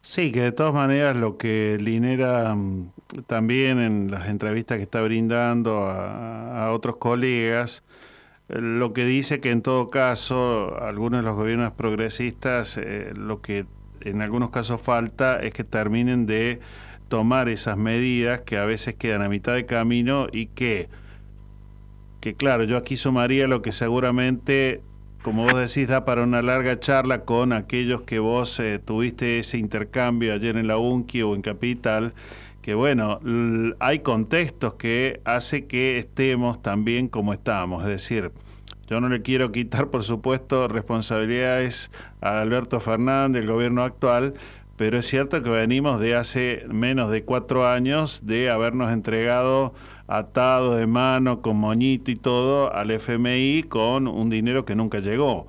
[0.00, 2.90] Sí, que de todas maneras lo que Linera mm,
[3.26, 7.84] también en las entrevistas que está brindando a, otros colegas,
[8.48, 13.42] eh, lo que dice que en todo caso algunos de los gobiernos progresistas eh, lo
[13.42, 13.66] que
[14.00, 16.60] en algunos casos falta es que terminen de
[17.08, 20.88] tomar esas medidas que a veces quedan a mitad de camino y que,
[22.22, 24.80] que claro, yo aquí sumaría lo que seguramente
[25.22, 29.58] como vos decís, da para una larga charla con aquellos que vos eh, tuviste ese
[29.58, 32.12] intercambio ayer en la UNCI o en Capital,
[32.60, 33.20] que bueno,
[33.78, 38.32] hay contextos que hace que estemos también como estamos, es decir,
[38.88, 41.90] yo no le quiero quitar, por supuesto, responsabilidades
[42.20, 44.34] a Alberto Fernández, el gobierno actual,
[44.82, 49.74] pero es cierto que venimos de hace menos de cuatro años de habernos entregado
[50.08, 55.46] atado de mano, con moñito y todo, al FMI con un dinero que nunca llegó.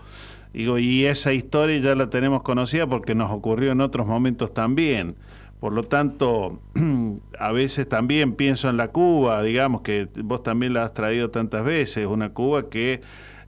[0.54, 5.16] Digo, y esa historia ya la tenemos conocida porque nos ocurrió en otros momentos también.
[5.60, 6.60] Por lo tanto,
[7.40, 11.66] a veces también pienso en la Cuba, digamos que vos también la has traído tantas
[11.66, 13.02] veces, una Cuba que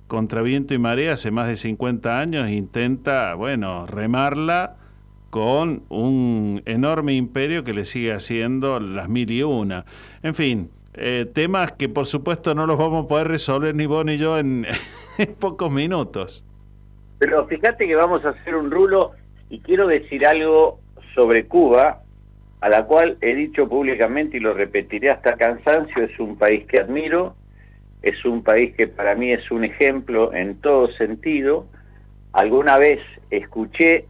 [0.08, 4.78] contra viento y marea hace más de 50 años intenta, bueno, remarla
[5.36, 9.84] con un enorme imperio que le sigue haciendo las mil y una.
[10.24, 14.06] En fin, eh, temas que por supuesto no los vamos a poder resolver ni vos
[14.06, 14.66] ni yo en,
[15.42, 16.46] pocos minutos.
[17.20, 19.12] Pero fíjate que vamos a hacer un rulo
[19.50, 20.80] y quiero decir algo
[21.14, 22.04] sobre Cuba,
[22.62, 26.80] a la cual he dicho públicamente y lo repetiré hasta cansancio, es un país que
[26.80, 27.36] admiro,
[28.04, 31.68] es un país que para mí es un ejemplo en todo sentido.
[32.32, 33.02] Alguna vez
[33.32, 34.06] escuché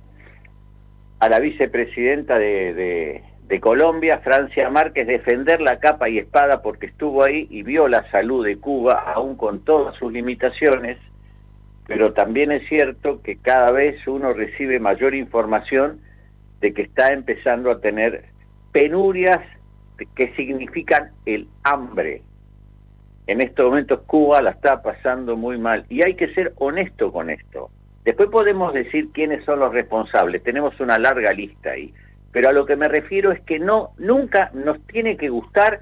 [1.19, 7.23] a la vicepresidenta de, de Colombia, Francia Márquez, defender la capa y espada porque estuvo
[7.23, 10.97] ahí y vio la salud de Cuba, aún con todas sus limitaciones,
[11.87, 15.99] pero también es cierto que cada vez uno recibe mayor información
[16.59, 18.25] de que está empezando a tener
[18.71, 19.41] penurias
[20.15, 22.23] que significan el hambre.
[23.27, 27.29] En estos momentos Cuba la está pasando muy mal y hay que ser honesto con
[27.29, 27.69] esto.
[28.05, 31.91] Después podemos decir quiénes son los responsables, tenemos una larga lista ahí,
[32.31, 35.81] pero a lo que me refiero es que no nunca nos tiene que gustar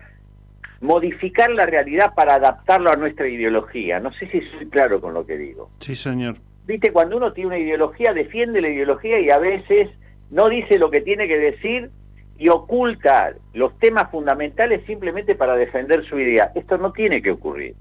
[0.80, 4.00] modificar la realidad para adaptarlo a nuestra ideología.
[4.00, 5.70] No sé si soy claro con lo que digo.
[5.80, 6.36] Sí, señor.
[6.66, 9.90] Viste, cuando uno tiene una ideología, defiende la ideología y a veces
[10.32, 11.90] no dice lo que tiene que decir
[12.38, 16.52] y oculta los temas fundamentales simplemente para defender su idea.
[16.56, 17.76] Esto no tiene que ocurrir.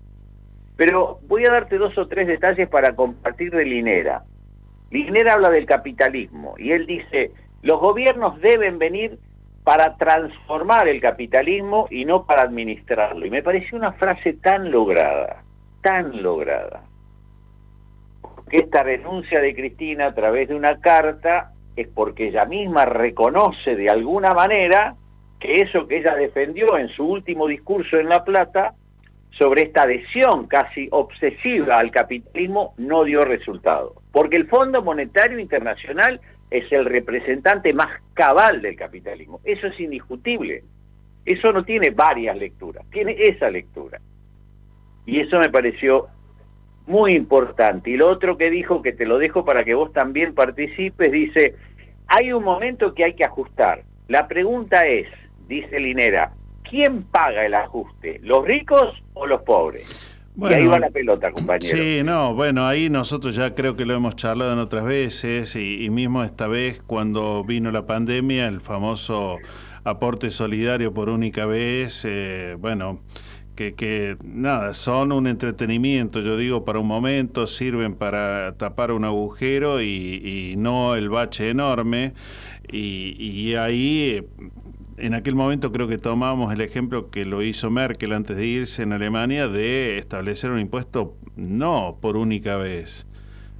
[0.77, 4.25] Pero voy a darte dos o tres detalles para compartir de Linera.
[4.93, 7.33] Linera habla del capitalismo y él dice,
[7.63, 9.19] los gobiernos deben venir
[9.65, 13.25] para transformar el capitalismo y no para administrarlo.
[13.25, 15.43] Y me pareció una frase tan lograda,
[15.81, 16.83] tan lograda.
[18.51, 23.75] Que esta renuncia de Cristina a través de una carta es porque ella misma reconoce
[23.77, 24.95] de alguna manera
[25.41, 28.75] que eso que ella defendió en su último discurso en La Plata
[29.31, 34.02] sobre esta adhesión casi obsesiva al capitalismo no dio resultado.
[34.13, 36.21] Porque el Fondo Monetario Internacional
[36.51, 39.41] es el representante más cabal del capitalismo.
[39.45, 40.63] Eso es indiscutible.
[41.25, 44.01] Eso no tiene varias lecturas, tiene esa lectura.
[45.07, 46.09] Y eso me pareció
[46.87, 47.91] muy importante.
[47.91, 51.55] Y lo otro que dijo, que te lo dejo para que vos también participes, dice,
[52.09, 53.85] hay un momento que hay que ajustar.
[54.09, 55.07] La pregunta es,
[55.47, 56.33] dice Linera,
[56.69, 58.19] ¿quién paga el ajuste?
[58.23, 60.19] ¿Los ricos o los pobres?
[60.37, 61.77] Y ahí va la pelota, compañero.
[61.77, 65.85] Sí, no, bueno, ahí nosotros ya creo que lo hemos charlado en otras veces y,
[65.85, 69.39] y mismo esta vez cuando vino la pandemia, el famoso
[69.85, 73.03] aporte solidario por única vez, eh, bueno,
[73.55, 79.05] que, que nada, son un entretenimiento, yo digo, para un momento, sirven para tapar un
[79.05, 82.15] agujero y, y no el bache enorme.
[82.71, 84.25] Y, y ahí
[85.03, 88.85] en aquel momento creo que tomamos el ejemplo que lo hizo Merkel antes de irse
[88.85, 93.09] en Alemania de establecer un impuesto no por única vez,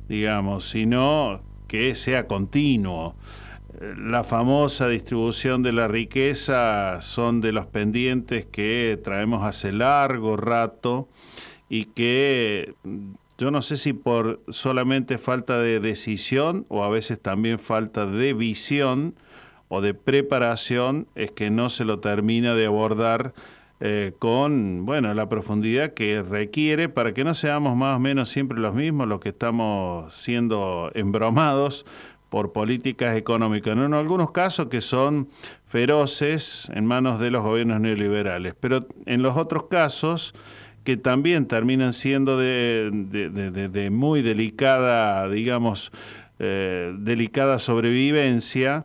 [0.09, 3.17] digamos, sino que sea continuo.
[3.99, 11.09] La famosa distribución de la riqueza son de los pendientes que traemos hace largo rato
[11.69, 12.75] y que
[13.37, 18.33] yo no sé si por solamente falta de decisión o a veces también falta de
[18.33, 19.17] visión,
[19.75, 23.33] o de preparación es que no se lo termina de abordar
[23.81, 28.59] eh, con bueno la profundidad que requiere para que no seamos más o menos siempre
[28.59, 31.87] los mismos los que estamos siendo embromados
[32.29, 35.31] por políticas económicas, en algunos casos que son
[35.65, 40.35] feroces en manos de los gobiernos neoliberales, pero en los otros casos
[40.85, 45.93] que también terminan siendo de, de, muy delicada, digamos,
[46.39, 48.85] eh, delicada sobrevivencia,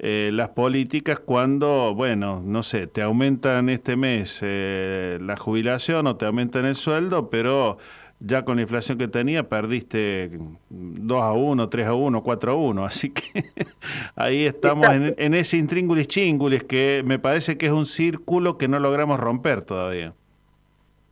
[0.00, 6.16] eh, las políticas cuando, bueno, no sé, te aumentan este mes eh, la jubilación o
[6.16, 7.78] te aumentan el sueldo, pero
[8.20, 10.30] ya con la inflación que tenía perdiste
[10.70, 12.84] 2 a 1, 3 a 1, 4 a 1.
[12.84, 13.22] Así que
[14.16, 18.78] ahí estamos en, ese intríngulis chingulis que me parece que es un círculo que no
[18.78, 20.14] logramos romper todavía.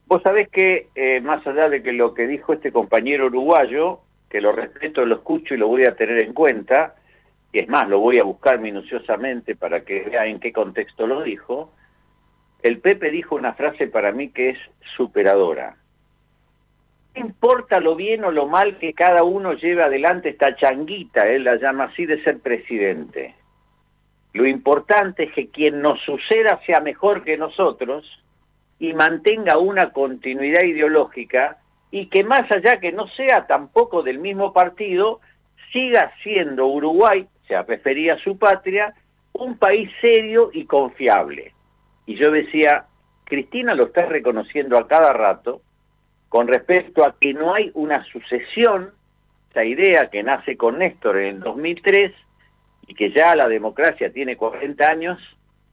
[0.07, 3.99] Vos sabés que, eh, más allá de que lo que dijo este compañero uruguayo,
[4.31, 6.95] que lo respeto, lo escucho y lo voy a tener en cuenta,
[7.53, 11.23] y es más, lo voy a buscar minuciosamente para que vea en qué contexto lo
[11.23, 11.73] dijo,
[12.63, 14.59] el Pepe dijo una frase para mí que es
[14.97, 15.77] superadora.
[17.15, 21.45] No importa lo bien o lo mal que cada uno lleve adelante esta changuita, él
[21.45, 23.35] la llama así, de ser presidente.
[24.35, 28.05] Lo importante es que quien nos suceda sea mejor que nosotros
[28.79, 31.57] y mantenga una continuidad ideológica
[31.91, 35.21] y que más allá que no sea tampoco del mismo partido,
[35.73, 38.95] siga siendo Uruguay se refería a su patria,
[39.33, 41.53] un país serio y confiable.
[42.07, 42.87] Y yo decía,
[43.25, 45.61] Cristina lo está reconociendo a cada rato
[46.29, 48.91] con respecto a que no hay una sucesión,
[49.51, 52.13] esa idea que nace con Néstor en el 2003
[52.89, 55.19] y que ya la democracia tiene 40 años,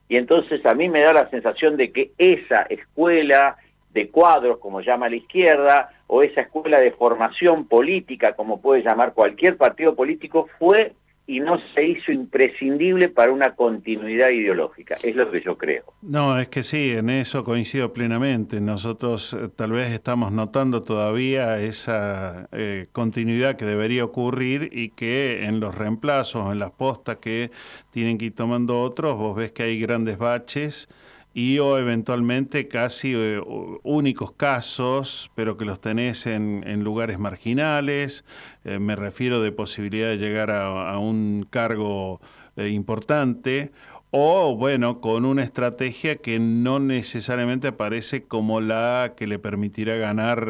[0.10, 3.58] y entonces a mí me da la sensación de que esa escuela
[3.92, 9.14] de cuadros, como llama la izquierda, o esa escuela de formación política, como puede llamar
[9.14, 10.94] cualquier partido político, fue
[11.26, 14.96] y no se hizo imprescindible para una continuidad ideológica.
[15.04, 15.86] Es lo que yo creo.
[16.02, 18.60] No, es que sí, en eso coincido plenamente.
[18.60, 25.46] Nosotros eh, tal vez estamos notando todavía esa eh, continuidad que debería ocurrir y que
[25.46, 27.52] en los reemplazos, en las postas que
[27.92, 30.90] tienen que ir tomando otros, vos ves que hay grandes baches
[31.34, 33.42] y o eventualmente casi eh,
[33.84, 38.24] únicos casos, pero que los tenés en, en lugares marginales,
[38.64, 42.22] eh, me refiero de posibilidad de llegar a, un cargo
[42.56, 43.72] eh, importante,
[44.12, 50.48] o bueno, con una estrategia que no necesariamente aparece como la que le permitirá ganar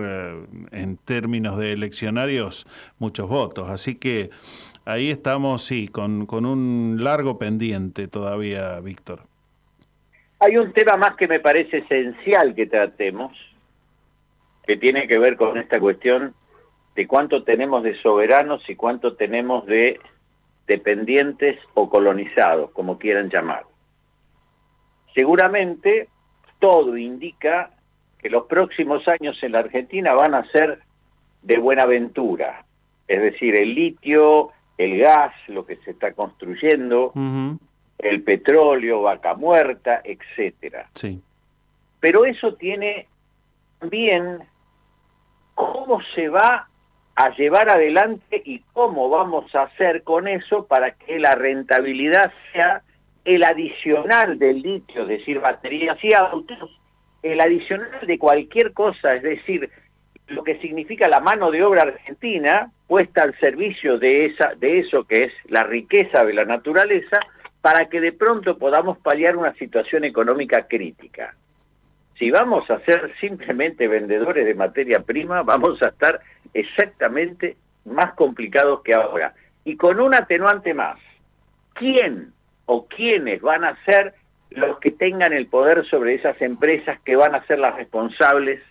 [0.71, 2.67] en términos de eleccionarios
[2.99, 3.69] muchos votos.
[3.69, 4.31] Así que
[4.83, 9.32] ahí estamos, sí, con, con un largo pendiente todavía, Víctor.
[10.43, 13.31] Hay un tema más que me parece esencial que tratemos,
[14.67, 16.33] que tiene que ver con esta cuestión
[16.95, 20.01] de cuánto tenemos de soberanos y cuánto tenemos de
[20.67, 23.63] dependientes o colonizados, como quieran llamar.
[25.15, 26.09] Seguramente
[26.59, 27.71] todo indica
[28.19, 30.79] que los próximos años en la Argentina van a ser
[31.41, 32.65] de buena aventura,
[33.07, 37.13] es decir, el litio, el gas, lo que se está construyendo,
[38.09, 40.89] el petróleo, vaca muerta, etcétera.
[40.95, 41.21] Sí.
[41.99, 43.07] Pero eso tiene
[43.79, 44.39] también
[45.55, 46.67] cómo se va
[47.15, 52.81] a llevar adelante y cómo vamos a hacer con eso para que la rentabilidad sea
[53.23, 56.79] el adicional del litio, es decir, baterías y autos,
[57.21, 59.69] el adicional de cualquier cosa, es decir,
[60.27, 65.03] lo que significa la mano de obra argentina puesta al servicio de esa de eso
[65.03, 67.19] que es la riqueza de la naturaleza
[67.63, 71.33] para que de pronto podamos paliar una situación económica crítica.
[72.19, 76.19] Si vamos a ser simplemente vendedores de materia prima, vamos a estar
[76.53, 79.33] exactamente más complicados que ahora.
[79.63, 80.99] Y con un atenuante más,
[81.75, 82.33] ¿quién
[82.65, 84.13] o quiénes van a ser
[84.49, 88.61] los que tengan el poder sobre esas empresas que van a ser las responsables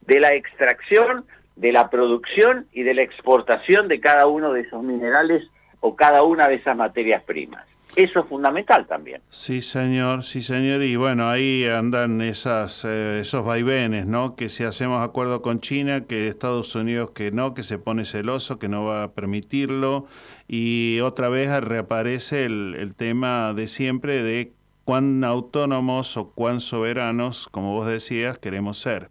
[0.00, 1.24] de la extracción,
[1.54, 5.48] de la producción y de la exportación de cada uno de esos minerales
[5.78, 7.64] o cada una de esas materias primas?
[7.96, 9.20] Eso es fundamental también.
[9.30, 10.82] Sí, señor, sí, señor.
[10.82, 14.36] Y bueno, ahí andan esas, eh, esos vaivenes, ¿no?
[14.36, 18.58] Que si hacemos acuerdo con China, que Estados Unidos que no, que se pone celoso,
[18.58, 20.06] que no va a permitirlo.
[20.46, 24.52] Y otra vez reaparece el, el tema de siempre de
[24.84, 29.10] cuán autónomos o cuán soberanos, como vos decías, queremos ser.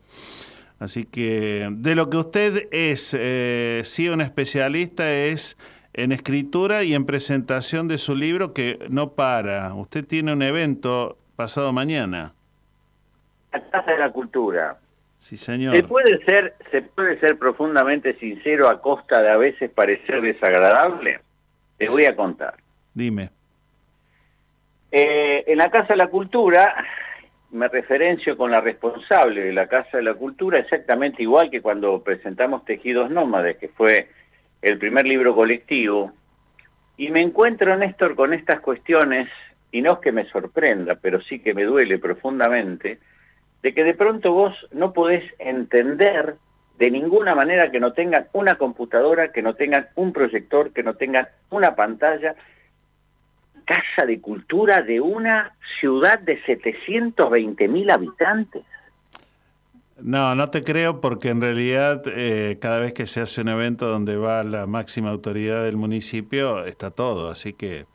[0.80, 5.58] Así que de lo que usted es, eh, sí, un especialista es
[6.04, 9.74] en escritura y en presentación de su libro que no para.
[9.74, 12.34] Usted tiene un evento pasado mañana.
[13.52, 14.78] La Casa de la Cultura.
[15.18, 15.76] Sí, señor.
[15.76, 21.20] Se puede ser, se puede ser profundamente sincero a costa de a veces parecer desagradable.
[21.78, 22.56] Te voy a contar.
[22.94, 23.30] Dime.
[24.92, 26.76] Eh, en la Casa de la Cultura
[27.52, 32.02] me referencio con la responsable de la Casa de la Cultura exactamente igual que cuando
[32.04, 34.10] presentamos Tejidos Nómades, que fue
[34.62, 36.14] el primer libro colectivo,
[36.98, 39.30] y me encuentro, Néstor, con estas cuestiones,
[39.72, 43.00] y no es que me sorprenda, pero sí que me duele profundamente,
[43.62, 46.36] de que de pronto vos no podés entender
[46.78, 50.96] de ninguna manera que no tengan una computadora, que no tengan un proyector, que no
[50.96, 52.36] tengan una pantalla,
[53.66, 58.64] casa de cultura de una ciudad de 720 mil habitantes.
[60.02, 63.88] No, no te creo porque en realidad eh, cada vez que se hace un evento
[63.88, 67.86] donde va la máxima autoridad del municipio está todo, así que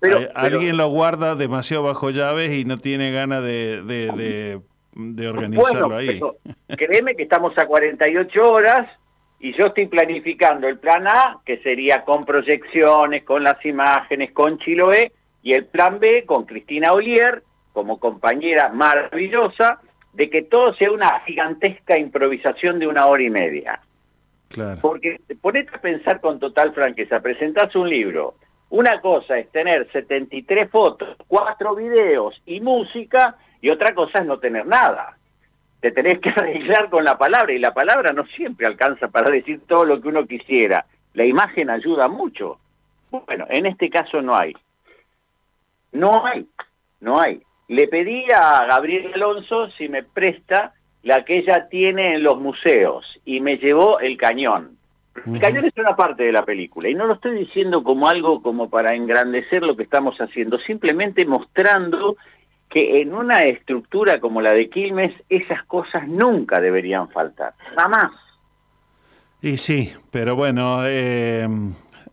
[0.00, 4.12] Pero- hay- pero- alguien lo guarda demasiado bajo llaves y no tiene ganas de, de,
[4.12, 4.60] de-
[4.94, 6.20] de organizarlo Bueno, ahí.
[6.76, 8.88] créeme que estamos a 48 horas
[9.38, 14.58] y yo estoy planificando el plan A, que sería con proyecciones, con las imágenes, con
[14.58, 19.80] Chiloé, y el plan B con Cristina Olier, como compañera maravillosa,
[20.12, 23.80] de que todo sea una gigantesca improvisación de una hora y media.
[24.48, 24.80] Claro.
[24.80, 28.34] Porque ponete a pensar con total franqueza, presentás un libro,
[28.70, 34.38] una cosa es tener 73 fotos, cuatro videos y música, y otra cosa es no
[34.38, 35.16] tener nada.
[35.80, 39.60] Te tenés que arreglar con la palabra, y la palabra no siempre alcanza para decir
[39.66, 40.84] todo lo que uno quisiera.
[41.14, 42.58] La imagen ayuda mucho.
[43.10, 44.54] Bueno, en este caso no hay.
[45.92, 46.46] No hay,
[47.00, 47.40] no hay.
[47.68, 50.72] Le pedí a Gabriel Alonso si me presta
[51.02, 54.76] la que ella tiene en los museos y me llevó el cañón.
[55.26, 58.40] El cañón es una parte de la película y no lo estoy diciendo como algo
[58.40, 62.16] como para engrandecer lo que estamos haciendo, simplemente mostrando
[62.68, 68.12] que en una estructura como la de Quilmes esas cosas nunca deberían faltar, jamás.
[69.40, 71.46] Y sí, pero bueno, eh,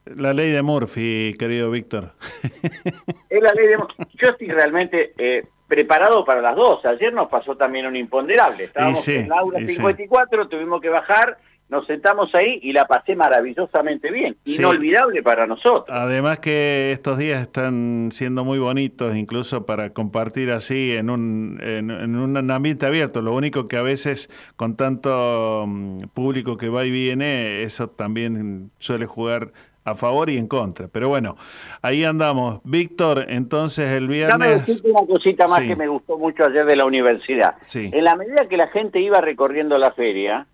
[0.06, 2.11] La ley de Murphy, querido Víctor.
[3.30, 3.77] Es la ley de...
[4.22, 6.86] Yo estoy realmente eh, preparado para las dos.
[6.86, 8.65] Ayer nos pasó también un imponderable.
[8.65, 9.76] Estábamos sí, en la aula y sí.
[9.76, 14.38] 54, tuvimos que bajar, nos sentamos ahí y la pasé maravillosamente bien.
[14.45, 14.57] Sí.
[14.57, 15.88] Inolvidable para nosotros.
[15.90, 21.90] Además que estos días están siendo muy bonitos, incluso para compartir así en un, en,
[21.90, 23.23] en un ambiente abierto.
[23.23, 28.69] Lo único que a veces con tanto mm, público que va y viene, eso también
[28.77, 29.52] suele jugar
[29.85, 30.87] a favor y en contra.
[30.91, 31.37] Pero bueno,
[31.81, 32.59] ahí andamos.
[32.63, 34.65] Víctor, entonces el Déjame viernes...
[34.65, 35.67] decirte una cosita más Sí.
[35.67, 37.55] que me gustó mucho ayer de la universidad.
[37.61, 37.89] Sí.
[37.93, 40.47] En la medida que la gente iba recorriendo la feria,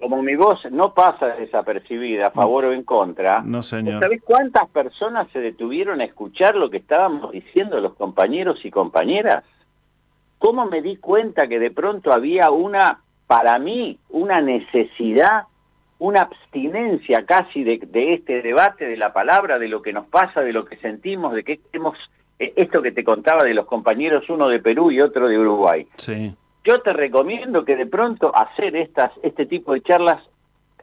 [0.00, 4.00] como mi voz no pasa desapercibida a favor o en contra, No, señor.
[4.02, 9.44] ¿sabés cuántas personas se detuvieron a escuchar lo que estábamos diciendo los compañeros y compañeras?
[10.38, 15.42] ¿Cómo me di cuenta que de pronto había una, para mí, una necesidad,
[16.00, 20.40] una abstinencia casi de, de este debate de la palabra, de lo que nos pasa,
[20.40, 21.96] de lo que sentimos, de que hemos,
[22.38, 25.86] eh, esto que te contaba de los compañeros, uno de Perú y otro de Uruguay?
[25.96, 26.34] Sí.
[26.64, 30.22] yo te recomiendo que de pronto hacer estas este tipo de charlas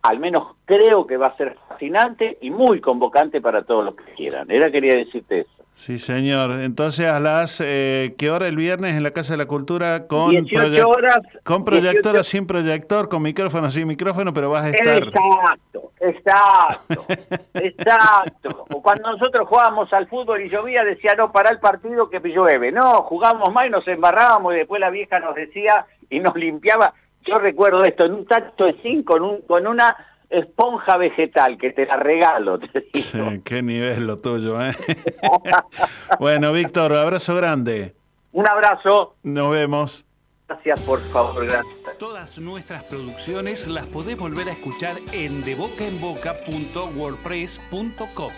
[0.02, 4.04] al menos creo que va a ser fascinante y muy convocante para todos los que
[4.16, 4.50] quieran.
[4.50, 5.52] Era quería decirte eso.
[5.74, 6.54] Sí, señor.
[6.64, 7.62] Entonces, a las...
[7.64, 10.08] Eh, ¿Qué hora el viernes en la Casa de la Cultura?
[10.08, 14.34] Con 18 proyec- horas, Con proyector 18 o sin proyector, con micrófono o sin micrófono,
[14.34, 14.98] pero vas a estar...
[15.04, 17.06] Exacto, exacto,
[17.54, 18.66] exacto.
[18.74, 22.72] O cuando nosotros jugábamos al fútbol y llovía, decía, no, para el partido que llueve.
[22.72, 26.94] No, jugábamos más y nos embarrábamos y después la vieja nos decía y nos limpiaba.
[27.28, 29.96] Yo recuerdo esto, en un tacto de zinc con, un, con una
[30.30, 32.60] esponja vegetal que te la regalo.
[32.60, 32.92] te digo.
[33.32, 34.74] Sí, qué nivel lo tuyo, ¿eh?
[36.20, 37.96] bueno, Víctor, abrazo grande.
[38.32, 39.16] Un abrazo.
[39.24, 40.06] Nos vemos.
[40.48, 41.98] Gracias, por favor, gracias.
[42.00, 48.32] Todas nuestras producciones las podés volver a escuchar en debocaenboca.wordpress.com.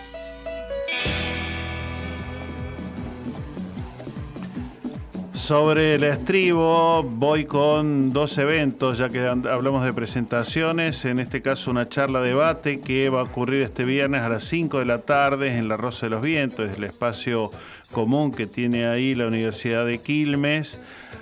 [5.40, 11.70] Sobre el estribo voy con dos eventos, ya que hablamos de presentaciones, en este caso
[11.70, 15.56] una charla debate que va a ocurrir este viernes a las 5 de la tarde
[15.56, 17.50] en la Rosa de los Vientos, el espacio
[17.90, 20.78] común que tiene ahí la Universidad de Quilmes.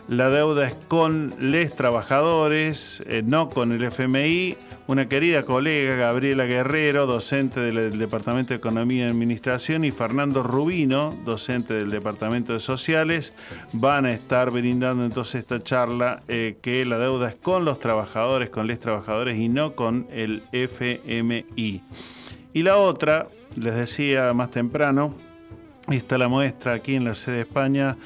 [0.09, 4.57] La deuda es con les trabajadores, eh, no con el FMI.
[4.87, 11.15] Una querida colega, Gabriela Guerrero, docente del, Departamento de Economía y Administración, y Fernando Rubino,
[11.27, 13.35] docente del Departamento de Sociales,
[13.75, 18.49] van a estar brindando entonces esta charla eh, que la deuda es con los trabajadores,
[18.49, 21.83] con les trabajadores y no con el FMI.
[22.55, 25.15] Y la otra, les decía más temprano,
[25.97, 27.97] está la muestra aquí en la sede de España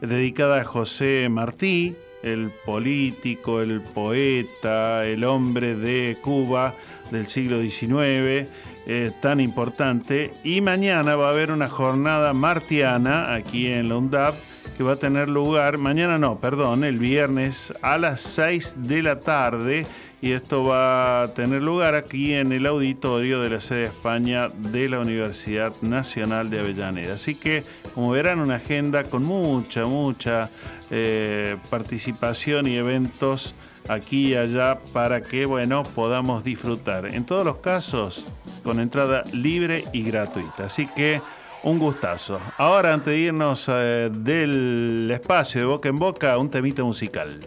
[0.00, 6.74] dedicada a José Martí, el político, el poeta, el hombre de Cuba
[7.10, 8.48] del siglo XIX,
[8.86, 10.32] eh, tan importante.
[10.44, 14.34] Y mañana va a haber una jornada martiana aquí en la
[14.76, 19.20] que va a tener lugar, mañana no, perdón, el viernes a las 6 de la
[19.20, 19.86] tarde.
[20.22, 24.48] Y esto va a tener lugar aquí en el auditorio de la sede de España
[24.50, 27.14] de la Universidad Nacional de Avellaneda.
[27.14, 30.48] Así que, como verán, una agenda con mucha, mucha
[30.92, 33.56] eh, participación y eventos
[33.88, 37.06] aquí y allá para que, bueno, podamos disfrutar.
[37.06, 38.24] En todos los casos,
[38.62, 40.66] con entrada libre y gratuita.
[40.66, 41.20] Así que
[41.64, 42.38] un gustazo.
[42.58, 47.40] Ahora, antes de irnos eh, del espacio de boca en boca, un temita musical.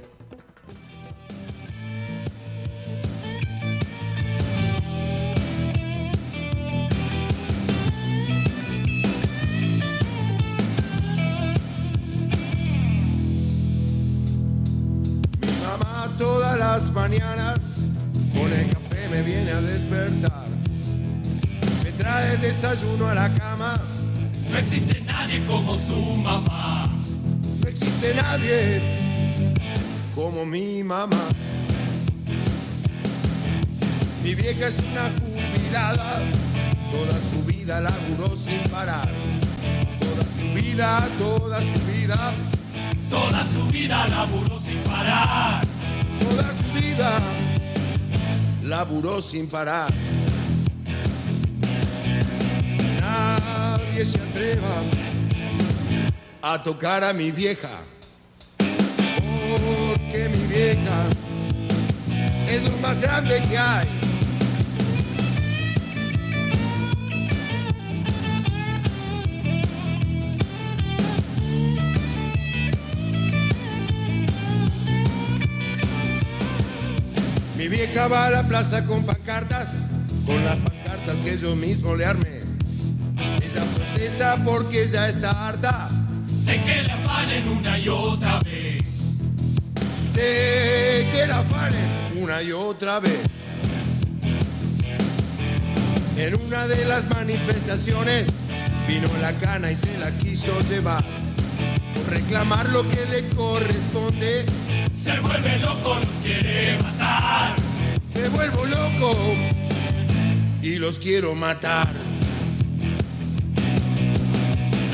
[16.75, 17.59] Las mañanas
[18.33, 20.45] con el café me viene a despertar.
[21.85, 23.79] Me trae desayuno a la cama.
[24.49, 26.91] No existe nadie como su mamá.
[27.61, 28.81] No existe nadie
[30.13, 31.23] como mi mamá.
[34.21, 36.23] Mi vieja es una jubilada,
[36.91, 39.09] toda su vida laburó sin parar.
[40.01, 42.33] Toda su vida, toda su vida,
[43.09, 45.74] Toda su vida laburó sin parar.
[46.19, 47.19] Toda su vida
[48.63, 49.91] laburó sin parar.
[52.99, 54.83] Nadie se atreva
[56.41, 57.69] a tocar a mi vieja,
[58.57, 61.07] porque mi vieja
[62.49, 64.04] es lo más grande que hay.
[77.65, 79.87] Mi vieja va a la plaza con pancartas,
[80.23, 82.41] con las pancartas que yo mismo le armé.
[83.95, 85.89] fiesta porque ya está harta
[86.45, 88.83] de que la afanen una y otra vez.
[90.13, 93.21] De que la afanen una y otra vez.
[96.17, 98.27] En una de las manifestaciones
[98.87, 101.03] vino la cana y se la quiso llevar.
[101.95, 104.45] Por reclamar lo que le corresponde.
[105.05, 107.55] Se vuelve loco, los quiere matar.
[108.15, 109.15] Me vuelvo loco
[110.63, 111.87] y los quiero matar.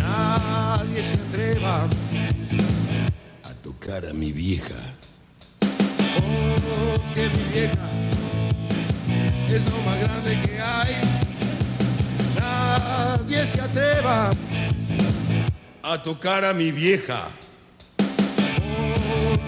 [0.02, 1.88] Nadie se atreva
[3.46, 4.76] a tocar a mi vieja.
[6.18, 7.90] Oh, que mi vieja
[9.50, 10.96] es lo más grande que hay.
[12.38, 14.32] Nadie se atreva
[15.84, 17.30] a tocar a mi vieja.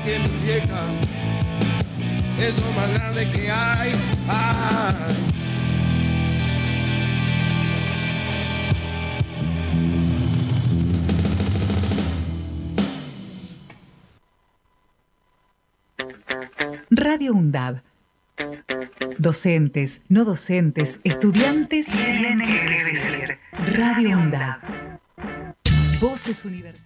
[0.04, 0.82] Que mi vieja
[2.40, 3.92] es lo más grande que hay.
[4.28, 5.34] Ay.
[16.90, 17.82] Radio UNDAB.
[19.18, 21.88] Docentes, no docentes, estudiantes.
[21.88, 23.38] Tienen que decir.
[23.78, 24.60] Radio UNDAB.
[26.00, 26.83] Voces universitarias.